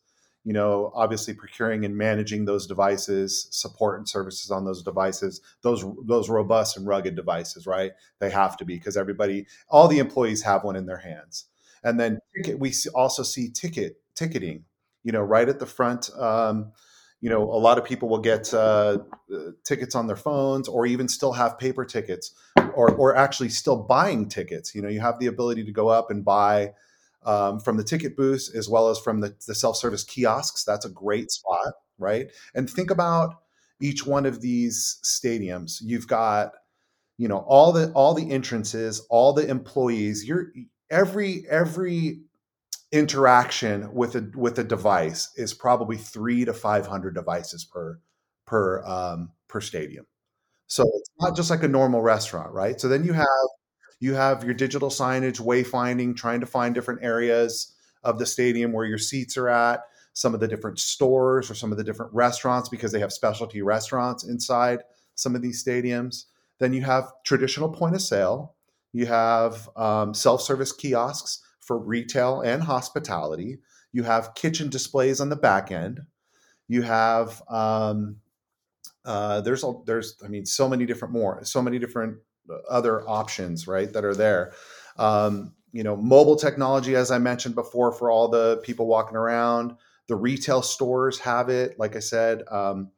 you 0.45 0.55
know 0.55 0.91
obviously 0.95 1.35
procuring 1.35 1.85
and 1.85 1.95
managing 1.95 2.47
those 2.47 2.67
devices 2.67 3.49
support 3.51 3.99
and 3.99 4.09
services 4.09 4.51
on 4.51 4.65
those 4.65 4.83
devices 4.83 5.43
those 5.63 5.85
those 6.07 6.31
robust 6.31 6.79
and 6.79 6.87
rugged 6.87 7.17
devices 7.17 7.67
right? 7.67 7.93
They 8.19 8.31
have 8.31 8.57
to 8.57 8.65
be 8.65 8.77
because 8.77 8.97
everybody 8.97 9.47
all 9.69 9.89
the 9.89 9.99
employees 9.99 10.43
have 10.43 10.65
one 10.65 10.77
in 10.77 10.87
their 10.87 11.03
hands. 11.11 11.45
And 11.85 12.01
then 12.01 12.19
we 12.57 12.73
also 12.95 13.23
see 13.23 13.51
ticket 13.51 14.01
ticketing 14.15 14.65
you 15.05 15.13
know 15.13 15.21
right 15.21 15.51
at 15.51 15.59
the 15.59 15.67
front 15.67 16.09
um, 16.19 16.73
you 17.21 17.29
know 17.29 17.43
a 17.43 17.61
lot 17.67 17.77
of 17.77 17.85
people 17.85 18.09
will 18.09 18.25
get 18.33 18.55
uh, 18.55 18.99
uh, 19.35 19.39
tickets 19.65 19.95
on 19.95 20.07
their 20.07 20.17
phones 20.17 20.67
or 20.67 20.87
even 20.87 21.09
still 21.09 21.33
have 21.33 21.59
paper 21.59 21.85
tickets 21.85 22.33
or, 22.79 22.95
or 22.95 23.17
actually 23.17 23.49
still 23.49 23.77
buying 23.77 24.29
tickets. 24.29 24.73
You 24.73 24.83
know, 24.83 24.89
you 24.89 25.01
have 25.01 25.19
the 25.19 25.27
ability 25.27 25.65
to 25.65 25.73
go 25.73 25.89
up 25.89 26.13
and 26.13 26.25
buy 26.25 26.75
um, 27.25 27.59
from 27.59 27.77
the 27.77 27.83
ticket 27.83 28.17
booths 28.17 28.55
as 28.55 28.69
well 28.69 28.89
as 28.89 29.01
from 29.01 29.21
the, 29.21 29.35
the 29.49 29.55
self-service 29.55 30.05
kiosks. 30.05 30.63
That's 30.63 30.87
a 30.87 30.89
great 30.89 31.33
spot, 31.33 31.73
right? 31.99 32.31
And 32.55 32.71
think 32.71 32.93
about 32.93 33.35
each 33.81 34.07
one 34.07 34.27
of 34.27 34.41
these 34.41 35.01
stadiums. 35.03 35.83
You've 35.83 36.07
got, 36.07 36.53
you 37.17 37.27
know, 37.27 37.39
all 37.49 37.73
the 37.73 37.91
all 37.95 38.15
the 38.15 38.31
entrances, 38.31 39.05
all 39.11 39.33
the 39.33 39.49
employees. 39.49 40.25
You're 40.25 40.53
every 40.89 41.47
every 41.51 42.21
interaction 42.93 43.93
with 43.93 44.15
a 44.15 44.31
with 44.37 44.57
a 44.61 44.65
device 44.65 45.33
is 45.37 45.53
probably 45.53 45.97
three 45.97 46.45
to 46.45 46.53
five 46.53 46.87
hundred 46.87 47.15
devices 47.15 47.65
per 47.65 47.99
per 48.47 48.85
um, 48.85 49.33
per 49.49 49.61
stadium. 49.61 50.07
So 50.69 50.85
it's 50.95 51.11
not 51.19 51.35
just 51.35 51.51
like 51.51 51.63
a 51.63 51.69
normal 51.69 52.03
restaurant, 52.03 52.53
right? 52.53 52.81
So 52.81 52.89
then 52.89 53.05
you 53.05 53.15
have 53.15 53.27
you 54.01 54.15
have 54.15 54.45
your 54.45 54.55
digital 54.55 54.91
signage, 54.91 55.41
wayfinding, 55.41 56.17
trying 56.17 56.41
to 56.41 56.47
find 56.47 56.75
different 56.75 57.03
areas 57.03 57.75
of 58.05 58.19
the 58.19 58.27
stadium 58.27 58.73
where 58.73 58.87
your 58.87 58.99
seats 58.99 59.37
are 59.37 59.49
at, 59.49 59.81
some 60.13 60.35
of 60.35 60.41
the 60.41 60.47
different 60.47 60.79
stores 60.79 61.51
or 61.51 61.55
some 61.55 61.73
of 61.73 61.79
the 61.79 61.85
different 61.85 62.13
restaurants 62.15 62.69
because 62.69 62.93
they 62.93 63.01
have 63.01 63.13
specialty 63.13 63.61
restaurants 63.61 64.25
inside 64.25 64.81
some 65.17 65.35
of 65.35 65.43
these 65.43 65.65
stadiums. 65.65 66.27
Then 66.61 66.73
you 66.73 66.83
have 66.83 67.11
traditional 67.25 67.71
point 67.71 67.97
of 67.97 68.03
sale. 68.03 68.55
You 68.93 69.07
have 69.07 69.69
um, 69.77 70.15
self-service 70.15 70.73
kiosks 70.73 71.41
for 71.61 71.79
retail 71.79 72.41
and 72.41 72.63
hospitality. 72.63 73.59
You 73.93 74.05
have 74.05 74.35
kitchen 74.35 74.69
displays 74.69 75.21
on 75.21 75.29
the 75.29 75.37
back 75.37 75.73
end. 75.73 76.01
You 76.69 76.83
have 76.83 77.43
um, 77.49 78.17
uh, 79.09 79.41
there's 79.41 79.65
a, 79.65 79.73
there's 79.87 80.17
I 80.23 80.29
mean 80.29 80.45
so 80.45 80.69
many 80.69 80.85
different 80.85 81.15
more 81.15 81.43
so 81.43 81.63
many 81.63 81.79
different 81.79 82.19
other 82.69 83.09
options 83.09 83.67
right 83.67 83.91
that 83.93 84.05
are 84.05 84.15
there. 84.15 84.53
Um, 84.99 85.55
you 85.73 85.83
know, 85.83 85.97
mobile 85.97 86.37
technology, 86.37 86.95
as 86.95 87.11
I 87.11 87.19
mentioned 87.19 87.55
before, 87.55 87.93
for 87.93 88.11
all 88.11 88.29
the 88.29 88.59
people 88.59 88.87
walking 88.87 89.17
around. 89.17 89.75
The 90.09 90.17
retail 90.17 90.63
stores 90.63 91.19
have 91.21 91.49
it. 91.49 91.79
Like 91.79 91.97
I 91.97 91.99
said, 92.01 92.43
um, 92.51 92.91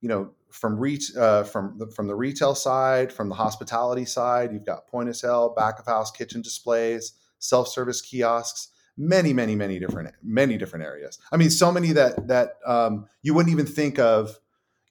you 0.00 0.08
know, 0.08 0.32
from 0.50 0.78
reach 0.78 1.14
uh, 1.16 1.44
from 1.44 1.78
the, 1.78 1.86
from 1.88 2.08
the 2.08 2.14
retail 2.14 2.56
side, 2.56 3.12
from 3.12 3.28
the 3.28 3.34
hospitality 3.36 4.04
side, 4.04 4.52
you've 4.52 4.66
got 4.66 4.88
point 4.88 5.08
of 5.08 5.16
sale, 5.16 5.54
back 5.56 5.78
of 5.78 5.86
house, 5.86 6.10
kitchen 6.10 6.42
displays, 6.42 7.12
self 7.38 7.68
service 7.68 8.00
kiosks 8.00 8.68
many 8.98 9.32
many 9.32 9.56
many 9.56 9.78
different 9.78 10.14
many 10.22 10.58
different 10.58 10.84
areas 10.84 11.18
i 11.32 11.36
mean 11.38 11.48
so 11.48 11.72
many 11.72 11.92
that 11.92 12.28
that 12.28 12.58
um, 12.66 13.06
you 13.22 13.32
wouldn't 13.32 13.50
even 13.50 13.64
think 13.64 13.98
of 13.98 14.38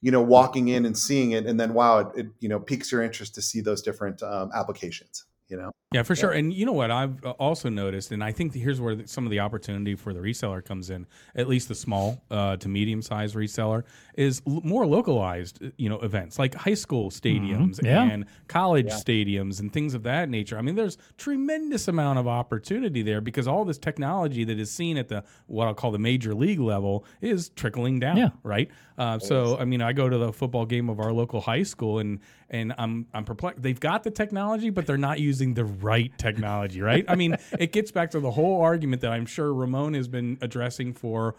you 0.02 0.10
know 0.10 0.20
walking 0.20 0.68
in 0.68 0.84
and 0.84 0.98
seeing 0.98 1.30
it 1.30 1.46
and 1.46 1.58
then 1.58 1.72
wow 1.72 1.98
it, 1.98 2.06
it 2.14 2.26
you 2.40 2.48
know 2.48 2.60
piques 2.60 2.92
your 2.92 3.02
interest 3.02 3.34
to 3.34 3.40
see 3.40 3.60
those 3.60 3.80
different 3.80 4.22
um, 4.22 4.50
applications 4.54 5.24
you 5.48 5.56
know 5.56 5.70
Yeah, 5.94 6.02
for 6.02 6.14
sure. 6.16 6.30
And 6.30 6.52
you 6.52 6.66
know 6.66 6.72
what 6.72 6.90
I've 6.90 7.24
uh, 7.24 7.30
also 7.32 7.68
noticed, 7.68 8.12
and 8.12 8.22
I 8.22 8.32
think 8.32 8.54
here's 8.54 8.80
where 8.80 9.06
some 9.06 9.24
of 9.24 9.30
the 9.30 9.40
opportunity 9.40 9.94
for 9.94 10.12
the 10.12 10.20
reseller 10.20 10.64
comes 10.64 10.90
in. 10.90 11.06
At 11.34 11.48
least 11.48 11.68
the 11.68 11.74
small 11.74 12.22
uh, 12.30 12.56
to 12.58 12.68
medium 12.68 13.02
sized 13.02 13.34
reseller 13.34 13.84
is 14.16 14.42
l- 14.46 14.60
more 14.64 14.86
localized, 14.86 15.62
uh, 15.64 15.68
you 15.76 15.88
know, 15.88 15.98
events 16.00 16.38
like 16.38 16.54
high 16.54 16.74
school 16.74 17.10
stadiums 17.10 17.82
Yeah. 17.82 18.02
and 18.02 18.26
college 18.48 18.88
stadiums 18.88 19.60
and 19.60 19.72
things 19.72 19.94
of 19.94 20.02
that 20.04 20.28
nature. 20.28 20.58
I 20.58 20.62
mean, 20.62 20.74
there's 20.74 20.98
tremendous 21.16 21.88
amount 21.88 22.18
of 22.18 22.28
opportunity 22.28 23.02
there 23.02 23.20
because 23.20 23.46
all 23.48 23.64
this 23.64 23.78
technology 23.78 24.44
that 24.44 24.58
is 24.58 24.70
seen 24.70 24.96
at 24.96 25.08
the 25.08 25.24
what 25.46 25.66
I'll 25.66 25.74
call 25.74 25.90
the 25.92 25.98
major 25.98 26.34
league 26.34 26.60
level 26.60 27.04
is 27.20 27.48
trickling 27.50 28.00
down. 28.00 28.16
Yeah. 28.16 28.28
Right. 28.42 28.70
Uh, 28.98 29.18
so 29.18 29.56
I 29.58 29.64
mean, 29.64 29.80
I 29.82 29.92
go 29.92 30.08
to 30.08 30.18
the 30.18 30.32
football 30.32 30.66
game 30.66 30.88
of 30.90 31.00
our 31.00 31.12
local 31.12 31.40
high 31.40 31.62
school, 31.62 31.98
and 31.98 32.20
and 32.50 32.74
I'm 32.76 33.06
I'm 33.14 33.24
perplexed. 33.24 33.62
They've 33.62 33.80
got 33.80 34.02
the 34.04 34.10
technology, 34.10 34.68
but 34.70 34.86
they're 34.86 34.98
not 34.98 35.18
using 35.18 35.54
the 35.54 35.64
right 35.82 36.12
technology, 36.18 36.80
right? 36.80 37.04
I 37.08 37.14
mean, 37.16 37.36
it 37.58 37.72
gets 37.72 37.90
back 37.90 38.10
to 38.12 38.20
the 38.20 38.30
whole 38.30 38.60
argument 38.62 39.02
that 39.02 39.12
I'm 39.12 39.26
sure 39.26 39.52
Raimon 39.52 39.94
has 39.94 40.08
been 40.08 40.38
addressing 40.40 40.94
for 40.94 41.34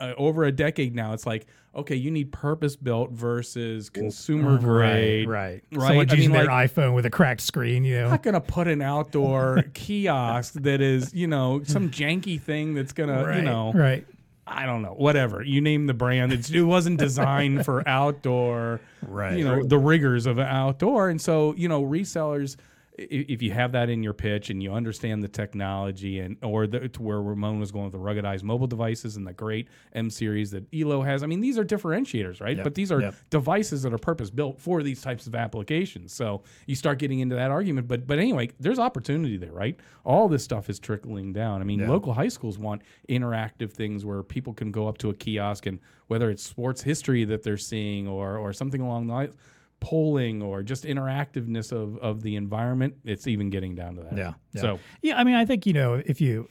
uh, 0.00 0.12
over 0.16 0.44
a 0.44 0.52
decade 0.52 0.94
now. 0.94 1.12
It's 1.12 1.26
like, 1.26 1.46
okay, 1.74 1.96
you 1.96 2.10
need 2.10 2.32
purpose 2.32 2.76
built 2.76 3.10
versus 3.10 3.90
consumer 3.90 4.56
grade, 4.58 5.28
right, 5.28 5.62
Right. 5.72 5.86
Someone's 5.88 6.12
I 6.12 6.14
mean, 6.14 6.22
using 6.22 6.32
their 6.32 6.46
like- 6.46 6.70
iPhone 6.72 6.94
with 6.94 7.04
a 7.06 7.10
cracked 7.10 7.42
screen, 7.42 7.84
you 7.84 7.98
know. 8.00 8.10
Not 8.10 8.22
gonna 8.22 8.40
put 8.40 8.68
an 8.68 8.80
outdoor 8.80 9.64
kiosk 9.74 10.54
that 10.54 10.80
is, 10.80 11.12
you 11.14 11.26
know, 11.26 11.62
some 11.64 11.90
janky 11.90 12.40
thing 12.40 12.74
that's 12.74 12.92
gonna, 12.92 13.24
right, 13.26 13.36
you 13.36 13.42
know, 13.42 13.72
right. 13.74 14.06
I 14.48 14.64
don't 14.64 14.80
know, 14.82 14.94
whatever. 14.94 15.42
You 15.42 15.60
name 15.60 15.86
the 15.88 15.92
brand. 15.94 16.32
It's, 16.32 16.48
it 16.50 16.62
wasn't 16.62 16.98
designed 17.00 17.64
for 17.64 17.82
outdoor, 17.88 18.80
Right. 19.06 19.36
You 19.36 19.44
know, 19.44 19.62
the 19.64 19.76
rigors 19.78 20.24
of 20.26 20.38
outdoor. 20.38 21.08
And 21.10 21.20
so, 21.20 21.52
you 21.56 21.68
know, 21.68 21.82
resellers, 21.84 22.56
i- 22.56 22.58
if 22.98 23.42
you 23.42 23.50
have 23.50 23.72
that 23.72 23.88
in 23.90 24.02
your 24.02 24.12
pitch 24.12 24.48
and 24.50 24.62
you 24.62 24.72
understand 24.72 25.22
the 25.22 25.28
technology 25.28 26.18
and 26.20 26.36
or 26.42 26.66
the, 26.66 26.88
to 26.88 27.02
where 27.02 27.18
Raimon 27.18 27.58
was 27.60 27.70
going 27.70 27.84
with 27.84 27.92
the 27.92 27.98
ruggedized 27.98 28.42
mobile 28.42 28.66
devices 28.66 29.16
and 29.16 29.26
the 29.26 29.32
great 29.32 29.68
M 29.92 30.08
series 30.10 30.50
that 30.52 30.64
Elo 30.74 31.02
has. 31.02 31.22
I 31.22 31.26
mean, 31.26 31.40
these 31.40 31.58
are 31.58 31.64
differentiators, 31.64 32.40
right? 32.40 32.62
But 32.62 32.74
these 32.74 32.90
are 32.90 33.00
Yep. 33.00 33.14
devices 33.30 33.82
that 33.82 33.92
are 33.92 33.98
purpose 33.98 34.30
built 34.30 34.58
for 34.58 34.82
these 34.82 35.02
types 35.02 35.26
of 35.26 35.34
applications. 35.34 36.12
So 36.14 36.42
you 36.66 36.74
start 36.74 36.98
getting 36.98 37.20
into 37.20 37.34
that 37.36 37.50
argument. 37.50 37.86
But 37.88 38.06
but 38.06 38.18
anyway, 38.18 38.50
there's 38.58 38.78
opportunity 38.78 39.36
there, 39.36 39.52
right? 39.52 39.78
All 40.04 40.28
this 40.28 40.42
stuff 40.44 40.70
is 40.70 40.78
trickling 40.78 41.32
down. 41.32 41.60
I 41.60 41.64
mean, 41.64 41.86
local 41.88 42.14
high 42.14 42.28
schools 42.28 42.58
want 42.58 42.82
interactive 43.08 43.72
things 43.72 44.04
where 44.04 44.22
people 44.22 44.54
can 44.54 44.70
go 44.70 44.88
up 44.88 44.98
to 44.98 45.10
a 45.10 45.14
kiosk 45.14 45.66
and 45.66 45.80
whether 46.06 46.30
it's 46.30 46.42
sports 46.42 46.82
history 46.82 47.24
that 47.24 47.42
they're 47.42 47.56
seeing 47.58 48.08
or 48.08 48.38
or 48.38 48.52
something 48.52 48.80
along 48.80 49.08
the 49.08 49.12
lines 49.12 49.34
polling 49.80 50.42
or 50.42 50.62
just 50.62 50.84
interactiveness 50.84 51.70
of, 51.70 51.96
of 51.98 52.22
the 52.22 52.34
environment 52.36 52.94
it's 53.04 53.26
even 53.26 53.50
getting 53.50 53.74
down 53.74 53.94
to 53.94 54.02
that 54.02 54.16
Yeah, 54.16 54.32
yeah. 54.52 54.60
so 54.60 54.78
Yeah, 55.02 55.18
I 55.18 55.24
mean, 55.24 55.34
I 55.34 55.44
think 55.44 55.66
you 55.66 55.72
know, 55.72 56.02
if 56.06 56.20
you, 56.20 56.48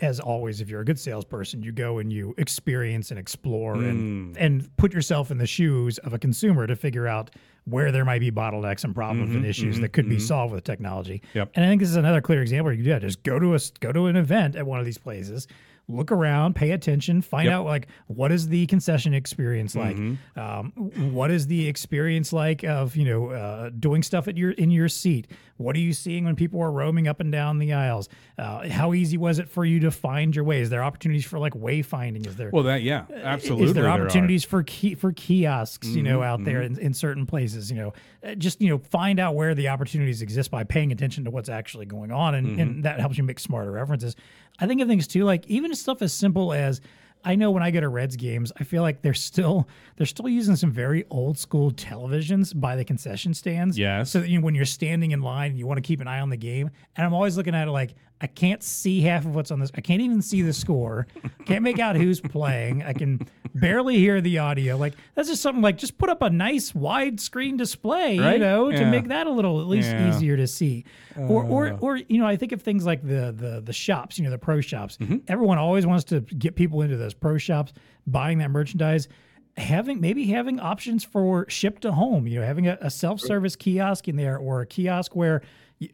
as 0.00 0.18
always, 0.18 0.60
if 0.60 0.68
you're 0.68 0.80
a 0.80 0.84
good 0.84 0.98
salesperson, 0.98 1.62
you 1.62 1.72
go 1.72 1.98
and 1.98 2.12
you 2.12 2.34
experience 2.38 3.10
and 3.10 3.18
explore 3.20 3.76
Mm. 3.76 3.90
and 3.90 4.36
and 4.36 4.76
put 4.76 4.92
yourself 4.92 5.30
in 5.30 5.38
the 5.38 5.46
shoes 5.46 5.98
of 5.98 6.12
a 6.14 6.18
consumer 6.18 6.66
to 6.66 6.74
figure 6.76 7.06
out 7.06 7.30
where 7.66 7.90
there 7.92 8.04
might 8.04 8.20
be 8.20 8.30
bottlenecks 8.30 8.84
and 8.84 8.94
problems 8.94 9.34
and 9.34 9.44
issues 9.46 9.80
that 9.80 9.92
could 9.92 10.08
be 10.08 10.18
solved 10.18 10.52
with 10.52 10.64
technology. 10.64 11.18
Mm-hmm, 11.28 11.38
Yep. 11.38 11.50
And 11.54 11.64
I 11.64 11.68
think 11.68 11.80
this 11.80 11.88
is 11.90 11.96
another 11.96 12.20
clear 12.20 12.42
example. 12.42 12.72
You 12.72 12.82
yeah, 12.84 12.98
just 12.98 13.22
go 13.22 13.38
to 13.38 13.54
a 13.54 13.58
go 13.80 13.90
to 13.92 14.06
an 14.06 14.16
event 14.16 14.54
at 14.56 14.66
one 14.66 14.78
of 14.80 14.84
these 14.84 14.98
places. 14.98 15.46
Look 15.86 16.10
around, 16.12 16.54
pay 16.56 16.70
attention, 16.70 17.20
find 17.20 17.44
Yep. 17.44 17.52
Mm-hmm. 17.52 17.60
out 17.60 17.66
like 17.66 17.88
what 18.06 18.32
is 18.32 18.48
the 18.48 18.66
concession 18.66 19.12
experience 19.12 19.74
like. 19.76 19.96
Um, 20.34 20.72
what 21.12 21.30
is 21.30 21.46
the 21.46 21.68
experience 21.68 22.32
like 22.32 22.64
of 22.64 22.96
you 22.96 23.04
know 23.04 23.30
uh, 23.30 23.70
doing 23.78 24.02
stuff 24.02 24.26
at 24.26 24.36
your 24.38 24.52
in 24.52 24.70
your 24.70 24.88
seat? 24.88 25.26
What 25.56 25.76
are 25.76 25.80
you 25.80 25.92
seeing 25.92 26.24
when 26.24 26.34
people 26.36 26.60
are 26.62 26.70
roaming 26.70 27.06
up 27.08 27.20
and 27.20 27.30
down 27.30 27.58
the 27.58 27.72
aisles? 27.72 28.08
Uh, 28.38 28.68
how 28.68 28.92
easy 28.92 29.16
was 29.16 29.38
it 29.38 29.48
for 29.48 29.64
you 29.64 29.80
to 29.80 29.90
find 29.90 30.34
your 30.34 30.44
way? 30.44 30.60
Is 30.60 30.70
there 30.70 30.82
opportunities 30.82 31.24
for 31.24 31.38
like 31.38 31.54
wayfinding? 31.54 32.26
Is 32.26 32.36
there 32.36 32.50
well 32.52 32.64
that 32.64 32.82
yeah 32.82 33.04
absolutely 33.14 33.66
is 33.68 33.72
there. 33.74 33.84
Mm-hmm, 33.84 34.02
opportunities 34.02 34.44
for 34.44 34.62
key, 34.64 34.94
for 34.94 35.12
kiosks 35.12 35.88
you 35.88 36.02
know 36.02 36.22
out 36.22 36.44
there 36.44 36.62
in, 36.62 36.78
in 36.78 36.92
certain 36.94 37.24
places 37.26 37.70
you 37.70 37.76
know 37.76 37.92
Uh, 38.22 38.34
just 38.34 38.60
you 38.60 38.68
know 38.68 38.78
find 38.78 39.20
out 39.20 39.34
where 39.34 39.54
the 39.54 39.68
opportunities 39.68 40.22
exist 40.22 40.50
by 40.50 40.64
paying 40.64 40.90
attention 40.92 41.24
to 41.24 41.30
what's 41.30 41.48
actually 41.48 41.86
going 41.86 42.10
on 42.12 42.34
and, 42.34 42.46
Mm-hmm. 42.46 42.60
and 42.60 42.84
that 42.84 43.00
helps 43.00 43.16
you 43.18 43.24
make 43.24 43.38
smarter 43.40 43.70
references 43.70 44.16
i 44.58 44.66
think 44.66 44.80
of 44.80 44.88
things 44.88 45.06
too 45.06 45.24
like 45.24 45.46
even 45.46 45.74
stuff 45.74 46.02
as 46.02 46.12
simple 46.12 46.52
as 46.52 46.80
I 47.24 47.34
know 47.34 47.50
when 47.50 47.62
I 47.62 47.70
go 47.70 47.80
to 47.80 47.88
Reds 47.88 48.16
games, 48.16 48.52
I 48.58 48.64
feel 48.64 48.82
like 48.82 49.02
they're 49.02 49.14
still 49.14 49.68
they're 49.96 50.06
still 50.06 50.28
using 50.28 50.56
some 50.56 50.70
very 50.70 51.04
old 51.10 51.38
school 51.38 51.70
televisions 51.70 52.58
by 52.58 52.76
the 52.76 52.84
concession 52.84 53.34
stands. 53.34 53.78
Yes. 53.78 54.10
So 54.10 54.20
that, 54.20 54.28
you 54.28 54.38
know, 54.38 54.44
when 54.44 54.54
you're 54.54 54.64
standing 54.64 55.12
in 55.12 55.22
line 55.22 55.50
and 55.50 55.58
you 55.58 55.66
want 55.66 55.78
to 55.78 55.82
keep 55.82 56.00
an 56.00 56.08
eye 56.08 56.20
on 56.20 56.30
the 56.30 56.36
game, 56.36 56.70
and 56.96 57.06
I'm 57.06 57.14
always 57.14 57.36
looking 57.36 57.54
at 57.54 57.68
it 57.68 57.70
like 57.70 57.94
I 58.20 58.26
can't 58.26 58.62
see 58.62 59.02
half 59.02 59.26
of 59.26 59.34
what's 59.34 59.50
on 59.50 59.58
this. 59.60 59.70
I 59.74 59.80
can't 59.82 60.00
even 60.00 60.22
see 60.22 60.40
the 60.40 60.52
score. 60.52 61.06
Can't 61.44 61.62
make 61.62 61.78
out 61.78 61.96
who's 61.96 62.20
playing. 62.20 62.82
I 62.82 62.92
can 62.94 63.26
barely 63.54 63.98
hear 63.98 64.20
the 64.22 64.38
audio. 64.38 64.76
Like 64.78 64.94
that's 65.14 65.28
just 65.28 65.42
something 65.42 65.60
like 65.60 65.76
just 65.76 65.98
put 65.98 66.08
up 66.08 66.22
a 66.22 66.30
nice 66.30 66.72
widescreen 66.72 67.58
display, 67.58 68.14
you 68.14 68.22
Right? 68.22 68.40
know, 68.40 68.70
to 68.70 68.86
make 68.86 69.08
that 69.08 69.26
a 69.26 69.30
little 69.30 69.60
at 69.60 69.66
least 69.66 69.90
Yeah. 69.90 70.08
easier 70.08 70.36
to 70.36 70.46
see. 70.46 70.84
Or 71.16 71.44
or 71.44 71.76
or 71.80 71.96
you 71.96 72.18
know, 72.18 72.26
I 72.26 72.36
think 72.36 72.52
of 72.52 72.62
things 72.62 72.86
like 72.86 73.02
the 73.02 73.34
the 73.36 73.60
the 73.62 73.72
shops, 73.72 74.16
you 74.18 74.24
know, 74.24 74.30
the 74.30 74.38
pro 74.38 74.60
shops. 74.60 74.96
Mm-hmm. 74.98 75.16
Everyone 75.28 75.58
always 75.58 75.84
wants 75.84 76.04
to 76.04 76.20
get 76.20 76.54
people 76.54 76.80
into 76.82 76.96
those 76.96 77.14
pro 77.14 77.36
shops, 77.36 77.72
buying 78.06 78.38
that 78.38 78.50
merchandise. 78.50 79.08
Having 79.56 80.00
maybe 80.00 80.26
having 80.26 80.58
options 80.58 81.04
for 81.04 81.48
ship 81.48 81.78
to 81.80 81.92
home, 81.92 82.26
you 82.26 82.40
know, 82.40 82.46
having 82.46 82.66
a, 82.66 82.76
a 82.80 82.90
self 82.90 83.20
service 83.20 83.54
kiosk 83.54 84.08
in 84.08 84.16
there 84.16 84.36
or 84.36 84.62
a 84.62 84.66
kiosk 84.66 85.14
where, 85.14 85.42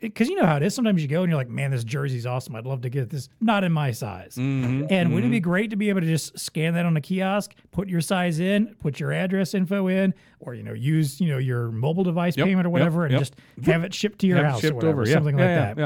because 0.01 0.29
you 0.29 0.37
know 0.37 0.45
how 0.47 0.57
it 0.57 0.63
is. 0.63 0.75
Sometimes 0.75 1.01
you 1.03 1.09
go 1.09 1.23
and 1.23 1.31
you're 1.31 1.39
like, 1.39 1.49
man, 1.49 1.71
this 1.71 1.85
jersey's 1.85 2.27
awesome. 2.27 2.55
I'd 2.57 2.67
love 2.67 2.83
to 2.83 2.89
get 2.91 3.11
this. 3.11 3.29
Not 3.41 3.65
in 3.65 3.73
my 3.73 3.91
size. 3.93 4.35
Mm-hmm. 4.37 4.87
And 4.91 5.15
wouldn't 5.15 5.31
it 5.33 5.37
be 5.37 5.41
great 5.41 5.71
to 5.71 5.77
be 5.77 5.89
able 5.89 6.01
to 6.01 6.07
just 6.07 6.39
scan 6.39 6.75
that 6.75 6.87
on 6.87 6.97
a 6.97 7.01
kiosk, 7.01 7.55
put 7.71 7.89
your 7.89 8.01
size 8.01 8.41
in, 8.41 8.75
put 8.81 9.01
your 9.01 9.13
address 9.13 9.55
info 9.55 9.87
in, 9.89 10.15
or 10.41 10.55
you 10.55 10.63
know, 10.63 10.73
use 10.73 11.21
you 11.21 11.29
know 11.29 11.39
your 11.39 11.71
mobile 11.71 12.05
device 12.05 12.37
Yep, 12.37 12.47
payment 12.47 12.67
or 12.67 12.71
yep, 12.71 12.73
whatever, 12.73 13.05
and 13.05 13.13
yep. 13.13 13.21
just 13.21 13.35
have 13.65 13.85
it 13.85 13.93
shipped 13.95 14.19
to 14.21 14.27
your 14.27 14.39
Have 14.39 14.47
house 14.53 14.65
or 14.65 14.75
whatever, 14.75 15.03
over 15.03 15.09
yeah 15.09 15.15
something 15.15 15.39
yeah, 15.39 15.45
like 15.45 15.51
yeah, 15.55 15.75
that. 15.75 15.79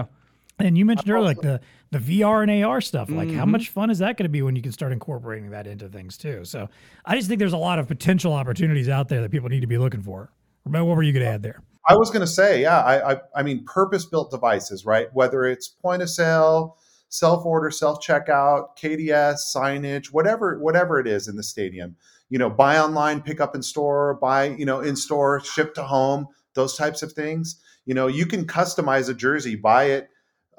yeah 0.61 0.67
And 0.67 0.79
you 0.79 0.85
mentioned 0.85 1.11
earlier, 1.11 1.27
like 1.27 1.41
the 1.41 1.61
the 1.91 1.99
VR 1.99 2.43
and 2.43 2.65
AR 2.65 2.81
stuff. 2.81 3.09
Like, 3.09 3.29
Mm-hmm. 3.29 3.39
how 3.39 3.47
much 3.47 3.69
fun 3.69 3.89
is 3.89 3.99
that 4.01 4.17
going 4.17 4.25
to 4.25 4.29
be 4.29 4.43
when 4.43 4.57
you 4.57 4.63
can 4.63 4.73
start 4.73 4.91
incorporating 4.93 5.51
that 5.51 5.67
into 5.69 5.89
things 5.89 6.17
too? 6.19 6.45
So, 6.45 6.69
I 7.05 7.15
just 7.15 7.29
think 7.29 7.39
there's 7.39 7.53
a 7.53 7.57
lot 7.57 7.79
of 7.79 7.87
potential 7.87 8.33
opportunities 8.33 8.89
out 8.89 9.09
there 9.09 9.21
that 9.23 9.31
people 9.31 9.49
need 9.49 9.61
to 9.61 9.69
be 9.69 9.79
looking 9.79 10.03
for. 10.03 10.33
Remember, 10.65 10.87
what 10.87 10.97
were 10.97 11.03
you 11.05 11.13
going 11.13 11.25
to 11.25 11.31
add 11.31 11.43
there? 11.45 11.61
I 11.89 11.97
was 11.97 12.11
going 12.11 12.21
to 12.21 12.27
say, 12.27 12.63
yeah, 12.63 12.81
I, 12.81 13.13
I, 13.13 13.17
I 13.37 13.43
mean, 13.43 13.65
purpose-built 13.65 14.31
devices, 14.31 14.87
right? 14.87 15.09
Whether 15.13 15.45
it's 15.45 15.69
point 15.69 16.03
of 16.03 16.09
sale, 16.09 16.79
self-order, 17.11 17.71
self-checkout, 17.71 18.77
KDS, 18.79 19.41
signage, 19.55 20.07
whatever, 20.07 20.59
whatever 20.59 20.99
it 20.99 21.07
is 21.07 21.29
in 21.29 21.37
the 21.37 21.43
stadium. 21.43 21.97
You 22.31 22.39
know, 22.39 22.49
buy 22.49 22.79
online, 22.79 23.21
pick 23.21 23.41
up 23.41 23.55
in 23.55 23.63
store, 23.63 24.15
buy, 24.15 24.47
you 24.47 24.65
know, 24.65 24.81
in 24.81 24.97
store, 24.97 25.41
ship 25.41 25.75
to 25.75 25.85
home, 25.85 26.29
those 26.55 26.77
types 26.77 27.03
of 27.03 27.13
things. 27.13 27.61
You 27.85 27.95
know, 27.95 28.07
you 28.07 28.25
can 28.27 28.47
customize 28.47 29.11
a 29.11 29.15
jersey, 29.15 29.57
buy 29.57 29.85
it, 29.85 30.09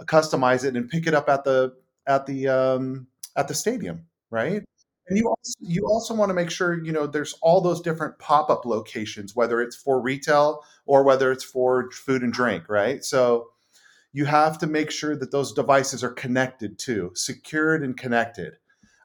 customize 0.04 0.64
it, 0.64 0.76
and 0.76 0.88
pick 0.88 1.08
it 1.08 1.14
up 1.14 1.28
at 1.28 1.44
the 1.44 1.74
at 2.06 2.28
the 2.28 2.48
um, 2.48 3.08
at 3.36 3.48
the 3.48 3.54
stadium, 3.54 4.06
right? 4.30 4.64
And 5.08 5.18
you 5.18 5.30
also, 5.30 5.54
you 5.62 5.86
also 5.88 6.16
want 6.16 6.30
to 6.30 6.34
make 6.34 6.50
sure 6.50 6.84
you 6.84 6.92
know 6.92 7.06
there's 7.06 7.36
all 7.42 7.62
those 7.62 7.82
different 7.82 8.18
pop-up 8.20 8.66
locations, 8.66 9.36
whether 9.36 9.62
it's 9.62 9.76
for 9.76 10.02
retail 10.02 10.64
or 10.86 11.04
whether 11.04 11.32
it's 11.32 11.44
for 11.44 11.92
food 11.92 12.24
and 12.24 12.34
drink, 12.34 12.70
right? 12.70 13.04
So 13.04 13.48
you 14.14 14.26
have 14.26 14.58
to 14.60 14.68
make 14.68 14.92
sure 14.92 15.16
that 15.16 15.32
those 15.32 15.54
devices 15.54 16.04
are 16.04 16.10
connected 16.10 16.80
to, 16.80 17.12
secured 17.16 17.84
and 17.84 17.98
connected. 17.98 18.54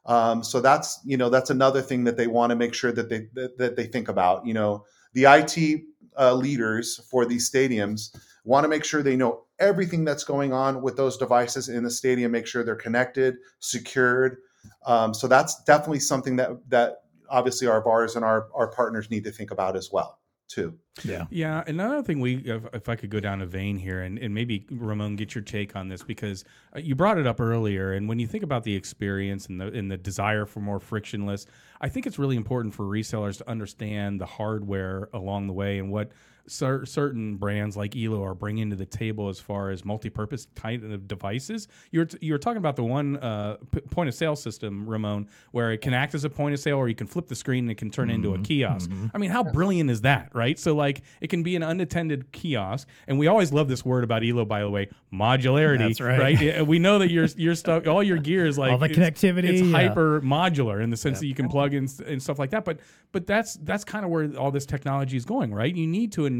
Um, 0.06 0.42
so 0.42 0.60
that's 0.60 1.00
you 1.04 1.16
know 1.16 1.28
that's 1.28 1.50
another 1.50 1.82
thing 1.82 2.04
that 2.04 2.16
they 2.16 2.26
want 2.26 2.50
to 2.50 2.56
make 2.56 2.74
sure 2.74 2.92
that 2.92 3.08
they 3.08 3.26
that, 3.34 3.58
that 3.58 3.76
they 3.76 3.86
think 3.86 4.08
about. 4.08 4.46
You 4.46 4.54
know, 4.54 4.84
the 5.12 5.24
IT 5.24 5.82
uh, 6.18 6.34
leaders 6.34 7.00
for 7.10 7.26
these 7.26 7.50
stadiums 7.50 8.16
want 8.44 8.64
to 8.64 8.68
make 8.68 8.84
sure 8.84 9.02
they 9.02 9.16
know 9.16 9.42
everything 9.58 10.04
that's 10.04 10.24
going 10.24 10.52
on 10.52 10.80
with 10.80 10.96
those 10.96 11.16
devices 11.18 11.68
in 11.68 11.84
the 11.84 11.90
stadium. 11.90 12.32
Make 12.32 12.46
sure 12.46 12.64
they're 12.64 12.74
connected, 12.74 13.36
secured. 13.58 14.38
Um, 14.86 15.14
so 15.14 15.28
that's 15.28 15.62
definitely 15.64 16.00
something 16.00 16.36
that 16.36 16.50
that 16.70 17.02
obviously 17.28 17.68
our 17.68 17.82
VARs 17.82 18.16
and 18.16 18.24
our 18.24 18.48
our 18.54 18.68
partners 18.68 19.10
need 19.10 19.24
to 19.24 19.30
think 19.30 19.50
about 19.50 19.76
as 19.76 19.90
well 19.92 20.20
too. 20.50 20.76
Yeah. 21.04 21.26
Yeah, 21.30 21.62
another 21.66 22.02
thing 22.02 22.20
we, 22.20 22.36
if, 22.38 22.62
if 22.72 22.88
I 22.88 22.96
could 22.96 23.08
go 23.08 23.20
down 23.20 23.40
a 23.40 23.46
vein 23.46 23.78
here, 23.78 24.02
and, 24.02 24.18
and 24.18 24.34
maybe 24.34 24.66
Raimon, 24.70 25.16
get 25.16 25.34
your 25.34 25.42
take 25.42 25.76
on 25.76 25.88
this 25.88 26.02
because 26.02 26.44
uh, 26.74 26.80
you 26.80 26.94
brought 26.94 27.18
it 27.18 27.26
up 27.26 27.40
earlier, 27.40 27.92
and 27.92 28.08
when 28.08 28.18
you 28.18 28.26
think 28.26 28.42
about 28.42 28.64
the 28.64 28.74
experience 28.74 29.46
and 29.46 29.60
the 29.60 29.68
and 29.68 29.90
the 29.90 29.96
desire 29.96 30.44
for 30.44 30.60
more 30.60 30.80
frictionless, 30.80 31.46
I 31.80 31.88
think 31.88 32.06
it's 32.06 32.18
really 32.18 32.36
important 32.36 32.74
for 32.74 32.84
resellers 32.84 33.38
to 33.38 33.48
understand 33.48 34.20
the 34.20 34.26
hardware 34.26 35.08
along 35.14 35.46
the 35.46 35.52
way 35.52 35.78
and 35.78 35.90
what 35.90 36.10
cer- 36.50 36.84
certain 36.86 37.36
brands 37.36 37.76
like 37.76 37.96
Elo 37.96 38.22
are 38.24 38.34
bringing 38.34 38.70
to 38.70 38.76
the 38.76 38.86
table 38.86 39.28
as 39.28 39.38
far 39.40 39.70
as 39.70 39.84
multi-purpose 39.84 40.46
kind 40.54 40.92
of 40.92 41.06
devices. 41.08 41.68
You're 41.90 42.04
t- 42.06 42.18
you 42.20 42.32
were 42.32 42.38
talking 42.38 42.58
about 42.58 42.76
the 42.76 42.84
one 42.84 43.16
uh, 43.18 43.56
p- 43.72 43.80
point 43.82 44.08
of 44.08 44.14
sale 44.14 44.36
system, 44.36 44.86
Raimon, 44.86 45.26
where 45.52 45.72
it 45.72 45.78
can 45.78 45.94
act 45.94 46.14
as 46.14 46.24
a 46.24 46.30
point 46.30 46.54
of 46.54 46.60
sale, 46.60 46.76
or 46.78 46.88
you 46.88 46.94
can 46.94 47.06
flip 47.06 47.28
the 47.28 47.34
screen 47.34 47.64
and 47.64 47.70
it 47.70 47.76
can 47.76 47.90
turn 47.90 48.10
into 48.10 48.34
a 48.34 48.38
kiosk. 48.38 48.90
I 49.14 49.18
mean, 49.18 49.30
how 49.30 49.42
brilliant 49.44 49.90
is 49.90 50.00
that, 50.02 50.30
right? 50.34 50.58
So 50.58 50.74
like, 50.74 51.02
it 51.20 51.28
can 51.30 51.42
be 51.42 51.56
an 51.56 51.62
unattended 51.62 52.32
kiosk, 52.32 52.88
and 53.06 53.18
we 53.18 53.26
always 53.26 53.52
love 53.52 53.68
this 53.68 53.84
word 53.84 54.04
about 54.04 54.24
Elo, 54.24 54.44
by 54.44 54.60
the 54.60 54.70
way, 54.70 54.88
modularity. 55.12 55.78
That's 55.78 56.00
right. 56.00 56.40
Yeah, 56.40 56.62
We 56.62 56.78
know 56.78 56.98
that 56.98 57.10
your 57.10 57.26
your 57.36 57.54
stuff, 57.54 57.86
all 57.86 58.02
your 58.02 58.18
gear 58.18 58.46
is 58.46 58.56
like 58.58 58.72
All 58.72 58.78
the 58.78 58.86
it's- 58.90 58.98
connectivity, 59.20 59.44
It's 59.44 59.62
yeah. 59.62 59.72
hyper 59.88 60.20
modular 60.22 60.82
in 60.82 60.90
the 60.90 60.96
sense 60.96 61.20
that 61.20 61.26
you 61.26 61.34
can 61.34 61.48
plug 61.48 61.74
in 61.74 61.88
and 62.06 62.22
stuff 62.22 62.38
like 62.38 62.50
that. 62.50 62.64
But 62.64 62.80
but 63.12 63.26
that's 63.26 63.54
that's 63.54 63.84
kind 63.84 64.04
of 64.04 64.10
where 64.10 64.30
all 64.38 64.50
this 64.50 64.66
technology 64.66 65.16
is 65.16 65.24
going, 65.24 65.52
right? 65.52 65.74
You 65.74 65.86
need 65.86 66.12
to 66.12 66.26
enable 66.26 66.39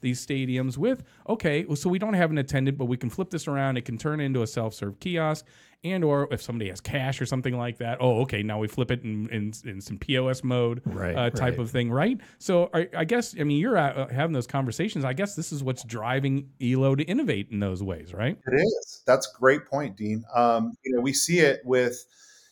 these 0.00 0.24
stadiums 0.24 0.76
with 0.76 1.02
okay, 1.28 1.64
well, 1.64 1.76
so 1.76 1.88
we 1.88 1.98
don't 1.98 2.14
have 2.14 2.30
an 2.30 2.38
attendant, 2.38 2.78
but 2.78 2.86
we 2.86 2.96
can 2.96 3.10
flip 3.10 3.30
this 3.30 3.48
around. 3.48 3.76
It 3.76 3.84
can 3.84 3.98
turn 3.98 4.20
into 4.20 4.42
a 4.42 4.46
self-serve 4.46 5.00
kiosk, 5.00 5.46
and 5.84 6.04
or 6.04 6.28
if 6.30 6.42
somebody 6.42 6.70
has 6.70 6.80
cash 6.80 7.20
or 7.20 7.26
something 7.26 7.56
like 7.56 7.78
that, 7.78 7.98
oh, 8.00 8.20
okay, 8.22 8.42
now 8.42 8.58
we 8.58 8.68
flip 8.68 8.90
it 8.90 9.02
in 9.02 9.28
in, 9.30 9.52
in 9.64 9.80
some 9.80 9.98
POS 9.98 10.44
mode, 10.44 10.82
Right, 10.84 11.14
uh, 11.16 11.30
type 11.30 11.52
right. 11.52 11.58
of 11.58 11.70
thing, 11.70 11.90
right? 11.90 12.20
So 12.38 12.70
I, 12.72 12.88
I 12.96 13.04
guess 13.04 13.34
I 13.38 13.44
mean 13.44 13.58
you're 13.58 13.76
uh, 13.76 14.08
having 14.08 14.32
those 14.32 14.46
conversations. 14.46 15.04
I 15.04 15.12
guess 15.12 15.34
this 15.34 15.52
is 15.52 15.62
what's 15.62 15.84
driving 15.84 16.50
Elo 16.60 16.94
to 16.94 17.02
innovate 17.04 17.48
in 17.50 17.60
those 17.60 17.82
ways, 17.82 18.12
right? 18.14 18.38
It 18.46 18.54
is. 18.54 19.02
That's 19.06 19.26
a 19.26 19.38
great 19.38 19.66
point, 19.66 19.96
Dean. 19.96 20.24
Um, 20.34 20.74
you 20.84 20.94
know, 20.94 21.00
we 21.00 21.12
see 21.12 21.40
it 21.40 21.60
with, 21.64 22.04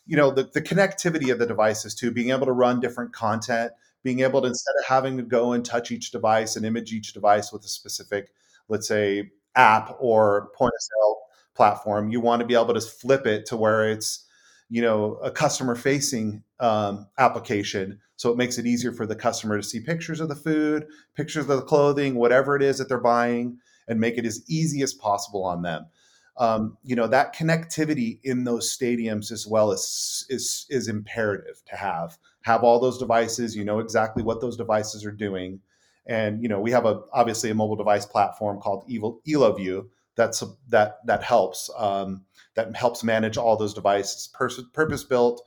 you 0.05 0.17
know, 0.17 0.31
the, 0.31 0.43
the 0.43 0.61
connectivity 0.61 1.31
of 1.31 1.39
the 1.39 1.45
devices 1.45 1.95
too, 1.95 2.11
being 2.11 2.31
able 2.31 2.45
to 2.45 2.51
run 2.51 2.79
different 2.79 3.13
content, 3.13 3.71
being 4.03 4.21
able 4.21 4.41
to 4.41 4.47
instead 4.47 4.73
of 4.79 4.85
having 4.85 5.17
to 5.17 5.23
go 5.23 5.53
and 5.53 5.65
touch 5.65 5.91
each 5.91 6.11
device 6.11 6.55
and 6.55 6.65
image 6.65 6.91
each 6.91 7.13
device 7.13 7.51
with 7.51 7.63
a 7.63 7.67
specific, 7.67 8.31
let's 8.67 8.87
say, 8.87 9.31
app 9.55 9.95
or 9.99 10.49
point 10.55 10.73
of 10.75 10.81
sale 10.81 11.17
platform, 11.55 12.09
you 12.09 12.19
want 12.19 12.39
to 12.41 12.47
be 12.47 12.55
able 12.55 12.73
to 12.73 12.81
flip 12.81 13.25
it 13.25 13.45
to 13.47 13.57
where 13.57 13.89
it's, 13.89 14.25
you 14.69 14.81
know, 14.81 15.15
a 15.15 15.29
customer 15.29 15.75
facing 15.75 16.43
um, 16.59 17.07
application. 17.17 17.99
So 18.15 18.31
it 18.31 18.37
makes 18.37 18.57
it 18.57 18.65
easier 18.65 18.91
for 18.91 19.05
the 19.05 19.15
customer 19.15 19.57
to 19.57 19.63
see 19.63 19.79
pictures 19.79 20.19
of 20.19 20.29
the 20.29 20.35
food, 20.35 20.87
pictures 21.15 21.49
of 21.49 21.57
the 21.57 21.61
clothing, 21.61 22.15
whatever 22.15 22.55
it 22.55 22.61
is 22.61 22.77
that 22.77 22.87
they're 22.87 22.99
buying, 22.99 23.57
and 23.87 23.99
make 23.99 24.17
it 24.17 24.25
as 24.25 24.43
easy 24.47 24.81
as 24.81 24.93
possible 24.93 25.43
on 25.43 25.61
them 25.63 25.87
um, 26.37 26.77
you 26.83 26.95
know 26.95 27.07
that 27.07 27.35
connectivity 27.35 28.19
in 28.23 28.43
those 28.43 28.75
stadiums 28.75 29.31
as 29.31 29.45
well 29.45 29.71
is 29.71 30.25
is 30.29 30.65
is 30.69 30.87
imperative 30.87 31.61
to 31.67 31.75
have 31.75 32.17
have 32.43 32.63
all 32.63 32.79
those 32.79 32.97
devices 32.97 33.55
you 33.55 33.63
know 33.63 33.79
exactly 33.79 34.23
what 34.23 34.41
those 34.41 34.57
devices 34.57 35.05
are 35.05 35.11
doing. 35.11 35.59
And 36.05 36.41
you 36.41 36.49
know 36.49 36.59
we 36.59 36.71
have 36.71 36.85
a 36.85 37.01
obviously 37.13 37.49
a 37.49 37.55
mobile 37.55 37.75
device 37.75 38.05
platform 38.05 38.59
called 38.59 38.87
EloView 38.89 39.87
that's 40.15 40.43
that 40.69 40.97
that 41.05 41.23
helps 41.23 41.69
um, 41.77 42.25
that 42.55 42.75
helps 42.75 43.03
manage 43.03 43.37
all 43.37 43.57
those 43.57 43.73
devices 43.73 44.27
purpose 44.73 45.03
built 45.03 45.41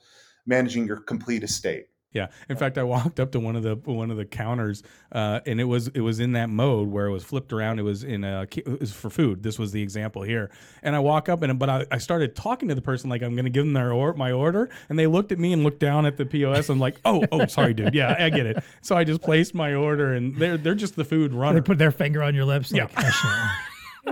managing 0.46 0.86
your 0.86 0.98
complete 0.98 1.42
estate 1.42 1.88
Yeah. 2.14 2.28
In 2.48 2.56
fact, 2.56 2.78
I 2.78 2.84
walked 2.84 3.20
up 3.20 3.32
to 3.32 3.40
one 3.40 3.56
of 3.56 3.62
the 3.62 3.74
one 3.74 4.10
of 4.10 4.16
the 4.16 4.24
counters, 4.24 4.82
uh, 5.12 5.40
and 5.44 5.60
it 5.60 5.64
was 5.64 5.88
it 5.88 6.00
was 6.00 6.20
in 6.20 6.32
that 6.32 6.48
mode 6.48 6.88
where 6.88 7.06
it 7.06 7.10
was 7.10 7.24
flipped 7.24 7.52
around. 7.52 7.80
It 7.80 7.82
was 7.82 8.04
in 8.04 8.24
a 8.24 8.46
it 8.56 8.80
was 8.80 8.92
for 8.92 9.10
food. 9.10 9.42
This 9.42 9.58
was 9.58 9.72
the 9.72 9.82
example 9.82 10.22
here. 10.22 10.50
And 10.82 10.94
I 10.94 11.00
walk 11.00 11.28
up 11.28 11.42
and 11.42 11.58
but 11.58 11.68
I, 11.68 11.86
I 11.90 11.98
started 11.98 12.36
talking 12.36 12.68
to 12.68 12.74
the 12.74 12.82
person 12.82 13.10
like 13.10 13.22
I'm 13.22 13.34
going 13.34 13.44
to 13.44 13.50
give 13.50 13.64
them 13.64 13.74
their 13.74 13.92
or, 13.92 14.14
my 14.14 14.32
order, 14.32 14.70
and 14.88 14.98
they 14.98 15.08
looked 15.08 15.32
at 15.32 15.38
me 15.38 15.52
and 15.52 15.64
looked 15.64 15.80
down 15.80 16.06
at 16.06 16.16
the 16.16 16.24
POS. 16.24 16.68
I'm 16.68 16.78
like, 16.78 17.00
oh 17.04 17.24
oh 17.32 17.46
sorry, 17.46 17.74
dude. 17.74 17.94
Yeah, 17.94 18.16
I 18.18 18.30
get 18.30 18.46
it. 18.46 18.62
So 18.80 18.96
I 18.96 19.02
just 19.02 19.20
placed 19.20 19.54
my 19.54 19.74
order, 19.74 20.12
and 20.12 20.36
they're 20.36 20.56
they're 20.56 20.74
just 20.74 20.94
the 20.94 21.04
food 21.04 21.32
They 21.32 21.60
put 21.60 21.78
their 21.78 21.90
finger 21.90 22.22
on 22.22 22.34
your 22.34 22.44
lips. 22.44 22.70
Like, 22.72 22.90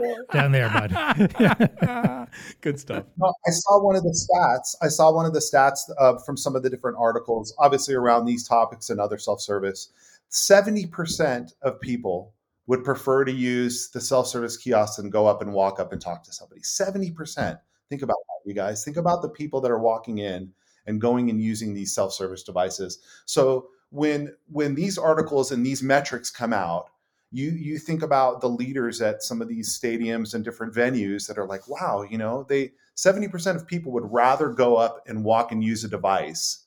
down 0.33 0.53
there, 0.53 0.69
bud. 0.69 2.29
Good 2.61 2.79
stuff. 2.79 3.05
No, 3.17 3.33
I 3.47 3.51
saw 3.51 3.83
one 3.83 3.97
of 3.97 4.03
the 4.03 4.11
stats. 4.11 4.75
I 4.83 4.89
saw 4.89 5.13
one 5.13 5.27
of 5.27 5.33
the 5.33 5.41
stats 5.41 5.81
uh, 5.99 6.19
from 6.19 6.37
some 6.37 6.57
of 6.57 6.63
the 6.63 6.71
different 6.71 6.97
articles, 6.99 7.55
obviously 7.59 7.95
around 7.95 8.25
these 8.25 8.47
topics 8.47 8.91
and 8.91 9.01
other 9.01 9.19
self-service. 9.19 9.93
Seventy 10.29 10.87
percent 10.87 11.55
of 11.63 11.81
people 11.81 12.33
would 12.67 12.85
prefer 12.85 13.25
to 13.25 13.33
use 13.33 13.91
the 13.91 14.01
self-service 14.01 14.57
kiosk 14.57 14.99
and 14.99 15.13
go 15.13 15.27
up 15.27 15.43
and 15.43 15.53
walk 15.53 15.81
up 15.81 15.93
and 15.93 16.01
talk 16.01 16.25
to 16.25 16.33
somebody. 16.33 16.63
Seventy 16.63 17.11
percent. 17.11 17.59
Think 17.89 18.03
about 18.03 18.17
that, 18.17 18.49
you 18.49 18.55
guys. 18.55 18.85
Think 18.85 18.97
about 18.97 19.21
the 19.23 19.29
people 19.29 19.61
that 19.61 19.71
are 19.71 19.79
walking 19.79 20.19
in 20.19 20.51
and 20.87 21.01
going 21.01 21.31
and 21.31 21.41
using 21.41 21.75
these 21.75 21.95
self-service 21.95 22.43
devices. 22.43 22.99
So 23.27 23.69
when 23.91 24.35
when 24.51 24.75
these 24.75 24.97
articles 24.99 25.53
and 25.53 25.65
these 25.65 25.83
metrics 25.83 26.31
come 26.31 26.53
out, 26.53 26.87
you 27.33 27.51
you 27.51 27.79
think 27.79 28.03
about 28.03 28.41
the 28.41 28.49
leaders 28.49 29.01
at 29.01 29.23
some 29.23 29.41
of 29.43 29.49
these 29.49 29.79
stadiums 29.79 30.35
and 30.35 30.45
different 30.45 30.75
venues 30.75 31.27
that 31.27 31.39
are 31.39 31.47
like, 31.47 31.67
wow, 31.69 32.05
you 32.09 32.19
know, 32.19 32.45
they 32.49 32.73
70% 32.97 33.57
of 33.57 33.67
people 33.67 33.91
would 33.93 34.05
rather 34.13 34.51
go 34.51 34.77
up 34.77 35.03
and 35.07 35.25
walk 35.25 35.51
and 35.51 35.65
use 35.65 35.83
a 35.83 35.89
device 35.89 36.67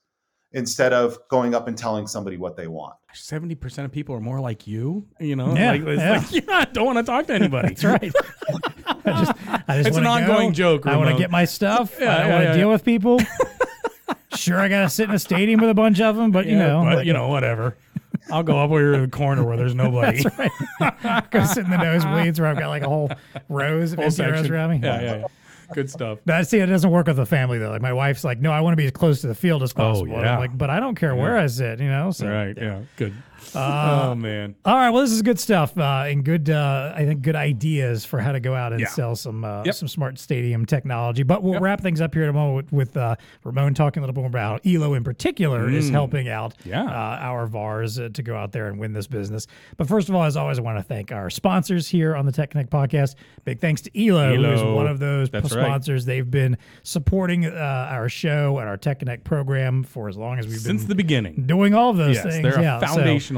instead 0.53 0.91
of 0.91 1.19
going 1.27 1.53
up 1.53 1.67
and 1.67 1.77
telling 1.77 2.07
somebody 2.07 2.37
what 2.37 2.55
they 2.57 2.67
want. 2.67 2.95
Seventy 3.13 3.55
percent 3.55 3.85
of 3.85 3.91
people 3.91 4.15
are 4.15 4.19
more 4.21 4.39
like 4.41 4.65
you. 4.67 5.07
You 5.19 5.35
know, 5.35 5.55
Yeah, 5.55 5.71
like, 5.71 5.81
it's 5.83 6.01
yeah. 6.01 6.11
like, 6.17 6.31
yeah, 6.47 6.53
I 6.53 6.65
don't 6.65 6.85
want 6.85 6.97
to 6.97 7.03
talk 7.03 7.27
to 7.27 7.33
anybody. 7.33 7.69
That's 7.69 7.83
right. 7.83 8.11
I 8.87 9.23
just, 9.23 9.31
I 9.69 9.77
just 9.77 9.87
It's 9.89 9.97
an 9.97 10.05
ongoing 10.07 10.49
go. 10.49 10.53
joke, 10.53 10.87
I 10.87 10.97
want 10.97 11.11
to 11.11 11.17
get 11.17 11.29
my 11.31 11.45
stuff. 11.45 11.95
Yeah, 11.99 12.13
I 12.15 12.17
don't 12.19 12.27
yeah, 12.27 12.33
want 12.33 12.43
to 12.43 12.49
yeah, 12.49 12.53
deal 12.55 12.67
yeah. 12.67 12.73
with 12.73 12.83
people. 12.83 13.19
sure, 14.35 14.59
I 14.59 14.67
got 14.67 14.81
to 14.81 14.89
sit 14.89 15.09
in 15.09 15.15
a 15.15 15.19
stadium 15.19 15.61
with 15.61 15.69
a 15.69 15.73
bunch 15.75 15.99
of 16.01 16.15
them, 16.15 16.31
but 16.31 16.45
you 16.45 16.57
Yeah, 16.57 16.67
know, 16.67 16.83
but, 16.83 16.95
like, 16.97 17.05
you 17.07 17.13
know, 17.13 17.27
whatever. 17.27 17.77
I'll 18.31 18.43
go 18.43 18.57
up 18.57 18.71
in 18.71 19.01
the 19.01 19.07
corner 19.07 19.43
where 19.43 19.57
there's 19.57 19.75
nobody. 19.85 20.23
That's 20.23 20.37
right. 20.37 21.29
go 21.31 21.45
sit 21.45 21.65
in 21.65 21.71
the 21.71 21.77
nosebleeds 21.77 22.39
where 22.39 22.49
I've 22.49 22.59
got 22.59 22.69
like 22.69 22.83
a 22.83 22.89
whole 22.89 23.11
rows 23.49 23.93
of 23.93 23.99
Whole 23.99 24.05
empty 24.05 24.23
rows 24.23 24.49
around 24.49 24.71
me. 24.71 24.79
Yeah, 24.83 25.01
yeah, 25.01 25.15
yeah. 25.17 25.27
Good 25.73 25.89
stuff. 25.89 26.19
But 26.25 26.47
see, 26.47 26.59
it 26.59 26.67
doesn't 26.67 26.91
work 26.91 27.07
with 27.07 27.17
the 27.17 27.25
family 27.25 27.57
though. 27.57 27.71
Like 27.71 27.81
my 27.81 27.93
wife's 27.93 28.23
like, 28.23 28.39
no, 28.39 28.51
I 28.51 28.61
want 28.61 28.73
to 28.73 28.77
be 28.77 28.85
as 28.85 28.91
close 28.91 29.21
to 29.21 29.27
the 29.27 29.35
field 29.35 29.63
as 29.63 29.71
oh, 29.71 29.75
possible. 29.75 30.15
Oh, 30.15 30.21
yeah. 30.21 30.37
Like, 30.37 30.55
but 30.55 30.69
I 30.69 30.79
don't 30.79 30.95
care 30.95 31.15
where 31.15 31.37
I 31.37 31.47
sit, 31.47 31.79
you 31.79 31.87
know. 31.87 32.11
So 32.11 32.27
Right. 32.27 32.55
Yeah. 32.55 32.81
Good. 32.97 33.13
Uh, 33.53 34.09
oh 34.11 34.15
man. 34.15 34.55
All 34.65 34.75
right, 34.75 34.89
well, 34.89 35.01
this 35.01 35.11
is 35.11 35.21
good 35.21 35.39
stuff 35.39 35.77
uh, 35.77 36.03
and 36.07 36.23
good, 36.23 36.49
uh, 36.49 36.93
I 36.95 37.05
think, 37.05 37.21
good 37.21 37.35
ideas 37.35 38.05
for 38.05 38.19
how 38.19 38.31
to 38.31 38.39
go 38.39 38.53
out 38.55 38.71
and 38.71 38.81
Yeah. 38.81 38.87
sell 38.87 39.15
some 39.15 39.43
uh, 39.43 39.63
Yep. 39.65 39.75
some 39.75 39.87
smart 39.87 40.17
stadium 40.19 40.65
technology. 40.65 41.23
But 41.23 41.43
we'll 41.43 41.53
Yep. 41.53 41.61
wrap 41.61 41.81
things 41.81 42.01
up 42.01 42.13
here 42.13 42.23
in 42.23 42.29
a 42.29 42.33
moment 42.33 42.55
with, 42.55 42.71
with 42.73 42.97
uh, 42.97 43.15
Raimon 43.45 43.75
talking 43.75 44.01
a 44.01 44.05
little 44.05 44.13
bit 44.13 44.21
more 44.21 44.29
about 44.29 44.45
how 44.65 44.71
Elo 44.71 44.93
in 44.93 45.03
particular 45.03 45.69
is 45.69 45.89
helping 45.89 46.27
out 46.29 46.53
Mm. 46.63 46.65
Yeah. 46.71 46.83
uh, 46.83 47.17
our 47.21 47.47
VARs 47.47 47.99
uh, 47.99 48.09
to 48.13 48.23
go 48.23 48.35
out 48.35 48.51
there 48.51 48.67
and 48.67 48.77
win 48.79 48.93
this 48.93 49.07
business. 49.07 49.47
But 49.77 49.87
first 49.87 50.09
of 50.09 50.15
all, 50.15 50.23
as 50.23 50.35
always, 50.37 50.59
I 50.59 50.61
want 50.61 50.77
to 50.77 50.83
thank 50.83 51.11
our 51.11 51.29
sponsors 51.29 51.87
here 51.87 52.15
on 52.15 52.25
the 52.25 52.31
TEConnect 52.31 52.69
podcast. 52.69 53.15
Big 53.43 53.59
thanks 53.59 53.81
to 53.83 54.07
Elo, 54.07 54.35
who 54.35 54.43
is 54.51 54.61
Elo. 54.61 54.75
one 54.75 54.87
of 54.87 54.99
those 54.99 55.29
That's 55.29 55.53
right. 55.55 55.65
sponsors. 55.65 56.05
They've 56.05 56.29
been 56.29 56.57
supporting 56.83 57.45
uh, 57.45 57.87
our 57.91 58.09
show 58.09 58.57
and 58.59 58.67
our 58.69 58.77
TEConnect 58.77 59.23
program 59.23 59.83
for 59.83 60.07
as 60.09 60.17
long 60.17 60.39
as 60.39 60.47
we've 60.47 60.57
Since 60.57 60.83
been 60.83 60.89
the 60.89 60.95
beginning. 60.95 61.43
doing 61.45 61.73
all 61.73 61.89
of 61.89 61.97
those 61.97 62.15
Yes, 62.15 62.23
things. 62.25 62.43
they're 62.43 62.59
a 62.59 62.61
yeah, 62.61 62.79
so- 62.79 62.85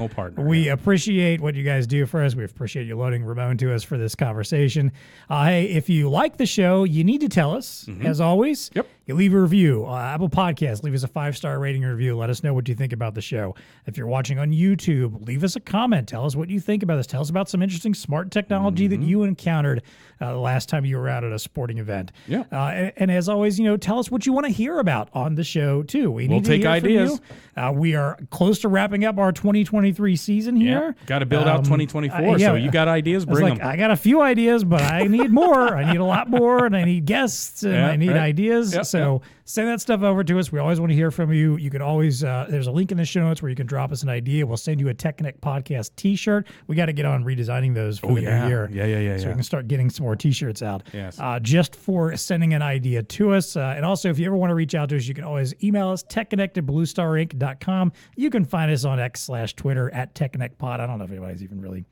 partner. 0.09 0.43
we 0.43 0.69
appreciate 0.69 1.39
what 1.41 1.55
you 1.55 1.63
guys 1.63 1.87
do 1.87 2.05
for 2.05 2.23
us. 2.23 2.35
We 2.35 2.43
appreciate 2.43 2.87
you 2.87 2.97
loading 2.97 3.23
Raimon 3.23 3.57
to 3.59 3.73
us 3.73 3.83
for 3.83 3.97
this 3.97 4.15
conversation. 4.15 4.91
Uh, 5.29 5.45
hey, 5.45 5.65
if 5.65 5.89
you 5.89 6.09
like 6.09 6.37
the 6.37 6.45
show, 6.45 6.83
you 6.83 7.03
need 7.03 7.21
to 7.21 7.29
tell 7.29 7.55
us, 7.55 7.89
as 8.03 8.19
always. 8.21 8.69
Yep. 8.73 8.87
You 9.07 9.15
leave 9.15 9.33
a 9.33 9.39
review. 9.41 9.85
Uh, 9.87 9.97
Apple 9.97 10.27
Podcast, 10.27 10.83
leave 10.83 10.93
us 10.93 11.03
a 11.03 11.07
five 11.07 11.37
star 11.37 11.57
rating 11.59 11.81
and 11.85 11.93
review. 11.93 12.17
Let 12.17 12.29
us 12.29 12.43
know 12.43 12.53
what 12.53 12.67
you 12.67 12.75
think 12.75 12.91
about 12.91 13.15
the 13.15 13.21
show. 13.21 13.55
If 13.85 13.97
you're 13.97 14.05
watching 14.05 14.37
on 14.37 14.51
YouTube, 14.51 15.25
leave 15.25 15.45
us 15.45 15.55
a 15.55 15.61
comment. 15.61 16.09
Tell 16.09 16.25
us 16.25 16.35
what 16.35 16.49
you 16.49 16.59
think 16.59 16.83
about 16.83 16.97
this. 16.97 17.07
Tell 17.07 17.21
us 17.21 17.29
about 17.29 17.47
some 17.47 17.61
interesting 17.63 17.93
smart 17.93 18.31
technology 18.31 18.85
that 18.87 18.99
you 19.01 19.23
encountered 19.23 19.81
uh, 20.19 20.33
the 20.33 20.39
last 20.39 20.67
time 20.67 20.83
you 20.83 20.97
were 20.97 21.07
out 21.07 21.23
at 21.23 21.31
a 21.31 21.39
sporting 21.39 21.77
event. 21.77 22.11
Yeah. 22.27 22.43
Uh, 22.51 22.55
and, 22.67 22.93
and 22.97 23.11
as 23.11 23.29
always, 23.29 23.57
you 23.57 23.63
know, 23.63 23.77
tell 23.77 23.97
us 23.97 24.11
what 24.11 24.25
you 24.25 24.33
want 24.33 24.45
to 24.45 24.51
hear 24.51 24.77
about 24.79 25.07
on 25.13 25.35
the 25.35 25.43
show 25.45 25.83
too. 25.83 26.11
We 26.11 26.27
We'll 26.27 26.39
need 26.39 26.45
to 26.45 26.51
take 26.57 26.65
ideas. 26.65 27.21
Uh, 27.55 27.71
we 27.73 27.95
are 27.95 28.19
close 28.29 28.59
to 28.59 28.67
wrapping 28.67 29.05
up 29.05 29.17
our 29.17 29.31
2023 29.31 30.17
season 30.17 30.57
here. 30.57 30.95
Got 31.05 31.19
to 31.19 31.25
build 31.25 31.47
out 31.47 31.59
Um, 31.59 31.63
2024. 31.63 32.17
uh, 32.19 32.35
yeah. 32.37 32.47
so 32.49 32.55
you 32.55 32.69
got 32.71 32.89
ideas, 32.89 33.23
I 33.23 33.31
bring 33.31 33.43
like, 33.51 33.57
them. 33.59 33.67
I 33.67 33.77
got 33.77 33.89
a 33.91 33.95
few 33.95 34.21
ideas, 34.21 34.65
but 34.65 34.81
I 34.81 35.03
need 35.03 35.31
more. 35.31 35.73
I 35.77 35.89
need 35.89 35.99
a 35.99 36.03
lot 36.05 36.29
more, 36.29 36.65
and 36.65 36.75
I 36.75 36.83
need 36.83 37.05
guests, 37.05 37.63
and 37.63 37.73
Yeah, 37.77 37.87
I 37.87 37.95
need 37.95 38.09
right. 38.09 38.17
ideas. 38.17 38.73
Yep, 38.75 38.85
so 38.85 38.96
send 39.45 39.67
that 39.69 39.81
stuff 39.81 40.01
over 40.01 40.23
to 40.23 40.39
us. 40.39 40.51
We 40.51 40.59
always 40.59 40.79
want 40.79 40.91
to 40.91 40.95
hear 40.95 41.11
from 41.11 41.31
you. 41.33 41.57
You 41.57 41.69
can 41.69 41.81
always 41.81 42.23
uh, 42.23 42.47
there's 42.49 42.67
a 42.67 42.71
link 42.71 42.91
in 42.91 42.97
the 42.97 43.05
show 43.05 43.21
notes 43.21 43.41
where 43.41 43.49
you 43.49 43.55
can 43.55 43.67
drop 43.67 43.91
us 43.91 44.03
an 44.03 44.09
idea. 44.09 44.45
We'll 44.45 44.57
send 44.57 44.79
you 44.79 44.89
a 44.89 44.93
TEConnect 44.93 45.39
podcast 45.39 45.91
T-shirt. 45.95 46.47
We 46.67 46.75
got 46.75 46.87
to 46.87 46.93
get 46.93 47.05
on 47.05 47.23
redesigning 47.23 47.73
those 47.73 47.99
for 47.99 48.11
Oh, 48.11 48.15
the 48.15 48.21
yeah. 48.23 48.43
new 48.43 48.49
year. 48.49 48.69
Yeah, 48.71 48.85
yeah, 48.85 48.99
yeah, 48.99 49.17
So 49.17 49.23
yeah. 49.23 49.27
we 49.29 49.33
can 49.35 49.43
start 49.43 49.67
getting 49.67 49.89
some 49.89 50.03
more 50.05 50.15
T-shirts 50.15 50.61
out. 50.61 50.83
Yes. 50.93 51.19
Uh, 51.19 51.39
just 51.39 51.75
for 51.75 52.15
sending 52.17 52.53
an 52.53 52.61
idea 52.61 53.03
to 53.03 53.33
us. 53.33 53.55
Uh, 53.55 53.73
and 53.75 53.85
also, 53.85 54.09
if 54.09 54.19
you 54.19 54.25
ever 54.27 54.35
want 54.35 54.51
to 54.51 54.55
reach 54.55 54.75
out 54.75 54.89
to 54.89 54.97
us, 54.97 55.05
you 55.07 55.13
can 55.13 55.23
always 55.23 55.53
email 55.63 55.89
us 55.89 56.03
TEConnect 56.03 56.57
at 56.57 56.65
bluestarinc.com. 56.65 57.91
You 58.15 58.29
can 58.29 58.45
find 58.45 58.71
us 58.71 58.85
on 58.85 58.99
X 58.99 59.21
slash 59.21 59.53
Twitter 59.55 59.93
at 59.93 60.13
TEConnectPod. 60.15 60.79
I 60.79 60.87
don't 60.87 60.97
know 60.97 61.05
if 61.05 61.11
anybody's 61.11 61.43
even 61.43 61.61
really 61.61 61.85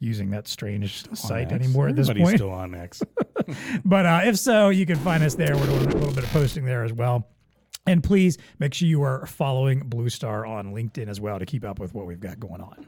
using 0.00 0.30
that 0.30 0.46
strange 0.48 1.04
site 1.16 1.50
anymore 1.52 1.88
at 1.88 1.96
this 1.96 2.08
Everybody's 2.08 2.30
point. 2.32 2.38
still 2.38 2.52
on 2.52 2.74
X. 2.74 3.02
But 3.84 4.04
uh, 4.04 4.20
if 4.24 4.36
so, 4.38 4.68
you 4.68 4.84
can 4.84 4.96
find 4.96 5.22
us 5.24 5.34
there. 5.34 5.56
We're 5.56 5.64
doing 5.66 5.86
a 5.86 5.96
little 5.96 6.12
bit 6.12 6.24
of 6.24 6.30
posting 6.30 6.66
there 6.66 6.84
as 6.84 6.92
well. 6.92 7.28
And 7.86 8.04
please 8.04 8.36
make 8.58 8.74
sure 8.74 8.86
you 8.86 9.02
are 9.02 9.24
following 9.24 9.80
Blue 9.80 10.10
Star 10.10 10.44
on 10.44 10.74
LinkedIn 10.74 11.08
as 11.08 11.18
well 11.18 11.38
to 11.38 11.46
keep 11.46 11.64
up 11.64 11.78
with 11.78 11.94
what 11.94 12.04
we've 12.06 12.20
got 12.20 12.38
going 12.38 12.60
on. 12.60 12.86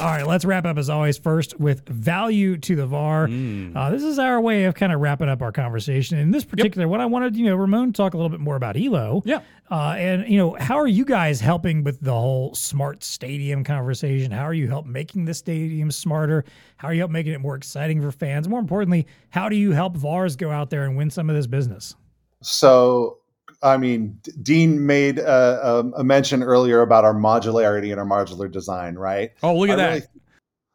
All 0.00 0.04
right, 0.04 0.24
let's 0.24 0.44
wrap 0.44 0.64
up 0.64 0.78
as 0.78 0.88
always. 0.88 1.18
First, 1.18 1.58
with 1.58 1.88
value 1.88 2.56
to 2.58 2.76
the 2.76 2.86
VAR. 2.86 3.26
Mm. 3.26 3.74
Uh, 3.74 3.90
this 3.90 4.04
is 4.04 4.16
our 4.20 4.40
way 4.40 4.62
of 4.64 4.76
kind 4.76 4.92
of 4.92 5.00
wrapping 5.00 5.28
up 5.28 5.42
our 5.42 5.50
conversation. 5.50 6.18
In 6.18 6.30
this 6.30 6.44
particular 6.44 6.86
what 6.86 7.00
I 7.00 7.06
wanted 7.06 7.34
you 7.34 7.46
know 7.46 7.56
Raimon 7.56 7.92
talk 7.92 8.14
a 8.14 8.16
little 8.16 8.28
bit 8.28 8.38
more 8.38 8.54
about 8.54 8.76
Elo. 8.76 9.22
Yeah. 9.24 9.40
Uh, 9.68 9.96
and 9.98 10.28
you 10.28 10.38
know, 10.38 10.56
how 10.60 10.78
are 10.78 10.86
you 10.86 11.04
guys 11.04 11.40
helping 11.40 11.82
with 11.82 12.00
the 12.00 12.12
whole 12.12 12.54
smart 12.54 13.02
stadium 13.02 13.64
conversation? 13.64 14.30
How 14.30 14.44
are 14.44 14.54
you 14.54 14.68
help 14.68 14.86
making 14.86 15.24
the 15.24 15.34
stadium 15.34 15.90
smarter? 15.90 16.44
How 16.76 16.88
are 16.88 16.94
you 16.94 17.00
help 17.00 17.10
making 17.10 17.32
it 17.32 17.40
more 17.40 17.56
exciting 17.56 18.00
for 18.00 18.12
fans? 18.12 18.48
More 18.48 18.60
importantly, 18.60 19.04
how 19.30 19.48
do 19.48 19.56
you 19.56 19.72
help 19.72 19.96
VARs 19.96 20.36
go 20.36 20.52
out 20.52 20.70
there 20.70 20.84
and 20.84 20.96
win 20.96 21.10
some 21.10 21.28
of 21.28 21.34
this 21.34 21.48
business? 21.48 21.96
So 22.40 23.18
I 23.62 23.76
mean, 23.76 24.20
Dean 24.42 24.86
made 24.86 25.18
a, 25.18 25.60
a, 25.66 25.78
a 26.00 26.04
mention 26.04 26.42
earlier 26.42 26.80
about 26.80 27.04
our 27.04 27.14
modularity 27.14 27.90
and 27.90 27.98
our 28.00 28.06
modular 28.06 28.50
design, 28.50 28.94
right? 28.96 29.32
Oh, 29.42 29.56
look 29.56 29.68
at 29.70 29.80
I 29.80 29.82
that. 29.82 29.90
really- 29.90 30.06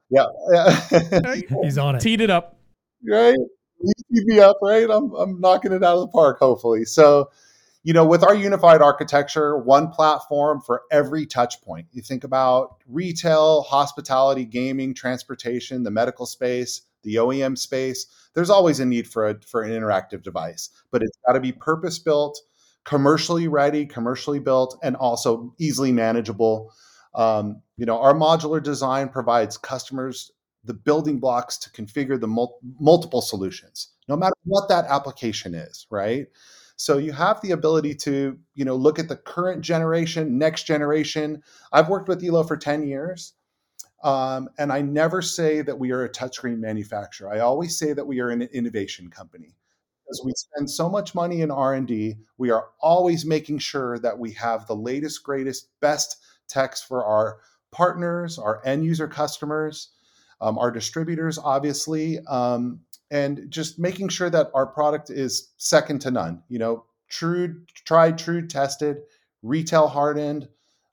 yeah. 0.10 1.42
He's 1.64 1.78
on 1.78 1.96
it. 1.96 2.02
Teed 2.02 2.22
it 2.22 2.30
up. 2.30 2.58
right? 3.10 3.36
You 3.82 3.94
keep 4.14 4.26
me 4.28 4.40
up, 4.40 4.58
right? 4.62 4.90
I'm, 4.90 5.12
I'm 5.14 5.40
knocking 5.42 5.72
it 5.72 5.84
out 5.84 5.96
of 5.96 6.02
the 6.02 6.08
park, 6.10 6.40
hopefully. 6.40 6.86
So, 6.86 7.32
you 7.84 7.94
know, 7.94 8.06
with 8.06 8.24
our 8.24 8.36
unified 8.36 8.82
architecture, 8.82 9.58
one 9.58 9.90
platform 9.90 10.62
for 10.62 10.84
every 10.92 11.26
touch 11.26 11.62
point. 11.64 11.88
You 11.92 12.02
think 12.02 12.24
about 12.24 12.78
retail, 12.88 13.64
hospitality, 13.64 14.46
gaming, 14.46 14.94
transportation, 14.94 15.84
the 15.84 15.92
medical 15.92 16.26
space, 16.26 16.82
the 17.04 17.16
OEM 17.16 17.58
space. 17.58 18.06
There's 18.36 18.50
always 18.50 18.80
a 18.80 18.86
need 18.86 19.08
for 19.08 19.28
a 19.30 19.40
for 19.46 19.64
an 19.64 19.72
interactive 19.72 20.24
device, 20.24 20.70
but 20.92 21.02
it's 21.04 21.18
got 21.28 21.34
to 21.34 21.40
be 21.42 21.52
purpose 21.52 22.00
built, 22.00 22.40
commercially 22.86 23.48
ready, 23.48 23.86
commercially 23.86 24.40
built, 24.40 24.78
and 24.84 24.96
also 24.96 25.54
easily 25.60 25.92
manageable. 25.92 26.72
Um, 27.16 27.62
you 27.78 27.86
know, 27.86 28.00
our 28.00 28.14
modular 28.14 28.62
design 28.62 29.10
provides 29.10 29.58
customers 29.58 30.32
the 30.64 30.74
building 30.74 31.20
blocks 31.20 31.58
to 31.58 31.70
configure 31.72 32.20
the 32.20 32.28
mul- 32.28 32.60
multiple 32.80 33.22
solutions, 33.22 33.90
no 34.08 34.16
matter 34.16 34.36
what 34.46 34.70
that 34.70 34.86
application 34.86 35.54
is, 35.54 35.86
right? 35.90 36.28
So 36.76 36.98
you 36.98 37.12
have 37.12 37.40
the 37.42 37.52
ability 37.52 37.96
to, 37.96 38.38
you 38.56 38.66
know, 38.66 38.76
look 38.76 38.98
at 38.98 39.08
the 39.08 39.16
current 39.16 39.62
generation, 39.62 40.38
next 40.38 40.64
generation. 40.64 41.44
I've 41.72 41.90
worked 41.90 42.08
with 42.08 42.24
Elo 42.24 42.44
for 42.44 42.58
10 42.58 42.88
years. 42.88 43.34
Um, 44.04 44.50
and 44.58 44.72
I 44.72 44.82
never 44.82 45.22
say 45.22 45.62
that 45.62 45.80
we 45.80 45.92
are 45.92 46.04
a 46.04 46.10
touchscreen 46.10 46.60
manufacturer. 46.60 47.32
I 47.34 47.40
always 47.40 47.78
say 47.78 47.94
that 47.94 48.06
we 48.06 48.20
are 48.20 48.30
an 48.30 48.42
innovation 48.42 49.10
company 49.10 49.56
because 50.14 50.26
we 50.26 50.34
spend 50.36 50.70
so 50.70 50.90
much 50.90 51.16
money 51.16 51.42
in 51.42 51.50
r&d 51.50 52.16
we 52.38 52.52
are 52.52 52.68
always 52.80 53.26
making 53.26 53.58
sure 53.58 53.98
that 54.00 54.18
we 54.18 54.32
have 54.32 54.68
the 54.68 54.76
latest 54.76 55.24
greatest 55.24 55.70
best 55.80 56.18
techs 56.48 56.82
for 56.84 57.04
our 57.04 57.38
partners 57.72 58.38
our 58.38 58.62
end 58.66 58.86
user 58.86 59.08
customers 59.08 59.90
um, 60.42 60.58
our 60.60 60.72
distributors 60.72 61.40
obviously 61.40 62.20
um, 62.28 62.80
and 63.10 63.46
just 63.50 63.80
making 63.80 64.08
sure 64.10 64.30
that 64.30 64.50
our 64.54 64.68
product 64.68 65.10
is 65.10 65.52
second 65.58 66.00
to 66.00 66.12
none 66.12 66.44
you 66.48 66.60
know 66.60 66.86
true 67.10 67.62
tried 67.86 68.18
true 68.18 68.46
tested 68.46 68.98
retail 69.42 69.88
hardened 69.88 70.48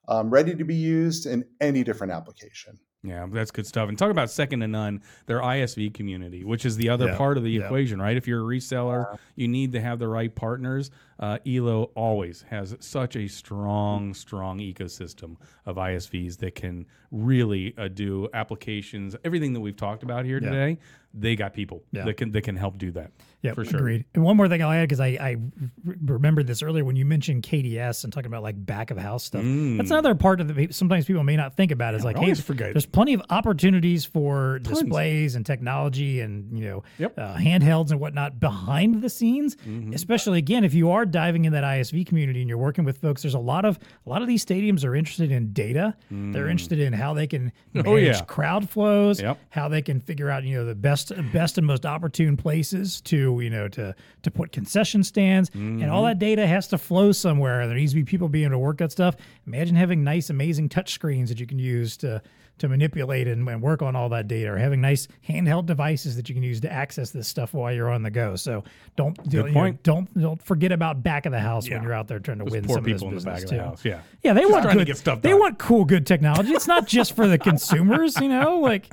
um, 0.07 0.29
ready 0.31 0.55
to 0.55 0.63
be 0.63 0.75
used 0.75 1.25
in 1.27 1.45
any 1.59 1.83
different 1.83 2.11
application 2.11 2.79
Yeah, 3.03 3.25
that's 3.31 3.49
good 3.49 3.65
stuff. 3.65 3.89
And 3.89 3.97
talk 3.97 4.11
about 4.11 4.29
second 4.29 4.59
to 4.59 4.67
none, 4.67 5.01
their 5.25 5.39
ISV 5.41 5.93
community, 5.93 6.43
which 6.43 6.65
is 6.65 6.77
the 6.77 6.89
other 6.89 7.07
Yeah, 7.07 7.17
part 7.17 7.35
of 7.37 7.43
the 7.43 7.49
yeah. 7.49 7.65
equation, 7.65 7.99
right? 7.99 8.15
If 8.15 8.27
you're 8.27 8.41
a 8.41 8.57
reseller, 8.57 9.17
you 9.35 9.47
need 9.47 9.71
to 9.71 9.81
have 9.81 9.97
the 9.97 10.07
right 10.07 10.33
partners. 10.33 10.91
Uh, 11.21 11.37
Elo 11.45 11.91
always 11.95 12.41
has 12.49 12.75
such 12.79 13.15
a 13.15 13.27
strong, 13.27 14.13
strong 14.13 14.57
ecosystem 14.59 15.35
of 15.67 15.75
ISVs 15.75 16.37
that 16.37 16.55
can 16.55 16.87
really 17.11 17.75
uh, 17.77 17.87
do 17.89 18.27
applications. 18.33 19.15
Everything 19.23 19.53
that 19.53 19.59
we've 19.59 19.75
talked 19.75 20.01
about 20.01 20.25
here 20.25 20.39
Yeah. 20.41 20.49
today, 20.49 20.79
they 21.13 21.35
got 21.35 21.53
people 21.53 21.83
Yeah. 21.91 22.05
that 22.05 22.15
can 22.17 22.31
that 22.31 22.41
can 22.43 22.55
help 22.55 22.77
do 22.77 22.89
that. 22.91 23.11
Yeah, 23.41 23.53
for 23.53 23.65
sure. 23.65 23.79
Agreed. 23.79 24.05
And 24.15 24.23
one 24.23 24.37
more 24.37 24.47
thing 24.47 24.61
I'll 24.63 24.71
add 24.71 24.83
because 24.83 24.99
I, 25.01 25.07
I 25.19 25.35
re- 25.83 25.95
remembered 26.05 26.47
this 26.47 26.61
earlier 26.63 26.85
when 26.85 26.95
you 26.95 27.05
mentioned 27.05 27.43
KDS 27.43 28.03
and 28.05 28.13
talking 28.13 28.27
about 28.27 28.43
like 28.43 28.55
back 28.65 28.91
of 28.91 28.97
house 28.97 29.23
stuff. 29.25 29.41
That's 29.43 29.91
another 29.91 30.15
part 30.15 30.39
of 30.39 30.55
the 30.55 30.71
sometimes 30.71 31.05
people 31.05 31.23
may 31.23 31.35
not 31.35 31.57
think 31.57 31.71
about 31.71 31.95
is 31.95 32.05
like, 32.05 32.17
hey, 32.17 32.33
forget. 32.35 32.73
there's 32.73 32.85
plenty 32.85 33.13
of 33.13 33.21
opportunities 33.29 34.05
for 34.05 34.59
displays 34.59 35.35
and 35.35 35.45
technology 35.45 36.21
and 36.21 36.57
you 36.57 36.65
know 36.65 36.83
Yep. 36.97 37.19
uh, 37.19 37.35
handhelds 37.35 37.91
and 37.91 37.99
whatnot 37.99 38.39
behind 38.39 39.01
the 39.01 39.09
scenes. 39.09 39.55
Mm-hmm. 39.57 39.93
Especially 39.93 40.37
again, 40.39 40.63
if 40.63 40.73
you 40.73 40.91
are 40.91 41.05
diving 41.11 41.45
in 41.45 41.53
that 41.53 41.63
ISV 41.63 42.05
community 42.07 42.39
and 42.41 42.49
you're 42.49 42.57
working 42.57 42.83
with 42.85 42.97
folks, 42.99 43.21
there's 43.21 43.33
a 43.33 43.39
lot 43.39 43.65
of 43.65 43.77
a 44.05 44.09
lot 44.09 44.21
of 44.21 44.27
these 44.27 44.43
stadiums 44.45 44.83
are 44.85 44.95
interested 44.95 45.31
in 45.31 45.53
data. 45.53 45.95
They're 46.09 46.47
interested 46.49 46.79
in 46.79 46.93
how 46.93 47.13
they 47.13 47.27
can 47.27 47.51
manage 47.73 47.85
Mm. 47.85 47.91
Oh, 47.91 47.95
yeah. 47.97 48.21
crowd 48.21 48.69
flows, 48.69 49.21
Yep. 49.21 49.37
how 49.49 49.67
they 49.67 49.81
can 49.81 49.99
figure 49.99 50.29
out 50.29 50.43
you 50.43 50.55
know 50.57 50.65
the 50.65 50.75
best 50.75 51.11
best 51.33 51.57
and 51.57 51.67
most 51.67 51.85
opportune 51.85 52.37
places 52.37 53.01
to 53.01 53.39
you 53.41 53.49
know 53.49 53.67
to 53.69 53.93
to 54.23 54.31
put 54.31 54.51
concession 54.51 55.03
stands 55.03 55.49
and 55.53 55.85
all 55.89 56.03
that 56.03 56.19
data 56.19 56.47
has 56.47 56.67
to 56.69 56.77
flow 56.77 57.11
somewhere 57.11 57.67
there 57.67 57.75
needs 57.75 57.91
to 57.91 57.95
be 57.97 58.03
people 58.03 58.29
being 58.29 58.45
able 58.45 58.53
to 58.55 58.59
work 58.59 58.77
that 58.77 58.91
stuff 58.91 59.15
imagine 59.47 59.75
having 59.75 60.03
nice 60.03 60.29
amazing 60.29 60.69
touch 60.69 60.93
screens 60.93 61.29
that 61.29 61.39
you 61.39 61.47
can 61.47 61.59
use 61.59 61.97
to 61.97 62.21
to 62.61 62.69
manipulate 62.69 63.27
and, 63.27 63.47
and 63.47 63.61
work 63.61 63.81
on 63.81 63.95
all 63.95 64.09
that 64.09 64.27
data 64.27 64.51
or 64.51 64.57
having 64.57 64.79
nice 64.81 65.07
handheld 65.27 65.65
devices 65.65 66.15
that 66.15 66.29
you 66.29 66.35
can 66.35 66.43
use 66.43 66.59
to 66.61 66.71
access 66.71 67.11
this 67.11 67.27
stuff 67.27 67.53
while 67.53 67.73
you're 67.73 67.89
on 67.89 68.01
the 68.03 68.09
go 68.09 68.35
so 68.35 68.63
don't 68.95 69.17
you 69.29 69.43
know, 69.43 69.51
point. 69.53 69.83
don't 69.83 70.19
don't 70.19 70.41
forget 70.41 70.71
about 70.71 71.03
back 71.03 71.25
of 71.25 71.31
the 71.31 71.39
house 71.39 71.69
when 71.69 71.81
you're 71.83 71.93
out 71.93 72.07
there 72.07 72.19
trying 72.19 72.37
to 72.37 72.45
Those 72.45 72.53
win 72.53 72.65
poor 72.65 72.75
some 72.77 72.83
people 72.85 73.07
of 73.07 73.11
in 73.11 73.15
this 73.15 73.23
the 73.23 73.29
back 73.29 73.43
of 73.43 73.49
the 73.49 73.55
too. 73.55 73.61
house. 73.61 73.85
Yeah. 73.85 74.01
Yeah, 74.23 74.33
they 74.33 74.45
want 74.45 74.63
trying 74.63 74.77
to 74.77 74.81
good, 74.81 74.87
get 74.87 74.97
stuff 74.97 75.21
They 75.21 75.33
want 75.33 75.57
cool, 75.57 75.85
good 75.85 76.05
technology. 76.05 76.51
It's 76.51 76.67
not 76.67 76.87
just 76.87 77.15
for 77.15 77.27
the 77.27 77.37
consumers, 77.37 78.19
you 78.19 78.29
know. 78.29 78.59
Like 78.59 78.91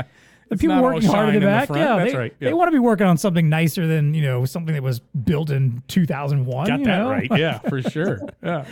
the 0.48 0.56
people 0.56 0.76
not 0.76 0.84
working 0.84 1.02
hard 1.08 1.28
in 1.28 1.32
shine 1.32 1.32
the 1.32 1.36
in 1.36 1.40
the 1.42 1.46
back. 1.46 1.68
Yeah, 1.70 1.96
That's 1.98 2.12
they, 2.12 2.18
right. 2.18 2.34
they 2.40 2.52
want 2.54 2.68
to 2.68 2.72
be 2.72 2.78
working 2.78 3.06
on 3.06 3.16
something 3.16 3.48
nicer 3.48 3.86
than 3.86 4.14
you 4.14 4.22
know 4.22 4.44
something 4.44 4.74
that 4.74 4.82
was 4.82 5.00
built 5.00 5.50
in 5.50 5.82
2001. 5.88 6.66
Got 6.66 6.78
you 6.80 6.84
that 6.86 6.98
know? 6.98 7.10
right. 7.10 7.28
Yeah, 7.36 7.58
for 7.60 7.82
sure. 7.82 8.20
Yeah. 8.42 8.64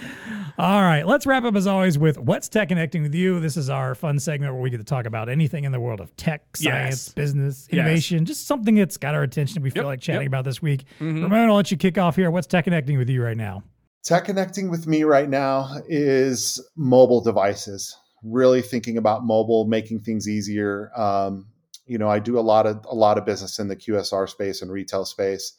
All 0.59 0.81
right, 0.81 1.07
let's 1.07 1.27
wrap 1.27 1.45
up 1.45 1.55
as 1.55 1.67
always 1.67 1.99
with 1.99 2.19
what's 2.19 2.49
tech 2.49 2.69
connecting 2.69 3.03
with 3.03 3.15
you. 3.15 3.41
This 3.41 3.59
is 3.59 3.69
our 3.69 3.95
fun 3.95 4.19
segment 4.19 4.55
where 4.55 4.63
we 4.63 4.71
get 4.71 4.79
to 4.79 4.85
talk 4.85 5.05
about 5.05 5.29
anything 5.29 5.65
in 5.65 5.73
the 5.73 5.81
world 5.81 6.01
of 6.01 6.17
tech, 6.17 6.57
science, 6.57 7.09
Yes. 7.09 7.09
business, 7.11 7.69
Yes. 7.71 7.79
innovation, 7.81 8.25
just 8.25 8.47
something 8.47 8.75
that's 8.77 8.97
got 8.97 9.15
our 9.15 9.23
attention. 9.23 9.63
We 9.63 9.69
feel 9.69 9.83
Yep, 9.83 9.87
like 9.87 10.01
chatting 10.01 10.23
yep. 10.23 10.29
about 10.31 10.45
this 10.45 10.63
week. 10.63 10.85
Mhm. 11.01 11.27
Raimon, 11.29 11.49
I'll 11.49 11.57
let 11.57 11.71
you 11.71 11.77
kick 11.77 11.99
off 11.99 12.17
here. 12.17 12.31
What's 12.31 12.47
tech 12.47 12.65
connecting 12.65 12.97
with 12.97 13.11
you 13.11 13.23
right 13.23 13.37
now? 13.37 13.65
Tech 14.03 14.25
connecting 14.25 14.71
with 14.71 14.87
me 14.87 15.03
right 15.03 15.29
now 15.29 15.69
is 15.89 16.59
mobile 16.77 17.21
devices. 17.21 17.95
Really 18.23 18.63
thinking 18.63 18.97
about 18.97 19.25
mobile, 19.27 19.67
making 19.67 20.01
things 20.01 20.27
easier. 20.27 20.91
Um, 20.97 21.47
you 21.87 21.99
know, 21.99 22.09
I 22.09 22.19
do 22.19 22.39
a 22.39 22.41
lot 22.41 22.67
of 22.67 22.85
a 22.89 22.95
lot 22.95 23.19
of 23.19 23.25
business 23.25 23.59
in 23.59 23.69
the 23.69 23.77
QSR 23.77 24.29
space 24.29 24.63
and 24.63 24.71
retail 24.71 25.05
space. 25.05 25.55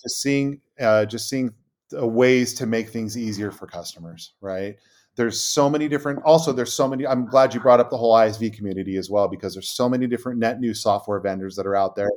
Just 0.00 0.22
seeing, 0.22 0.60
uh, 0.80 1.04
just 1.04 1.28
seeing 1.28 1.52
ways 1.92 2.54
to 2.54 2.66
make 2.66 2.88
things 2.88 3.18
easier 3.18 3.50
for 3.50 3.66
customers. 3.66 4.34
Right? 4.40 4.76
There's 5.16 5.42
so 5.42 5.68
many 5.68 5.88
different. 5.88 6.22
Also, 6.24 6.52
there's 6.52 6.72
so 6.72 6.88
many. 6.88 7.06
I'm 7.06 7.26
glad 7.26 7.52
you 7.52 7.60
brought 7.60 7.80
up 7.80 7.90
the 7.90 7.98
whole 7.98 8.14
ISV 8.14 8.54
community 8.54 8.96
as 8.96 9.10
well 9.10 9.28
because 9.28 9.54
there's 9.54 9.70
so 9.70 9.88
many 9.88 10.06
different 10.06 10.38
net 10.38 10.60
new 10.60 10.74
software 10.74 11.20
vendors 11.20 11.56
that 11.56 11.66
are 11.66 11.76
out 11.76 11.96
there 11.96 12.10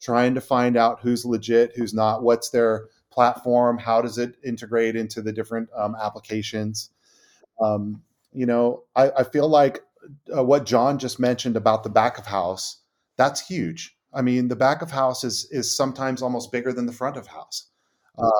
trying 0.00 0.34
to 0.34 0.40
find 0.40 0.76
out 0.76 1.00
who's 1.00 1.24
legit, 1.24 1.72
who's 1.76 1.92
not, 1.92 2.22
what's 2.22 2.50
their 2.50 2.86
platform, 3.10 3.76
how 3.76 4.00
does 4.00 4.18
it 4.18 4.36
integrate 4.44 4.96
into 4.96 5.20
the 5.20 5.32
different 5.32 5.68
um, 5.76 5.94
applications. 6.00 6.90
Um, 7.60 8.02
you 8.32 8.46
know, 8.46 8.84
I, 8.96 9.10
I 9.10 9.24
feel 9.24 9.48
like 9.48 9.82
uh, 10.34 10.42
what 10.42 10.64
John 10.64 10.98
just 10.98 11.20
mentioned 11.20 11.56
about 11.56 11.82
the 11.82 11.90
back 11.90 12.18
of 12.18 12.26
house, 12.26 12.79
that's 13.20 13.46
huge. 13.46 13.96
I 14.12 14.22
mean, 14.22 14.48
the 14.48 14.56
back 14.56 14.82
of 14.82 14.90
house 14.90 15.22
is 15.24 15.46
is 15.50 15.74
sometimes 15.76 16.22
almost 16.22 16.50
bigger 16.50 16.72
than 16.72 16.86
the 16.86 16.92
front 16.92 17.16
of 17.16 17.26
house. 17.26 17.68
Um, 18.18 18.30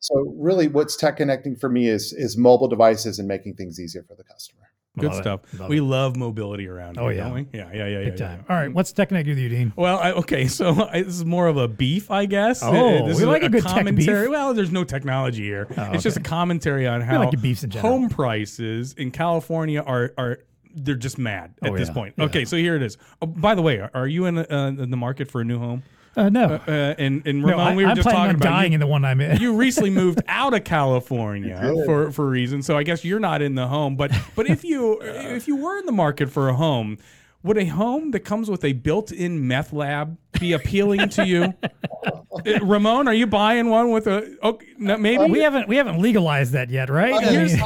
so 0.00 0.34
really, 0.38 0.68
what's 0.68 0.96
tech 0.96 1.16
connecting 1.18 1.56
for 1.56 1.68
me 1.68 1.88
is 1.88 2.12
is 2.12 2.36
mobile 2.36 2.68
devices 2.68 3.18
and 3.18 3.28
making 3.28 3.54
things 3.56 3.78
easier 3.78 4.02
for 4.08 4.16
the 4.16 4.24
customer. 4.24 4.60
Good 4.98 5.06
Love 5.10 5.22
stuff. 5.22 5.40
Love 5.58 5.70
we 5.70 5.78
it. 5.78 5.82
love 5.82 6.16
mobility 6.16 6.68
around 6.68 6.98
Oh, 6.98 7.08
here, 7.08 7.16
yeah. 7.16 7.24
don't 7.24 7.32
we? 7.34 7.46
Yeah, 7.54 7.70
yeah, 7.72 7.86
yeah, 7.86 7.86
yeah. 8.00 8.04
Big 8.10 8.18
yeah. 8.20 8.26
time. 8.28 8.44
All 8.50 8.56
right, 8.56 8.70
what's 8.74 8.92
tech 8.92 9.08
connecting 9.08 9.30
with 9.34 9.38
you, 9.42 9.48
Dean? 9.48 9.72
Well, 9.74 9.98
I, 9.98 10.12
okay, 10.12 10.46
so 10.58 10.86
I, 10.92 11.02
this 11.02 11.14
is 11.14 11.24
more 11.24 11.46
of 11.46 11.56
a 11.56 11.66
beef, 11.66 12.10
I 12.10 12.26
guess. 12.26 12.62
Oh, 12.62 13.06
this 13.06 13.16
we 13.16 13.22
is 13.22 13.28
like 13.28 13.42
a 13.42 13.48
good 13.48 13.62
tech 13.62 13.72
commentary. 13.76 14.26
beef. 14.26 14.30
Well, 14.30 14.52
there's 14.52 14.70
no 14.70 14.84
technology 14.84 15.44
here. 15.44 15.66
Oh, 15.78 15.92
It's 15.92 16.02
just 16.02 16.18
a 16.18 16.20
commentary 16.20 16.86
on 16.86 17.00
how 17.00 17.20
like 17.20 17.32
your 17.32 17.40
beefs 17.40 17.64
in 17.64 17.70
general. 17.70 17.90
home 18.00 18.08
prices 18.10 18.92
in 18.94 19.10
California 19.12 19.80
are 19.80 20.12
are 20.18 20.40
they're 20.74 20.94
just 20.94 21.18
mad 21.18 21.54
at 21.62 21.70
Oh, 21.70 21.76
this 21.76 21.88
yeah, 21.88 21.94
point. 21.94 22.14
yeah. 22.18 22.24
Okay, 22.24 22.44
so 22.44 22.56
here 22.56 22.76
it 22.76 22.82
is. 22.82 22.96
Oh, 23.20 23.26
by 23.26 23.54
the 23.54 23.62
way, 23.62 23.78
are, 23.80 23.90
are 23.94 24.06
you 24.06 24.26
in, 24.26 24.38
uh, 24.38 24.44
in 24.78 24.90
the 24.90 24.96
market 24.96 25.30
for 25.30 25.40
a 25.40 25.44
new 25.44 25.58
home? 25.58 25.82
Uh, 26.14 26.28
no, 26.28 26.60
Uh, 26.68 26.94
and 26.98 27.26
and 27.26 27.40
no, 27.40 27.48
Raimon, 27.48 27.58
I, 27.58 27.74
we 27.74 27.84
were 27.84 27.90
I'm 27.90 27.96
just 27.96 28.06
talking 28.06 28.20
on 28.28 28.34
about 28.34 28.44
dying 28.44 28.72
you, 28.72 28.76
in 28.76 28.80
the 28.80 28.86
one 28.86 29.02
I'm 29.04 29.20
in. 29.22 29.40
you 29.40 29.54
recently 29.56 29.88
moved 30.02 30.20
out 30.28 30.52
of 30.52 30.62
California 30.64 31.56
for 31.86 32.10
for 32.12 32.28
reasons. 32.28 32.66
So 32.66 32.76
I 32.76 32.82
guess 32.82 33.02
you're 33.02 33.18
not 33.20 33.40
in 33.40 33.54
the 33.54 33.66
home. 33.66 33.96
But 33.96 34.12
but 34.36 34.46
if 34.48 34.62
you 34.62 34.98
if 35.02 35.48
you 35.48 35.56
were 35.56 35.78
in 35.78 35.86
the 35.86 35.92
market 35.92 36.30
for 36.30 36.50
a 36.50 36.54
home, 36.54 36.98
would 37.42 37.56
a 37.56 37.64
home 37.64 38.10
that 38.10 38.20
comes 38.20 38.50
with 38.50 38.62
a 38.62 38.74
built-in 38.74 39.48
meth 39.48 39.72
lab 39.72 40.18
be 40.38 40.52
appealing 40.52 41.08
to 41.10 41.26
you? 41.26 41.54
Uh, 42.04 42.58
Raimon, 42.58 43.06
are 43.06 43.14
you 43.14 43.28
buying 43.28 43.68
one 43.70 43.92
with 43.92 44.08
a? 44.08 44.36
Okay, 44.42 44.66
no, 44.76 44.96
maybe. 44.98 45.30
we 45.30 45.38
haven't 45.38 45.68
we 45.68 45.76
haven't 45.76 46.00
legalized 46.00 46.52
that 46.54 46.68
yet, 46.68 46.90
right? 46.90 47.14
I 47.14 47.22
Here's- 47.30 47.54
mean- 47.54 47.62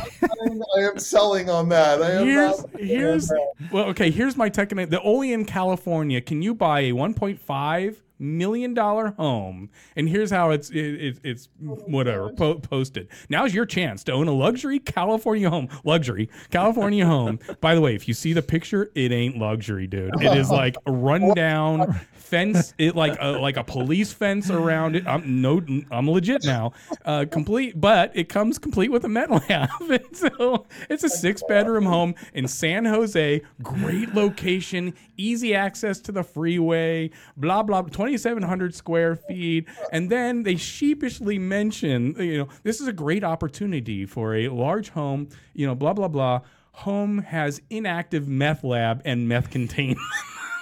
I 0.77 0.81
am 0.81 0.99
selling 0.99 1.49
on 1.51 1.69
that. 1.71 2.03
I 2.03 2.11
am 2.13 2.27
Here's 2.27 2.59
not- 2.61 2.81
here's 2.81 3.33
well 3.71 3.85
okay. 3.87 4.11
Here's 4.11 4.37
my 4.37 4.49
technique. 4.49 4.91
The 4.91 5.03
only 5.03 5.33
in 5.33 5.45
California 5.45 6.21
can 6.21 6.43
you 6.43 6.55
buy 6.55 6.81
a 6.81 6.93
1.5 6.93 7.97
million 8.19 8.75
dollar 8.75 9.09
home, 9.19 9.71
and 9.97 10.09
here's 10.09 10.31
how 10.31 10.51
it's 10.51 10.71
it, 10.71 10.77
it, 10.77 11.21
it's 11.23 11.49
whatever 11.61 12.31
po- 12.31 12.59
posted. 12.59 13.09
Now's 13.29 13.55
your 13.55 13.67
chance 13.67 14.05
to 14.05 14.13
own 14.13 14.29
a 14.29 14.33
luxury 14.33 14.79
California 14.79 15.51
home. 15.51 15.69
Luxury 15.85 16.29
California 16.51 17.07
home. 17.07 17.39
By 17.61 17.75
the 17.75 17.81
way, 17.81 17.95
if 17.95 18.09
you 18.09 18.15
see 18.15 18.33
the 18.33 18.43
picture, 18.43 18.91
it 18.95 19.13
ain't 19.13 19.37
luxury, 19.39 19.87
dude. 19.87 20.21
It 20.23 20.37
is 20.37 20.51
like 20.57 20.77
a 20.87 20.93
rundown 20.93 22.01
fence, 22.13 22.75
it 22.79 22.97
like 22.97 23.17
a, 23.21 23.33
like 23.33 23.57
a 23.57 23.65
police 23.65 24.13
fence 24.13 24.51
around 24.51 24.97
it. 24.97 25.07
I'm 25.07 25.41
no, 25.41 25.65
I'm 25.91 26.11
legit 26.11 26.45
now. 26.45 26.73
Uh, 27.05 27.25
complete, 27.31 27.81
but 27.81 28.13
it 28.15 28.29
comes 28.29 28.59
complete 28.59 28.91
with 28.91 29.05
a 29.05 29.09
met 29.09 29.31
lab. 29.31 29.69
And 29.81 30.17
so 30.17 30.67
it's 30.91 31.05
a 31.05 31.09
six 31.09 31.43
bedroom 31.49 31.85
home 31.85 32.15
in 32.35 32.49
San 32.49 32.85
Jose. 32.85 33.43
Great 33.63 34.15
location, 34.15 34.95
easy 35.17 35.55
access 35.55 36.01
to 36.01 36.13
the 36.13 36.23
freeway. 36.23 37.11
Blah 37.37 37.63
blah. 37.63 37.83
2,700 37.83 38.75
square 38.75 39.17
feet, 39.17 39.69
and 39.93 40.11
then 40.11 40.43
they 40.43 40.57
sheepishly 40.57 41.39
mention, 41.39 42.15
you 42.19 42.39
know, 42.39 42.49
this 42.63 42.81
is 42.81 42.89
a 42.89 42.93
great 42.93 43.25
opportunity 43.25 44.07
for 44.07 44.35
a 44.35 44.49
large 44.49 44.91
home. 44.91 45.29
You 45.55 45.67
know, 45.67 45.75
blah 45.75 45.93
blah 45.93 46.09
blah. 46.09 46.41
Home 46.73 47.19
has 47.19 47.61
inactive 47.71 48.29
meth 48.29 48.63
lab 48.63 49.01
and 49.05 49.29
meth 49.29 49.51
containment. 49.51 49.99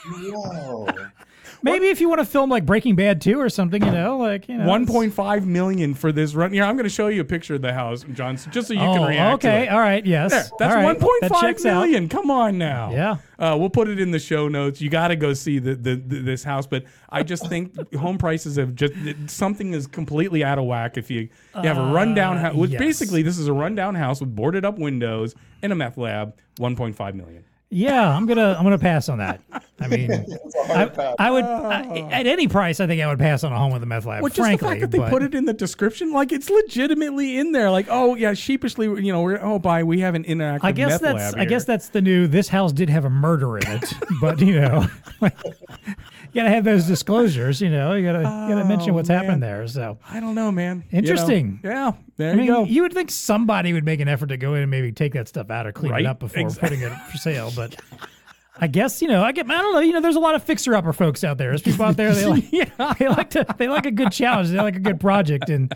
Whoa. 0.06 0.86
Maybe 1.64 1.88
if 1.88 2.00
you 2.00 2.08
want 2.10 2.20
to 2.20 2.26
film 2.26 2.50
like 2.50 2.66
Breaking 2.66 2.94
Bad 2.94 3.20
2 3.22 3.40
or 3.40 3.48
something, 3.48 3.82
you 3.82 3.90
know, 3.90 4.18
like, 4.18 4.48
you 4.48 4.56
know. 4.58 4.66
One 4.66 4.82
it's- 4.82 4.94
point 4.94 5.14
five 5.14 5.46
million 5.46 5.94
for 5.94 6.12
this 6.12 6.34
run. 6.34 6.52
Here, 6.52 6.62
I'm 6.62 6.76
going 6.76 6.84
to 6.84 6.90
show 6.90 7.08
you 7.08 7.22
a 7.22 7.24
picture 7.24 7.54
of 7.54 7.62
the 7.62 7.72
house, 7.72 8.04
John, 8.12 8.36
just 8.50 8.68
so 8.68 8.74
you 8.74 8.80
Oh, 8.80 8.94
can 8.94 9.08
react. 9.08 9.40
to 9.42 9.48
okay. 9.48 9.68
All 9.68 9.80
right. 9.80 10.04
Yes. 10.04 10.30
There, 10.30 10.44
that's 10.58 10.74
right. 10.74 10.84
one 10.84 10.98
That 11.22 11.30
five 11.30 11.66
out. 11.66 12.10
Come 12.10 12.30
on 12.30 12.58
now. 12.58 12.90
Yeah. 12.92 13.16
Uh, 13.38 13.56
we'll 13.58 13.70
put 13.70 13.88
it 13.88 13.98
in 13.98 14.10
the 14.10 14.18
show 14.18 14.46
notes. 14.48 14.80
You 14.80 14.90
got 14.90 15.08
to 15.08 15.16
go 15.16 15.32
see 15.32 15.58
the, 15.58 15.74
the, 15.74 15.96
the 15.96 16.18
this 16.20 16.44
house, 16.44 16.66
but 16.66 16.84
I 17.10 17.22
just 17.22 17.48
think 17.48 17.94
home 17.94 18.18
prices 18.18 18.56
have 18.56 18.74
just 18.74 18.92
something 19.28 19.72
is 19.72 19.86
completely 19.86 20.44
out 20.44 20.58
of 20.58 20.66
whack. 20.66 20.96
If 20.96 21.10
you 21.10 21.28
you 21.56 21.62
have 21.68 21.78
a 21.78 21.92
rundown 21.92 22.36
house, 22.36 22.54
Uh, 22.56 22.62
yes. 22.64 22.78
basically 22.78 23.22
this 23.22 23.38
is 23.38 23.48
a 23.48 23.52
rundown 23.52 23.94
house 23.94 24.20
with 24.20 24.34
boarded 24.36 24.64
up 24.64 24.78
windows 24.78 25.34
and 25.62 25.72
a 25.72 25.74
meth 25.74 25.96
lab. 25.96 26.34
One 26.58 26.76
point 26.76 26.94
five 26.94 27.14
million. 27.14 27.44
Yeah, 27.70 28.08
I'm 28.08 28.26
gonna 28.26 28.54
I'm 28.56 28.62
gonna 28.62 28.78
pass 28.78 29.08
on 29.08 29.18
that. 29.18 29.40
I 29.80 29.88
mean, 29.88 30.10
I, 30.68 31.14
I 31.18 31.30
would 31.30 31.44
I, 31.44 31.84
oh. 31.88 32.08
at 32.08 32.26
any 32.26 32.46
price. 32.46 32.78
I 32.78 32.86
think 32.86 33.02
I 33.02 33.08
would 33.08 33.18
pass 33.18 33.42
on 33.42 33.52
a 33.52 33.58
home 33.58 33.72
with 33.72 33.82
a 33.82 33.86
meth 33.86 34.06
lab. 34.06 34.22
Well, 34.22 34.28
just 34.28 34.38
frankly, 34.38 34.66
the 34.66 34.70
fact 34.70 34.80
that 34.82 34.90
they 34.92 34.98
but- 34.98 35.10
put 35.10 35.22
it 35.22 35.34
in 35.34 35.44
the 35.44 35.52
description, 35.52 36.12
like 36.12 36.30
it's 36.30 36.48
legitimately 36.48 37.36
in 37.36 37.50
there. 37.50 37.70
Like, 37.70 37.86
oh 37.90 38.14
yeah, 38.14 38.34
sheepishly, 38.34 38.86
you 39.04 39.12
know, 39.12 39.22
we're 39.22 39.42
oh 39.42 39.58
by 39.58 39.82
we 39.82 40.00
have 40.00 40.14
an 40.14 40.22
interactive 40.24 40.60
I 40.62 40.72
guess 40.72 41.00
that's 41.00 41.34
I 41.34 41.44
guess 41.46 41.64
that's 41.64 41.88
the 41.88 42.00
new. 42.00 42.28
This 42.28 42.48
house 42.48 42.72
did 42.72 42.90
have 42.90 43.04
a 43.04 43.10
murder 43.10 43.58
in 43.58 43.66
it, 43.66 43.92
but 44.20 44.40
you 44.40 44.60
know, 44.60 44.86
gotta 46.34 46.50
have 46.50 46.64
those 46.64 46.84
disclosures. 46.86 47.60
You 47.60 47.70
know, 47.70 47.94
you 47.94 48.04
gotta 48.04 48.18
you 48.18 48.24
gotta 48.24 48.62
oh, 48.62 48.64
mention 48.66 48.94
what's 48.94 49.10
Oh, 49.10 49.14
happened 49.14 49.42
there. 49.42 49.66
So 49.68 49.98
I 50.10 50.20
don't 50.20 50.34
know, 50.34 50.50
man. 50.52 50.84
You 50.90 50.92
know? 50.92 50.98
Interesting. 50.98 51.60
Yeah, 51.62 51.92
there 52.16 52.32
I 52.32 52.34
mean, 52.34 52.46
you 52.46 52.52
go. 52.52 52.64
you 52.64 52.82
would 52.82 52.92
think 52.92 53.10
somebody 53.10 53.72
would 53.72 53.84
make 53.84 54.00
an 54.00 54.08
effort 54.08 54.26
to 54.28 54.36
go 54.36 54.54
in 54.54 54.62
and 54.62 54.70
maybe 54.70 54.92
take 54.92 55.12
that 55.14 55.28
stuff 55.28 55.50
out 55.50 55.66
or 55.66 55.72
clean 55.72 55.92
Right? 55.92 56.02
it 56.02 56.06
up 56.06 56.18
before 56.20 56.46
Ex- 56.46 56.58
putting 56.58 56.80
it 56.80 56.92
for 57.10 57.16
sale, 57.18 57.52
but. 57.54 57.76
I 58.56 58.68
guess 58.68 59.02
you 59.02 59.08
know. 59.08 59.24
I 59.24 59.32
get. 59.32 59.46
I 59.50 59.60
don't 59.60 59.72
know. 59.72 59.80
You 59.80 59.92
know, 59.94 60.00
there's 60.00 60.14
a 60.14 60.20
lot 60.20 60.36
of 60.36 60.44
fixer-upper 60.44 60.92
folks 60.92 61.24
out 61.24 61.38
there. 61.38 61.48
There's 61.48 61.60
people 61.62 61.84
out 61.86 61.96
there. 61.96 62.14
They 62.14 62.24
like. 62.26 62.44
yeah. 62.52 62.70
They 63.00 63.08
like 63.08 63.30
to. 63.30 63.44
They 63.58 63.66
like 63.66 63.84
a 63.84 63.90
good 63.90 64.12
challenge. 64.12 64.50
They 64.50 64.58
like 64.58 64.76
a 64.76 64.80
good 64.80 65.00
project. 65.00 65.50
And 65.50 65.74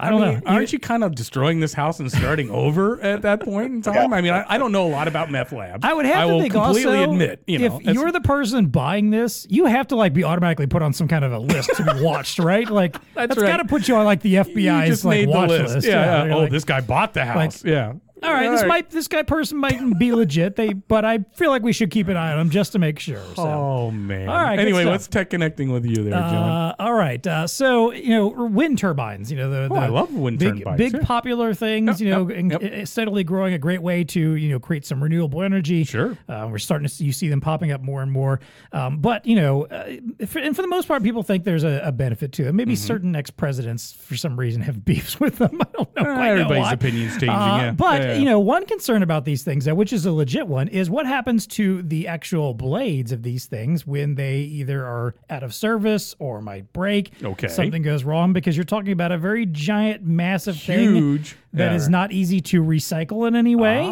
I 0.00 0.10
don't 0.10 0.22
I 0.22 0.30
mean, 0.32 0.34
know. 0.40 0.50
aren't 0.50 0.72
you 0.72 0.78
kind 0.78 1.02
of 1.02 1.14
destroying 1.14 1.60
this 1.60 1.72
house 1.72 1.98
and 1.98 2.10
starting 2.10 2.50
over 2.50 3.00
at 3.00 3.22
that 3.22 3.40
point 3.40 3.72
in 3.72 3.82
time? 3.82 4.12
I 4.12 4.20
mean, 4.20 4.32
I, 4.32 4.44
I 4.48 4.56
don't 4.58 4.70
know 4.72 4.86
a 4.86 4.90
lot 4.90 5.08
about 5.08 5.30
meth 5.30 5.52
labs. 5.52 5.84
I 5.84 5.92
would 5.92 6.06
have 6.06 6.28
I 6.28 6.32
to 6.32 6.40
think 6.40 6.52
completely 6.54 6.98
also, 6.98 7.10
admit, 7.12 7.42
you 7.46 7.58
know, 7.58 7.80
if 7.84 7.94
you're 7.94 8.12
the 8.12 8.20
person 8.20 8.66
buying 8.66 9.10
this, 9.10 9.46
you 9.50 9.64
have 9.66 9.88
to 9.88 9.96
like 9.96 10.12
be 10.14 10.22
automatically 10.24 10.66
put 10.68 10.82
on 10.82 10.92
some 10.92 11.08
kind 11.08 11.24
of 11.24 11.32
a 11.32 11.38
list 11.38 11.70
to 11.76 11.84
be 11.84 12.00
watched, 12.02 12.38
right? 12.38 12.68
Like 12.68 12.96
that's, 13.14 13.36
right. 13.36 13.46
got 13.48 13.56
to 13.56 13.64
put 13.64 13.88
you 13.88 13.96
on 13.96 14.04
like 14.04 14.20
the 14.22 14.34
FBI's 14.34 15.04
like 15.04 15.28
watch 15.28 15.50
list. 15.50 15.74
list. 15.74 15.86
Yeah. 15.88 15.92
yeah. 16.04 16.24
you're 16.24 16.34
Oh, 16.34 16.38
like, 16.40 16.52
this 16.52 16.64
guy 16.64 16.80
bought 16.80 17.14
the 17.14 17.24
house. 17.24 17.64
yeah. 17.64 17.94
All 18.22 18.32
right, 18.32 18.50
this 18.50 18.64
might 18.64 18.90
this 18.90 19.08
guy 19.08 19.22
person 19.22 19.58
might 19.58 19.98
be 19.98 20.12
legit. 20.12 20.56
They, 20.56 20.72
but 20.72 21.04
I 21.04 21.18
feel 21.34 21.50
like 21.50 21.62
we 21.62 21.72
should 21.72 21.90
keep 21.90 22.08
an 22.08 22.16
eye 22.16 22.32
on 22.32 22.40
him 22.40 22.50
just 22.50 22.72
to 22.72 22.78
make 22.78 22.98
sure. 22.98 23.22
So. 23.36 23.42
Oh 23.42 23.90
man. 23.90 24.28
All 24.28 24.36
right, 24.36 24.58
Anyway, 24.58 24.84
what's 24.84 25.06
tech 25.08 25.30
connecting 25.30 25.70
with 25.70 25.84
you 25.84 25.96
there, 25.96 26.12
John? 26.12 26.48
Uh, 26.50 26.74
all 26.78 26.94
right. 26.94 27.24
Uh, 27.26 27.46
so 27.46 27.92
you 27.92 28.10
know, 28.10 28.28
wind 28.28 28.78
turbines. 28.78 29.30
You 29.30 29.36
know, 29.38 29.50
the, 29.50 29.68
the 29.68 29.74
Oh, 29.74 29.76
I 29.76 29.88
love 29.88 30.12
wind 30.14 30.38
big, 30.38 30.58
turbines, 30.58 30.78
Big 30.78 30.92
yeah. 30.94 31.00
popular 31.04 31.54
things. 31.54 32.00
you 32.00 32.10
know, 32.10 32.28
yep, 32.28 32.38
and 32.38 32.50
yep. 32.62 32.88
steadily 32.88 33.24
growing. 33.24 33.54
A 33.54 33.58
great 33.58 33.82
way 33.82 34.04
to 34.04 34.34
you 34.34 34.48
know 34.50 34.58
create 34.60 34.84
some 34.86 35.02
renewable 35.02 35.42
energy. 35.42 35.84
Sure. 35.84 36.16
Uh, 36.28 36.48
we're 36.50 36.58
starting 36.58 36.86
to 36.86 36.92
see 36.94 37.04
you 37.04 37.12
see 37.12 37.28
them 37.28 37.40
popping 37.40 37.72
up 37.72 37.80
more 37.82 38.02
and 38.02 38.10
more. 38.12 38.40
Um, 38.72 38.98
but 38.98 39.26
you 39.26 39.36
know, 39.36 39.66
uh, 39.66 39.96
for, 40.26 40.38
and 40.40 40.54
for 40.54 40.62
the 40.62 40.68
most 40.68 40.86
part, 40.88 41.02
people 41.02 41.22
think 41.22 41.44
there's 41.44 41.64
a, 41.64 41.80
a 41.84 41.92
benefit 41.92 42.32
to 42.32 42.46
it. 42.48 42.52
Maybe 42.52 42.68
Mm-hmm. 42.68 42.86
certain 42.86 43.16
ex 43.16 43.30
presidents, 43.30 43.92
for 43.92 44.14
some 44.16 44.38
reason, 44.38 44.60
have 44.62 44.84
beefs 44.84 45.18
with 45.18 45.38
them. 45.38 45.58
I 45.60 45.66
don't 45.72 45.96
know. 45.96 46.02
Know 46.02 46.20
everybody's 46.22 46.62
why. 46.62 46.72
opinion's 46.74 47.12
changing, 47.12 47.28
Uh, 47.30 47.56
yeah. 47.58 47.70
But 47.72 48.02
Yeah, 48.02 48.07
yeah. 48.08 48.14
you 48.18 48.24
know, 48.24 48.38
one 48.40 48.66
concern 48.66 49.02
about 49.02 49.24
these 49.24 49.42
things, 49.42 49.68
which 49.68 49.92
is 49.92 50.06
a 50.06 50.12
legit 50.12 50.46
one, 50.46 50.68
is 50.68 50.90
what 50.90 51.06
happens 51.06 51.46
to 51.48 51.82
the 51.82 52.08
actual 52.08 52.54
blades 52.54 53.12
of 53.12 53.22
these 53.22 53.46
things 53.46 53.86
when 53.86 54.14
they 54.16 54.38
either 54.38 54.84
are 54.84 55.14
out 55.30 55.42
of 55.42 55.54
service 55.54 56.14
or 56.18 56.40
might 56.40 56.72
break. 56.72 57.12
Okay. 57.22 57.48
Something 57.48 57.82
goes 57.82 58.04
wrong 58.04 58.32
because 58.32 58.56
you're 58.56 58.64
talking 58.64 58.92
about 58.92 59.12
a 59.12 59.18
very 59.18 59.46
giant, 59.46 60.02
massive 60.04 60.58
thing 60.60 60.94
Huge. 60.94 61.36
that 61.52 61.74
is 61.74 61.84
Yeah. 61.86 61.90
not 61.90 62.12
easy 62.12 62.40
to 62.42 62.62
recycle 62.62 63.26
in 63.28 63.36
any 63.36 63.54
way. 63.56 63.84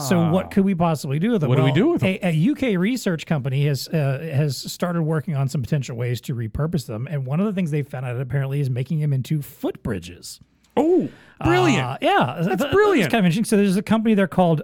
So 0.00 0.28
what 0.30 0.50
could 0.50 0.64
we 0.64 0.74
possibly 0.74 1.20
do 1.20 1.30
with 1.30 1.40
them? 1.42 1.50
What 1.50 1.56
do 1.56 1.62
we 1.62 1.70
do 1.70 1.88
with 1.90 2.00
them? 2.00 2.18
A, 2.20 2.30
a 2.32 2.50
UK 2.50 2.76
research 2.76 3.26
company 3.26 3.66
has 3.66 3.86
uh, 3.86 4.28
has 4.32 4.56
started 4.56 5.02
working 5.02 5.36
on 5.36 5.48
some 5.48 5.62
potential 5.62 5.96
ways 5.96 6.20
to 6.22 6.34
repurpose 6.34 6.86
them, 6.86 7.06
and 7.08 7.24
one 7.24 7.38
of 7.38 7.46
the 7.46 7.52
things 7.52 7.70
they 7.70 7.82
found 7.84 8.04
out 8.04 8.20
apparently 8.20 8.58
is 8.58 8.68
making 8.68 8.98
them 8.98 9.12
into 9.12 9.38
footbridges. 9.38 10.40
Oh, 10.76 11.08
brilliant. 11.42 11.82
Uh, 11.84 11.98
yeah, 12.00 12.42
that's 12.42 12.64
brilliant. 12.66 13.10
kind 13.10 13.20
of 13.20 13.30
interesting. 13.30 13.44
So 13.44 13.56
there's 13.56 13.76
a 13.76 13.82
company 13.82 14.14
there 14.14 14.28
called 14.28 14.62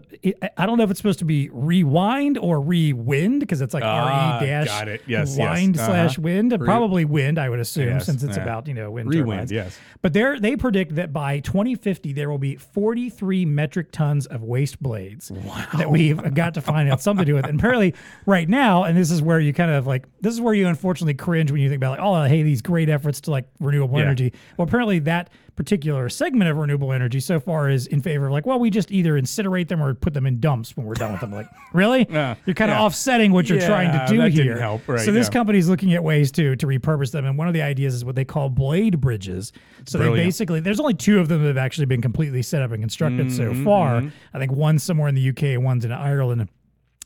I- 0.56 0.66
don't 0.66 0.78
know 0.78 0.84
if 0.84 0.90
it's 0.90 0.98
supposed 0.98 1.18
to 1.20 1.24
be 1.24 1.48
Rewind 1.52 2.38
or 2.38 2.60
Rewind 2.60 3.40
because 3.40 3.60
it's 3.60 3.72
like 3.74 3.82
Ah, 3.84 4.38
R 4.38 4.42
E 4.42 4.46
dash 4.46 4.66
got 4.66 4.88
it. 4.88 5.02
Yes, 5.06 5.36
yes. 5.36 5.58
wind 5.58 5.76
Uh-huh. 5.78 5.86
slash 5.86 6.18
wind. 6.18 6.54
Probably 6.60 7.04
wind, 7.04 7.38
I 7.38 7.48
would 7.48 7.60
assume, 7.60 7.88
Yes, 7.88 8.06
since 8.06 8.22
it's 8.22 8.36
yeah. 8.36 8.42
about 8.42 8.68
you 8.68 8.74
know 8.74 8.90
wind 8.90 9.08
Rewind, 9.08 9.48
turbines. 9.48 9.52
yes. 9.52 9.78
But 10.02 10.12
they 10.12 10.38
they 10.38 10.56
predict 10.56 10.94
that 10.96 11.12
by 11.12 11.40
2050 11.40 12.12
there 12.12 12.30
will 12.30 12.38
be 12.38 12.56
43 12.56 13.44
metric 13.46 13.92
tons 13.92 14.26
of 14.26 14.42
waste 14.42 14.80
blades 14.82 15.30
that 15.76 15.90
we've 15.90 16.34
got 16.34 16.54
to 16.54 16.60
find 16.60 16.90
out 16.90 17.00
something 17.00 17.24
to 17.24 17.30
do 17.32 17.34
with. 17.34 17.44
it. 17.44 17.50
And 17.50 17.58
apparently, 17.58 17.94
right 18.26 18.48
now, 18.48 18.84
and 18.84 18.96
this 18.96 19.10
is 19.10 19.22
where 19.22 19.40
you 19.40 19.52
kind 19.52 19.70
of 19.70 19.86
like 19.86 20.06
this 20.20 20.34
is 20.34 20.40
where 20.40 20.54
you 20.54 20.66
unfortunately 20.68 21.14
cringe 21.14 21.50
when 21.50 21.60
you 21.60 21.68
think 21.68 21.78
about 21.78 21.98
like, 21.98 22.00
oh, 22.00 22.24
hey, 22.24 22.42
these 22.42 22.62
great 22.62 22.88
efforts 22.88 23.20
to 23.22 23.30
like 23.30 23.46
renewable 23.60 23.96
Yeah. 23.98 24.04
energy. 24.04 24.32
Well, 24.56 24.66
apparently 24.68 24.98
that 25.00 25.30
particular 25.56 26.08
segment 26.08 26.50
of 26.50 26.56
renewable 26.61 26.92
energy 26.92 27.20
so 27.20 27.40
far 27.40 27.68
is 27.70 27.86
in 27.86 28.00
favor 28.00 28.26
of 28.26 28.32
like, 28.32 28.46
well, 28.46 28.58
we 28.58 28.70
just 28.70 28.90
either 28.92 29.20
incinerate 29.20 29.68
them 29.68 29.82
or 29.82 29.94
put 29.94 30.14
them 30.14 30.26
in 30.26 30.38
dumps 30.40 30.76
when 30.76 30.86
we're 30.86 30.94
done 30.94 31.12
with 31.12 31.20
them. 31.20 31.32
Like, 31.32 31.46
really? 31.72 32.06
Yeah, 32.11 32.34
You're 32.46 32.54
kind 32.54 32.70
of 32.70 32.76
yeah. 32.76 32.82
offsetting 32.84 33.32
what 33.32 33.48
you're 33.48 33.58
Yeah, 33.58 33.66
trying 33.66 33.92
to 33.92 34.12
do 34.30 34.42
here. 34.42 34.58
help, 34.58 34.86
right, 34.86 35.00
so 35.00 35.12
this 35.12 35.28
yeah. 35.32 35.52
is 35.54 35.68
looking 35.68 35.94
at 35.94 36.04
ways 36.04 36.30
to 36.32 36.56
to 36.56 36.66
repurpose 36.66 37.12
them, 37.12 37.24
and 37.24 37.36
one 37.38 37.48
of 37.48 37.54
the 37.54 37.62
ideas 37.62 37.94
is 37.94 38.04
what 38.04 38.14
they 38.14 38.24
call 38.24 38.48
blade 38.50 39.00
bridges. 39.00 39.52
So 39.86 39.98
they 39.98 40.08
basically 40.11 40.61
there's 40.61 40.80
only 40.80 40.94
two 40.94 41.18
of 41.18 41.28
them 41.28 41.42
that 41.42 41.48
have 41.48 41.56
actually 41.56 41.86
been 41.86 42.02
completely 42.02 42.42
set 42.42 42.62
up 42.62 42.70
and 42.72 42.82
constructed 42.82 43.32
so 43.32 43.50
Mm-hmm, 43.50 43.64
far. 43.64 44.02
I 44.34 44.38
think 44.38 44.52
one's 44.52 44.82
somewhere 44.82 45.08
in 45.08 45.14
the 45.14 45.28
UK, 45.30 45.61
one's 45.62 45.84
in 45.84 45.92
Ireland. 45.92 46.48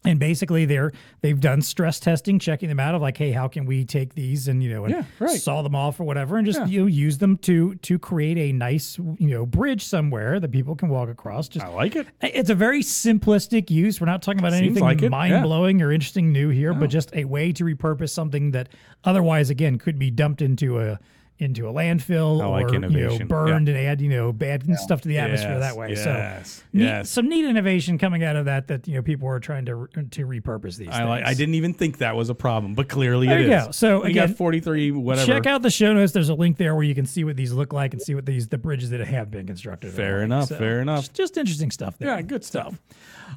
And 0.07 0.19
basically, 0.21 0.67
they're 0.67 0.93
they've 1.23 1.41
done 1.41 1.63
stress 1.63 1.99
testing, 1.99 2.39
checking 2.39 2.69
them 2.69 2.79
out 2.79 2.95
of 2.95 3.01
like, 3.01 3.17
hey, 3.17 3.33
how 3.33 3.49
can 3.49 3.65
we 3.65 3.87
take 3.87 4.15
these 4.15 4.49
and 4.49 4.63
you 4.63 4.69
know 4.69 4.85
and 4.85 4.93
Yeah, 4.95 5.05
right. 5.19 5.41
saw 5.41 5.63
them 5.63 5.75
off 5.75 5.99
or 5.99 6.05
whatever, 6.05 6.37
and 6.37 6.45
just 6.47 6.61
Yeah. 6.61 6.67
you 6.67 6.81
know, 6.83 6.87
use 6.87 7.17
them 7.19 7.39
to 7.39 7.75
to 7.77 7.99
create 7.99 8.37
a 8.37 8.53
nice 8.53 8.99
you 8.99 9.31
know 9.31 9.47
bridge 9.47 9.83
somewhere 9.83 10.39
that 10.41 10.53
people 10.53 10.77
can 10.77 10.91
walk 10.91 11.09
across. 11.09 11.49
Just 11.49 11.65
I 11.65 11.71
like 11.71 11.97
it. 11.97 12.07
it's 12.21 12.51
a 12.51 12.55
very 12.55 12.83
simplistic 12.83 13.71
use. 13.71 13.99
We're 14.01 14.05
not 14.07 14.21
talking 14.21 14.41
about 14.41 14.53
Seems 14.53 14.63
anything 14.63 14.83
like 14.85 15.01
mind 15.11 15.43
blowing 15.43 15.81
or 15.81 15.91
interesting 15.91 16.33
new 16.33 16.51
here, 16.51 16.75
but 16.75 16.91
just 16.91 17.11
a 17.15 17.25
way 17.25 17.53
to 17.53 17.65
repurpose 17.65 18.11
something 18.11 18.51
that 18.51 18.69
otherwise, 19.05 19.49
again, 19.49 19.79
could 19.79 19.99
be 19.99 20.11
dumped 20.11 20.43
into 20.43 20.81
a 20.81 20.99
into 21.41 21.69
a 21.69 21.73
landfill 21.73 22.41
I 22.41 22.47
like 22.47 22.67
or 22.67 22.75
you 22.75 22.79
know 22.79 22.87
innovation. 22.89 23.27
burned 23.27 23.69
and 23.69 23.77
add 23.77 24.01
you 24.01 24.09
know 24.09 24.33
bad 24.33 24.65
stuff 24.79 25.01
to 25.01 25.09
the 25.09 25.19
atmosphere 25.19 25.51
Yes, 25.59 25.61
that 25.61 25.77
way. 25.77 25.89
Yes. 25.91 26.03
So 26.05 26.61
neat, 26.73 27.07
some 27.07 27.29
neat 27.29 27.45
innovation 27.45 27.99
coming 27.99 28.23
out 28.23 28.37
of 28.37 28.45
that 28.45 28.69
that 28.69 28.87
you 28.87 28.95
know 28.95 29.03
people 29.03 29.29
are 29.29 29.41
trying 29.41 29.65
to 29.67 29.89
to 30.13 30.27
repurpose 30.27 30.77
these. 30.77 30.89
I 30.91 31.03
like. 31.05 31.25
I 31.25 31.35
didn't 31.35 31.57
even 31.57 31.75
think 31.75 31.99
that 31.99 32.15
was 32.15 32.29
a 32.31 32.35
problem, 32.37 32.75
but 32.75 32.89
clearly 32.89 33.27
There 33.27 33.41
it 33.41 33.47
you 33.49 33.53
is. 33.53 33.65
go. 33.67 33.71
So, 33.73 34.03
we 34.05 34.11
again, 34.11 34.29
got 34.29 34.37
43 34.37 34.93
whatever. 34.93 35.27
Check 35.27 35.47
out 35.47 35.63
the 35.63 35.71
show 35.71 35.93
notes. 35.93 36.13
There's 36.13 36.29
a 36.29 36.35
link 36.35 36.57
there 36.57 36.75
where 36.75 36.85
you 36.85 36.95
can 36.95 37.05
see 37.07 37.25
what 37.25 37.37
these 37.37 37.53
look 37.53 37.73
like 37.73 37.93
and 37.95 38.01
see 38.01 38.15
what 38.15 38.27
these 38.27 38.47
the 38.49 38.59
bridges 38.59 38.91
that 38.91 39.01
have 39.01 39.31
been 39.33 39.47
constructed. 39.47 39.89
are 39.91 39.93
Fair 39.93 40.19
like. 40.19 40.25
enough, 40.27 40.49
fair 40.51 40.81
enough. 40.81 41.01
Just, 41.07 41.15
just 41.15 41.37
interesting 41.37 41.71
stuff 41.73 41.99
there. 41.99 42.11
Yeah, 42.15 42.23
good 42.23 42.45
stuff. 42.45 42.81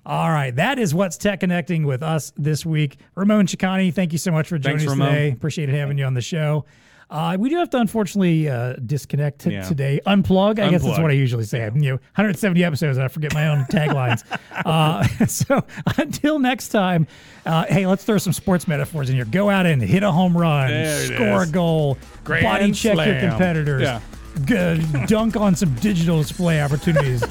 All 0.06 0.30
right, 0.30 0.56
that 0.56 0.78
is 0.78 0.94
what's 0.94 1.18
tech 1.18 1.40
connecting 1.40 1.84
with 1.86 2.04
us 2.04 2.32
this 2.38 2.64
week. 2.66 2.98
Raimon 3.16 3.46
Chikhani, 3.48 3.92
thank 3.92 4.12
you 4.12 4.20
so 4.20 4.32
much 4.32 4.48
for 4.48 4.60
joining 4.60 4.78
Thanks, 4.80 4.92
us 4.94 4.98
Raimon. 4.98 5.10
today. 5.10 5.32
Appreciate 5.32 5.70
having 5.70 5.98
you 5.98 6.06
on 6.06 6.14
the 6.14 6.22
show. 6.22 6.66
Uh, 7.10 7.38
we 7.40 7.50
do 7.50 7.56
have 7.58 7.70
to 7.70 7.78
unfortunately 7.78 8.50
uh, 8.50 8.74
disconnect 8.86 9.40
t- 9.42 9.52
Yeah. 9.52 9.62
today. 9.64 10.02
Unplug, 10.06 10.60
I 10.60 10.70
guess 10.70 10.84
that's 10.84 11.00
what 11.00 11.10
I 11.10 11.14
usually 11.14 11.46
say. 11.46 11.64
You 11.74 11.82
know, 11.82 11.94
170 12.16 12.64
episodes, 12.64 12.98
and 12.98 13.06
I 13.06 13.08
forget 13.08 13.34
my 13.34 13.48
own 13.48 13.64
taglines. 13.66 14.24
uh, 14.66 15.04
so 15.28 15.64
until 15.98 16.38
next 16.40 16.70
time, 16.70 17.08
uh, 17.46 17.66
hey, 17.70 17.88
let's 17.88 18.04
throw 18.04 18.18
some 18.18 18.34
sports 18.34 18.68
metaphors 18.68 19.10
in 19.10 19.16
here. 19.16 19.24
Go 19.26 19.50
out 19.50 19.66
and 19.66 19.82
hit 19.82 20.04
a 20.04 20.12
home 20.12 20.38
run, 20.38 20.70
score 20.98 21.44
is. 21.44 21.50
a 21.50 21.52
goal, 21.52 21.98
Grand 22.26 22.44
body 22.44 22.72
check 22.74 22.98
your 22.98 23.20
competitors. 23.30 23.84
Yeah. 23.84 24.02
G- 24.44 25.06
dunk 25.08 25.36
on 25.38 25.56
some 25.56 25.74
digital 25.76 26.18
display 26.22 26.62
opportunities. 26.62 27.24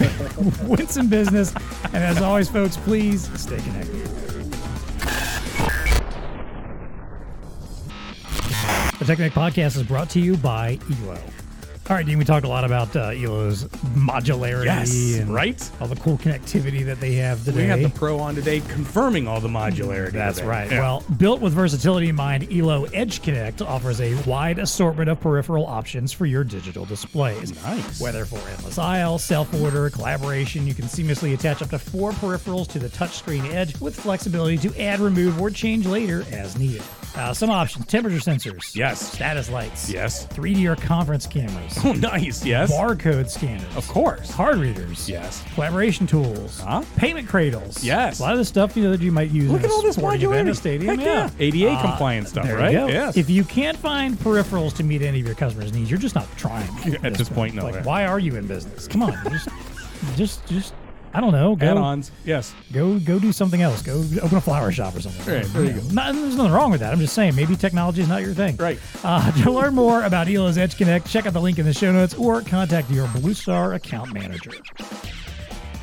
Win 0.62 0.86
some 0.86 1.08
business. 1.08 1.52
And 1.86 1.96
as 1.96 2.22
always, 2.22 2.48
folks, 2.48 2.76
please 2.76 3.28
stay 3.38 3.58
connected. 3.58 4.06
TEConnect 9.06 9.30
Podcast 9.30 9.76
is 9.76 9.82
brought 9.84 10.10
to 10.10 10.20
you 10.20 10.36
by 10.36 10.78
Elo. 11.04 11.16
All 11.88 11.94
right, 11.94 12.04
Dean, 12.04 12.18
we 12.18 12.24
talked 12.24 12.44
a 12.44 12.48
lot 12.48 12.64
about 12.64 12.96
uh, 12.96 13.10
Elo's 13.10 13.62
modularity 13.94 14.64
Yes, 14.64 15.14
and 15.20 15.32
right? 15.32 15.70
all 15.80 15.86
the 15.86 15.94
cool 15.94 16.18
connectivity 16.18 16.84
that 16.84 16.98
they 16.98 17.12
have 17.14 17.44
today. 17.44 17.62
We 17.62 17.68
have 17.68 17.82
the 17.82 17.88
pro 17.96 18.18
on 18.18 18.34
today 18.34 18.58
confirming 18.62 19.28
all 19.28 19.40
the 19.40 19.46
modularity. 19.46 20.10
That's 20.10 20.38
today. 20.38 20.48
right. 20.48 20.68
Yeah. 20.72 20.80
Well, 20.80 21.04
built 21.16 21.40
with 21.40 21.52
versatility 21.52 22.08
in 22.08 22.16
mind, 22.16 22.48
Elo 22.52 22.86
Edge 22.86 23.22
Connect 23.22 23.62
offers 23.62 24.00
a 24.00 24.14
wide 24.28 24.58
assortment 24.58 25.08
of 25.08 25.20
peripheral 25.20 25.64
options 25.66 26.12
for 26.12 26.26
your 26.26 26.42
digital 26.42 26.84
displays. 26.84 27.54
Nice. 27.62 28.00
Whether 28.00 28.24
for 28.24 28.40
endless 28.50 28.78
aisle, 28.78 29.18
self 29.18 29.54
order, 29.62 29.88
collaboration, 29.88 30.66
you 30.66 30.74
can 30.74 30.86
seamlessly 30.86 31.32
attach 31.34 31.62
up 31.62 31.70
to 31.70 31.78
four 31.78 32.10
peripherals 32.10 32.66
to 32.72 32.80
the 32.80 32.88
touchscreen 32.88 33.48
edge 33.54 33.80
with 33.80 33.94
flexibility 33.94 34.58
to 34.58 34.82
add, 34.82 34.98
remove, 34.98 35.40
or 35.40 35.50
change 35.50 35.86
later 35.86 36.24
as 36.32 36.58
needed. 36.58 36.82
Uh, 37.16 37.32
some 37.32 37.48
options 37.48 37.86
temperature 37.86 38.18
sensors, 38.18 38.74
Yes. 38.76 39.00
status 39.12 39.50
lights, 39.50 39.88
Yes. 39.90 40.26
3D 40.26 40.66
or 40.66 40.76
conference 40.76 41.26
cameras, 41.26 41.78
Oh, 41.82 41.92
nice. 41.92 42.44
Yes. 42.44 42.70
barcode 42.70 43.30
scanners, 43.30 43.64
Of 43.74 43.88
course. 43.88 44.30
card 44.34 44.58
readers, 44.58 45.08
Yes. 45.08 45.42
collaboration 45.54 46.06
tools, 46.06 46.60
Huh? 46.60 46.82
payment 46.96 47.26
cradles. 47.26 47.82
Yes. 47.82 48.18
A 48.18 48.22
lot 48.22 48.32
of 48.32 48.38
the 48.38 48.44
stuff 48.44 48.76
you 48.76 48.84
know 48.84 48.90
that 48.90 49.00
you 49.00 49.12
might 49.12 49.30
use 49.30 49.50
Look 49.50 49.60
in 49.60 49.64
at 49.66 49.70
all 49.72 49.80
this 49.82 49.96
sporting 49.96 50.20
event, 50.22 50.48
a 50.48 50.52
modularity. 50.52 50.56
stadium. 50.56 50.98
Heck 50.98 51.06
yeah. 51.06 51.30
ADA 51.38 51.70
Uh, 51.70 51.80
compliant 51.80 52.28
stuff, 52.28 52.52
right? 52.52 52.72
You. 52.74 52.86
Yes. 52.88 53.16
If 53.16 53.30
you 53.30 53.44
can't 53.44 53.78
find 53.78 54.18
peripherals 54.18 54.74
to 54.76 54.84
meet 54.84 55.00
any 55.00 55.20
of 55.20 55.26
your 55.26 55.34
customers' 55.36 55.72
needs, 55.72 55.90
you're 55.90 55.98
just 55.98 56.14
not 56.14 56.26
trying. 56.36 56.68
At 57.02 57.14
this 57.14 57.30
point, 57.30 57.54
no. 57.54 57.64
Like, 57.64 57.86
why 57.86 58.04
are 58.04 58.18
you 58.18 58.36
in 58.36 58.46
business? 58.46 58.86
Come 58.86 59.02
on, 59.02 59.16
just, 59.30 59.48
just, 60.16 60.46
just. 60.48 60.74
I 61.16 61.20
don't 61.22 61.32
know. 61.32 61.56
Go, 61.56 61.66
Add-ons. 61.66 62.10
Yes. 62.26 62.54
go, 62.72 62.98
go 62.98 63.18
do 63.18 63.32
something 63.32 63.62
else. 63.62 63.80
Go 63.80 64.04
open 64.20 64.36
a 64.36 64.40
flower 64.40 64.70
shop 64.70 64.94
or 64.94 65.00
something. 65.00 65.34
Right, 65.34 65.46
there 65.46 65.64
you 65.64 65.80
go. 65.80 65.88
Not, 65.88 66.14
there's 66.14 66.36
nothing 66.36 66.52
wrong 66.52 66.70
with 66.70 66.80
that. 66.80 66.92
I'm 66.92 67.00
just 67.00 67.14
saying, 67.14 67.34
maybe 67.34 67.56
technology 67.56 68.02
is 68.02 68.08
not 68.08 68.20
your 68.20 68.34
thing. 68.34 68.54
Right. 68.56 68.78
Uh, 69.02 69.32
to 69.42 69.50
learn 69.50 69.74
more 69.74 70.04
about 70.04 70.28
Elo's 70.28 70.58
Edge 70.58 70.76
Connect, 70.76 71.08
check 71.08 71.24
out 71.24 71.32
the 71.32 71.40
link 71.40 71.58
in 71.58 71.64
the 71.64 71.72
show 71.72 71.90
notes 71.90 72.12
or 72.12 72.42
contact 72.42 72.90
your 72.90 73.08
Blue 73.08 73.32
Star 73.32 73.72
account 73.72 74.12
manager. 74.12 74.50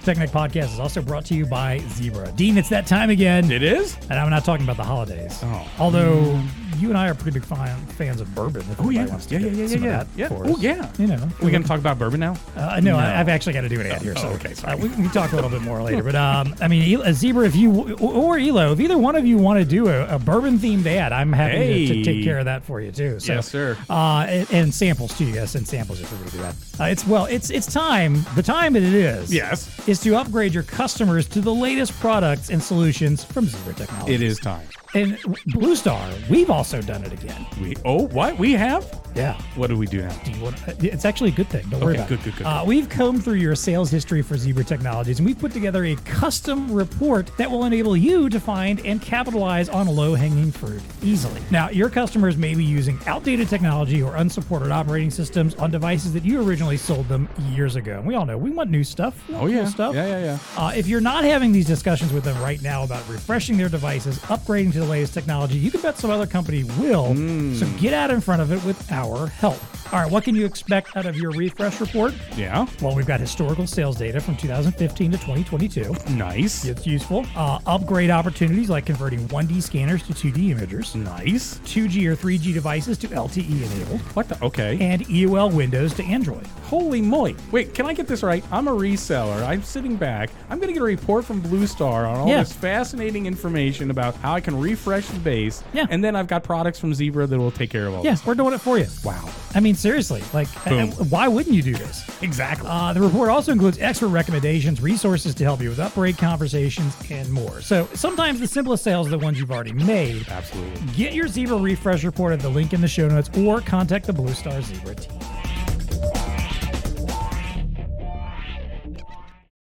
TEConnect 0.04 0.32
Podcast 0.32 0.74
is 0.74 0.80
also 0.82 1.02
brought 1.02 1.24
to 1.26 1.34
you 1.34 1.46
by 1.46 1.80
Zebra. 1.88 2.30
Dean, 2.34 2.58
it's 2.58 2.68
that 2.68 2.86
time 2.86 3.10
again. 3.10 3.50
It 3.50 3.64
is? 3.64 3.96
And 4.10 4.20
I'm 4.20 4.30
not 4.30 4.44
talking 4.44 4.66
about 4.66 4.76
the 4.76 4.84
holidays. 4.84 5.40
Oh. 5.44 5.66
Although 5.80 6.42
you 6.78 6.90
and 6.90 6.98
I 6.98 7.08
are 7.08 7.14
pretty 7.16 7.40
big 7.40 7.48
fan, 7.48 7.80
fans 7.88 8.20
of 8.20 8.34
bourbon. 8.36 8.66
Oh, 8.80 8.90
yeah. 8.90 9.02
anybody 9.02 9.12
wants 9.12 9.26
to 9.28 9.40
Yeah, 9.40 9.48
yeah, 9.48 9.66
yeah, 9.66 9.78
yeah, 9.78 10.04
yeah. 10.18 10.30
Yeah. 10.30 10.30
Oh, 10.32 10.58
yeah. 10.58 10.92
You 10.98 11.08
know. 11.08 11.30
we 11.42 11.52
going 11.52 11.62
to 11.62 11.68
talk 11.68 11.80
about 11.80 11.98
bourbon 11.98 12.20
now? 12.20 12.36
Uh, 12.58 12.82
no, 12.82 12.98
I, 12.98 13.20
I've 13.20 13.30
actually 13.30 13.54
got 13.54 13.62
to 13.62 13.70
do 13.70 13.80
an 13.80 13.88
ad 13.88 14.02
here. 14.02 14.16
So 14.18 14.28
Oh, 14.28 14.34
okay, 14.34 14.54
sorry. 14.54 14.74
Uh, 14.74 14.78
we, 14.78 14.90
we 14.90 14.96
can 14.96 15.10
talk 15.12 15.32
a 15.32 15.36
little 15.36 15.50
bit 15.50 15.62
more 15.62 15.82
later. 15.82 16.04
But 16.04 16.16
um, 16.16 16.54
I 16.60 16.68
mean, 16.68 17.00
El- 17.00 17.14
Zebra, 17.14 17.46
if 17.46 17.56
you 17.56 17.96
or 17.98 18.38
Elo, 18.38 18.74
if 18.74 18.80
either 18.82 18.98
one 18.98 19.16
of 19.16 19.26
you 19.26 19.38
want 19.38 19.60
to 19.60 19.64
do 19.66 19.88
a, 19.88 20.16
a 20.16 20.20
bourbon 20.20 20.60
themed 20.60 20.86
ad, 20.86 21.14
I'm 21.14 21.32
happy 21.32 21.88
to, 21.88 21.94
to 21.94 22.04
take 22.04 22.26
care 22.26 22.40
of 22.40 22.46
that 22.46 22.64
for 22.64 22.82
you 22.82 22.92
too. 22.92 23.22
So, 23.22 23.36
Yes, 23.36 23.48
sir. 23.48 23.78
Uh, 23.90 24.26
and, 24.28 24.52
and 24.52 24.74
samples 24.74 25.18
too. 25.18 25.26
Yes, 25.26 25.56
and 25.56 25.66
samples 25.66 26.02
if 26.02 26.12
we're 26.12 26.18
going 26.18 26.30
to 26.32 26.36
do 26.38 26.42
that. 26.42 26.56
Uh, 26.80 26.84
it's 26.86 27.08
well, 27.08 27.26
it's 27.26 27.52
it's 27.52 27.72
time. 27.72 28.26
The 28.36 28.44
time 28.44 28.74
that 28.74 28.84
it 28.84 28.94
is. 28.94 29.34
Yes. 29.34 29.70
Is 29.94 30.00
to 30.00 30.16
upgrade 30.16 30.56
your 30.56 30.64
customers 30.64 31.28
to 31.28 31.40
the 31.40 31.54
latest 31.54 31.94
products 32.00 32.50
and 32.50 32.64
solutions 32.64 33.24
from 33.24 33.46
Zebra 33.46 33.76
Technology. 33.76 34.16
It 34.16 34.24
is 34.24 34.40
time. 34.40 34.68
And 34.96 35.18
Blue 35.48 35.76
Star, 35.76 36.08
we've 36.30 36.50
also 36.52 36.82
done 36.82 37.04
it 37.04 37.12
again. 37.14 37.46
We 37.62 37.76
Oh, 37.84 38.08
what? 38.10 38.38
We 38.38 38.52
have? 38.54 39.00
Yeah. 39.16 39.34
What 39.56 39.68
do 39.68 39.78
we 39.78 39.86
do 39.88 40.02
now? 40.02 40.10
Do 40.24 40.32
you 40.32 40.42
want- 40.42 40.56
It's 40.84 41.06
actually 41.06 41.30
a 41.30 41.34
good 41.34 41.48
thing. 41.50 41.66
Don't 41.70 41.82
worry 41.82 41.96
about 41.96 42.10
good, 42.10 42.20
it. 42.20 42.24
good, 42.26 42.36
good. 42.38 42.48
Uh, 42.48 42.64
we've 42.66 42.90
combed 42.90 43.24
through 43.24 43.36
your 43.36 43.56
sales 43.56 43.90
history 43.92 44.22
for 44.24 44.38
Zebra 44.38 44.64
Technologies, 44.64 45.20
and 45.20 45.26
we've 45.26 45.38
put 45.38 45.52
together 45.52 45.86
a 45.86 45.96
custom 45.98 46.72
report 46.72 47.30
that 47.38 47.50
will 47.50 47.66
enable 47.66 47.96
you 47.98 48.28
to 48.30 48.40
find 48.40 48.84
and 48.86 49.02
capitalize 49.02 49.70
on 49.70 49.88
low-hanging 49.88 50.52
fruit 50.52 50.82
easily. 51.04 51.42
Now, 51.52 51.70
your 51.70 51.90
customers 51.90 52.38
may 52.38 52.56
be 52.56 52.64
using 52.64 53.00
outdated 53.06 53.50
technology 53.50 54.02
or 54.02 54.16
unsupported 54.16 54.72
operating 54.72 55.12
systems 55.12 55.54
on 55.56 55.70
devices 55.72 56.14
that 56.14 56.24
you 56.26 56.42
originally 56.48 56.78
sold 56.78 57.08
them 57.08 57.30
years 57.52 57.76
ago. 57.76 57.98
And 57.98 58.06
we 58.08 58.16
all 58.16 58.26
know 58.26 58.38
we 58.38 58.50
want 58.52 58.70
new 58.72 58.84
stuff. 58.84 59.16
Want 59.30 59.44
Oh, 59.44 59.46
cool 59.48 59.56
yeah. 59.56 59.66
stuff. 59.66 59.94
Yeah, 59.96 60.08
yeah, 60.08 60.24
yeah. 60.24 60.38
Uh, 60.58 60.72
if 60.76 60.88
you're 60.88 61.02
not 61.02 61.24
having 61.24 61.52
these 61.52 61.66
discussions 61.68 62.12
with 62.14 62.24
them 62.24 62.40
right 62.42 62.62
now 62.64 62.84
about 62.84 63.08
refreshing 63.10 63.58
their 63.58 63.70
devices, 63.70 64.18
upgrading 64.24 64.74
to 64.74 64.83
the 64.84 64.92
latest 64.92 65.14
technology, 65.14 65.58
you 65.58 65.72
can 65.72 65.82
bet 65.82 65.98
some 65.98 66.12
other 66.12 66.28
company 66.28 66.64
will. 66.64 67.14
Hmm. 67.14 67.54
So 67.56 67.68
get 67.80 67.94
out 67.94 68.12
in 68.12 68.22
front 68.22 68.42
of 68.42 68.52
it 68.52 68.64
with 68.66 68.92
our 68.92 69.28
help. 69.28 69.60
All 69.94 70.00
right, 70.02 70.12
what 70.12 70.24
can 70.24 70.34
you 70.34 70.44
expect 70.44 70.98
out 70.98 71.06
of 71.06 71.16
your 71.16 71.30
refresh 71.30 71.80
report? 71.80 72.16
Yeah. 72.36 72.66
Well, 72.82 72.96
we've 72.96 73.06
got 73.06 73.20
historical 73.20 73.68
sales 73.68 73.96
data 73.96 74.20
from 74.20 74.36
2015 74.36 75.12
to 75.12 75.18
2022. 75.18 75.96
Nice. 76.16 76.66
It's 76.66 76.88
useful. 76.88 77.28
Uh, 77.36 77.60
upgrade 77.68 78.10
opportunities 78.10 78.72
like 78.72 78.88
converting 78.88 79.28
1D 79.28 79.62
scanners 79.62 80.02
to 80.08 80.14
2D 80.14 80.50
imagers, 80.56 80.96
Nice. 80.96 81.60
2G 81.66 82.08
or 82.08 82.16
3G 82.16 82.56
devices 82.56 82.98
to 82.98 83.08
LTE 83.10 83.72
enabled, 83.72 84.02
What 84.16 84.30
the? 84.30 84.44
Okay. 84.44 84.80
and 84.82 85.06
EOL 85.06 85.54
Windows 85.54 85.94
to 85.94 86.04
Android. 86.06 86.48
Holy 86.64 87.00
moly. 87.00 87.36
Wait, 87.52 87.76
can 87.76 87.86
I 87.86 87.94
get 87.94 88.08
this 88.08 88.24
right? 88.24 88.44
I'm 88.52 88.68
a 88.68 88.72
reseller. 88.72 89.46
I'm 89.46 89.62
sitting 89.62 89.96
back. 89.96 90.32
I'm 90.50 90.58
going 90.58 90.70
to 90.70 90.74
get 90.74 90.82
a 90.82 90.86
report 90.86 91.24
from 91.24 91.40
Blue 91.40 91.68
Star 91.68 92.08
on 92.08 92.18
all 92.18 92.28
Yeah. 92.28 92.40
this 92.40 92.52
fascinating 92.52 93.28
information 93.28 93.92
about 93.92 94.16
how 94.16 94.34
I 94.34 94.40
can 94.42 94.60
refresh 94.60 95.06
the 95.08 95.20
base. 95.20 95.64
Yeah. 95.72 95.86
And 95.92 96.04
then 96.04 96.16
I've 96.16 96.28
got 96.28 96.44
products 96.44 96.80
from 96.80 96.96
Zebra 96.96 97.28
that 97.28 97.38
will 97.38 97.52
take 97.52 97.70
care 97.70 97.86
of 97.86 97.94
all 97.94 98.04
Yeah, 98.04 98.12
this. 98.14 98.26
we're 98.26 98.34
doing 98.34 98.56
it 98.56 98.62
for 98.62 98.80
you. 98.80 98.88
Wow. 99.04 99.30
I 99.54 99.60
mean, 99.60 99.76
seriously, 99.84 100.24
like, 100.34 100.48
Boom. 100.64 100.92
why 101.10 101.28
wouldn't 101.28 101.54
you 101.54 101.62
do 101.62 101.74
this? 101.74 102.10
Exactly. 102.24 102.68
Uh, 102.70 102.94
the 102.94 103.02
report 103.02 103.30
also 103.30 103.52
includes 103.52 103.78
expert 103.80 104.08
recommendations, 104.08 104.82
resources 104.82 105.36
to 105.36 105.44
help 105.44 105.62
you 105.62 105.70
with 105.70 105.80
upgrade 105.80 106.18
conversations, 106.18 106.96
and 107.12 107.30
more. 107.30 107.62
So 107.62 107.88
sometimes 107.94 108.40
the 108.40 108.48
simplest 108.48 108.84
sales 108.84 109.08
are 109.08 109.12
the 109.12 109.20
ones 109.20 109.38
you've 109.38 109.52
already 109.52 109.74
made. 109.74 110.28
Absolutely. 110.30 110.82
Get 110.94 111.14
your 111.14 111.28
Zebra 111.28 111.58
refresh 111.58 112.04
report 112.04 112.34
at 112.34 112.40
the 112.40 112.50
link 112.50 112.74
in 112.74 112.80
the 112.82 112.88
show 112.88 113.10
notes 113.10 113.30
or 113.38 113.60
contact 113.60 114.08
the 114.08 114.14
Blue 114.14 114.34
Star 114.34 114.62
Zebra 114.62 114.96
team. 114.96 115.20